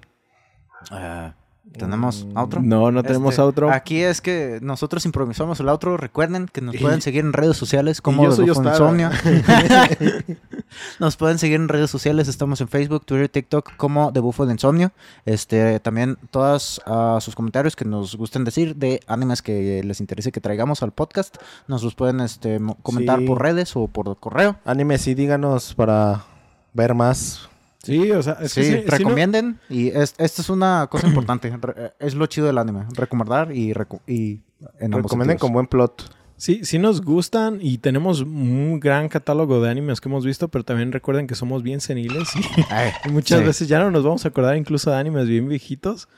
Ah, 0.90 1.34
¿Tenemos 1.76 2.26
outro? 2.34 2.60
No, 2.62 2.90
no 2.90 3.02
tenemos 3.02 3.34
Este, 3.34 3.42
outro. 3.42 3.70
Aquí 3.70 4.00
es 4.02 4.20
que 4.20 4.58
nosotros 4.60 5.04
improvisamos 5.06 5.60
el 5.60 5.68
outro. 5.68 5.96
Recuerden 5.96 6.48
que 6.48 6.60
nos 6.60 6.76
pueden 6.76 7.00
seguir 7.00 7.24
en 7.24 7.32
redes 7.32 7.56
sociales 7.56 8.00
como 8.00 8.24
yo 8.24 8.32
soy. 8.32 8.48
Insomnio. 8.48 9.10
nos 10.98 11.16
pueden 11.16 11.38
seguir 11.38 11.56
en 11.60 11.68
redes 11.68 11.90
sociales. 11.90 12.26
Estamos 12.28 12.60
en 12.60 12.68
Facebook, 12.68 13.04
Twitter, 13.04 13.28
TikTok 13.28 13.76
como 13.76 14.12
The 14.12 14.20
Bufo 14.20 14.46
de 14.46 14.52
Insomnio. 14.52 14.90
Este, 15.26 15.78
también 15.80 16.16
todos 16.30 16.80
ah, 16.86 17.18
sus 17.20 17.36
comentarios 17.36 17.76
que 17.76 17.84
nos 17.84 18.16
gusten 18.16 18.44
decir 18.44 18.76
de 18.76 19.00
animes 19.06 19.42
que 19.42 19.82
les 19.84 20.00
interese 20.00 20.32
que 20.32 20.40
traigamos 20.40 20.82
al 20.82 20.92
podcast. 20.92 21.36
Nos 21.68 21.82
los 21.84 21.94
pueden 21.94 22.20
este, 22.20 22.58
comentar 22.82 23.20
Sí. 23.20 23.26
por 23.26 23.42
redes 23.42 23.76
o 23.76 23.86
por 23.86 24.18
correo. 24.18 24.56
Anime, 24.64 24.98
sí, 24.98 25.14
díganos 25.14 25.74
para 25.74 26.24
ver 26.72 26.94
más. 26.94 27.49
Sí, 27.82 28.10
o 28.12 28.22
sea, 28.22 28.38
es 28.42 28.54
que 28.54 28.62
sí, 28.64 28.82
no- 28.84 28.90
recomienden. 28.90 29.58
Y 29.68 29.88
es, 29.88 30.14
esta 30.18 30.42
es 30.42 30.50
una 30.50 30.86
cosa 30.90 31.06
importante. 31.08 31.50
Re- 31.60 31.92
es 31.98 32.14
lo 32.14 32.26
chido 32.26 32.46
del 32.46 32.58
anime. 32.58 32.84
Recomendar 32.94 33.52
y, 33.56 33.72
reco- 33.72 34.00
y 34.06 34.40
en 34.78 34.92
ambos 34.94 35.04
Recomienden 35.10 35.38
con 35.38 35.52
buen 35.52 35.66
plot. 35.66 36.14
Sí, 36.36 36.60
sí 36.64 36.78
nos 36.78 37.02
gustan 37.02 37.58
y 37.60 37.76
tenemos 37.78 38.22
un 38.22 38.80
gran 38.80 39.10
catálogo 39.10 39.60
de 39.60 39.68
animes 39.70 40.00
que 40.00 40.08
hemos 40.08 40.24
visto, 40.24 40.48
pero 40.48 40.64
también 40.64 40.90
recuerden 40.90 41.26
que 41.26 41.34
somos 41.34 41.62
bien 41.62 41.82
seniles 41.82 42.28
y, 42.34 42.40
Ay, 42.70 42.92
y 43.04 43.10
muchas 43.10 43.40
sí. 43.40 43.44
veces 43.44 43.68
ya 43.68 43.78
no 43.78 43.90
nos 43.90 44.04
vamos 44.04 44.24
a 44.24 44.28
acordar 44.28 44.56
incluso 44.56 44.90
de 44.90 44.96
animes 44.96 45.26
bien 45.28 45.48
viejitos. 45.50 46.08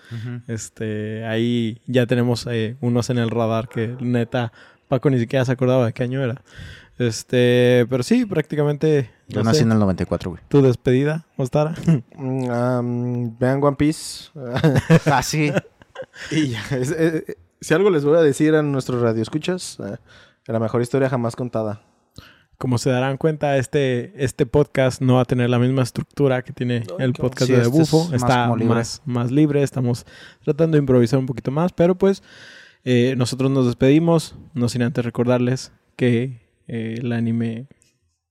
Este, 0.47 1.25
ahí 1.27 1.81
ya 1.87 2.07
tenemos 2.07 2.47
eh, 2.51 2.77
unos 2.81 3.11
en 3.11 3.19
el 3.19 3.31
radar 3.31 3.69
que 3.69 3.97
neta 4.01 4.53
Paco 4.93 5.09
ni 5.09 5.19
siquiera 5.19 5.43
se 5.47 5.53
acordaba 5.53 5.87
de 5.87 5.95
qué 5.95 6.03
año 6.03 6.23
era. 6.23 6.43
Este, 6.99 7.87
pero 7.89 8.03
sí, 8.03 8.27
prácticamente 8.27 9.11
Yo 9.27 9.39
no 9.39 9.45
nací 9.45 9.61
sé, 9.61 9.65
en 9.65 9.73
el 9.73 9.79
94, 9.79 10.31
güey. 10.33 10.43
tu 10.49 10.61
despedida, 10.61 11.25
Ostara. 11.39 11.75
Mm, 12.15 12.51
um, 12.51 13.39
vean 13.39 13.65
One 13.65 13.77
Piece. 13.79 14.29
Ah, 15.07 15.23
sí. 15.23 15.51
y 16.31 16.49
ya. 16.49 16.61
Es- 16.73 16.91
eh, 16.91 17.25
eh, 17.27 17.35
si 17.59 17.73
algo 17.73 17.89
les 17.89 18.05
voy 18.05 18.19
a 18.19 18.21
decir 18.21 18.55
a 18.55 18.63
nuestros 18.63 19.01
radioescuchas, 19.01 19.79
eh, 19.81 19.97
la 20.47 20.59
mejor 20.61 20.83
historia 20.83 21.09
jamás 21.09 21.37
contada. 21.37 21.81
Como 22.59 22.77
se 22.77 22.91
darán 22.91 23.17
cuenta, 23.17 23.57
este, 23.57 24.13
este 24.23 24.45
podcast 24.45 25.01
no 25.01 25.15
va 25.15 25.23
a 25.23 25.25
tener 25.25 25.49
la 25.49 25.59
misma 25.59 25.83
estructura 25.83 26.43
que 26.43 26.53
tiene 26.53 26.85
el 26.99 27.15
podcast 27.15 27.47
Sí, 27.47 27.53
de 27.55 27.63
este 27.63 27.71
Bufo. 27.79 28.03
es 28.03 28.11
más 28.11 28.23
Está 28.23 28.43
como 28.45 28.57
libre. 28.59 28.75
más, 28.75 29.01
más 29.07 29.31
libre. 29.31 29.63
Estamos 29.63 30.05
tratando 30.45 30.77
de 30.77 30.81
improvisar 30.81 31.19
un 31.19 31.25
poquito 31.27 31.51
más, 31.51 31.73
pero 31.73 31.95
pues 31.97 32.23
Eh, 32.85 33.15
nosotros 33.17 33.51
nos 33.51 33.67
despedimos, 33.67 34.35
no 34.55 34.69
sin 34.69 34.83
antes 34.83 35.05
recordarles 35.05 35.73
que 35.97 36.41
eh, 36.69 36.97
el 36.99 37.13
anime 37.13 37.67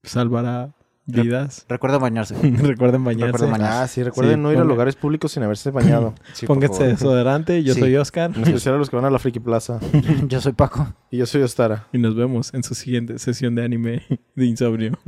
salvará 0.02 0.74
vidas. 1.06 1.64
Recuerda 1.68 1.98
bañarse. 1.98 2.34
Recuerden 2.34 3.02
bañarse. 3.04 3.32
Recuerden 3.32 3.50
bañarse. 3.52 3.78
Ah, 3.82 3.88
sí, 3.88 4.02
recuerden 4.02 4.36
Sí, 4.36 4.40
no 4.42 4.52
ir 4.52 4.58
a 4.58 4.64
lugares 4.64 4.94
públicos 4.96 5.32
sin 5.32 5.42
haberse 5.42 5.70
bañado. 5.70 6.14
Sí, 6.34 6.46
Pónganse 6.46 6.84
desodorante. 6.84 7.62
Yo 7.64 7.74
Sí. 7.74 7.80
soy 7.80 7.96
Oscar. 7.96 8.30
En 8.36 8.42
especial 8.42 8.74
a 8.74 8.78
los 8.78 8.90
que 8.90 8.96
van 8.96 9.04
a 9.06 9.10
la 9.10 9.18
Friki 9.18 9.40
Plaza. 9.40 9.80
Yo 10.28 10.40
soy 10.40 10.52
Paco. 10.52 10.94
Y 11.10 11.18
yo 11.18 11.26
soy 11.26 11.42
Ostara. 11.42 11.88
Y 11.92 11.98
nos 11.98 12.14
vemos 12.14 12.52
en 12.54 12.62
su 12.62 12.74
siguiente 12.74 13.18
sesión 13.18 13.54
de 13.54 13.64
anime 13.64 14.02
de 14.34 14.46
insomnio. 14.46 14.98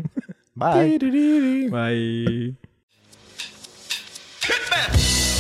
Bye. 0.55 1.69
Bye. 1.71 2.57
Hitman! 4.41 5.34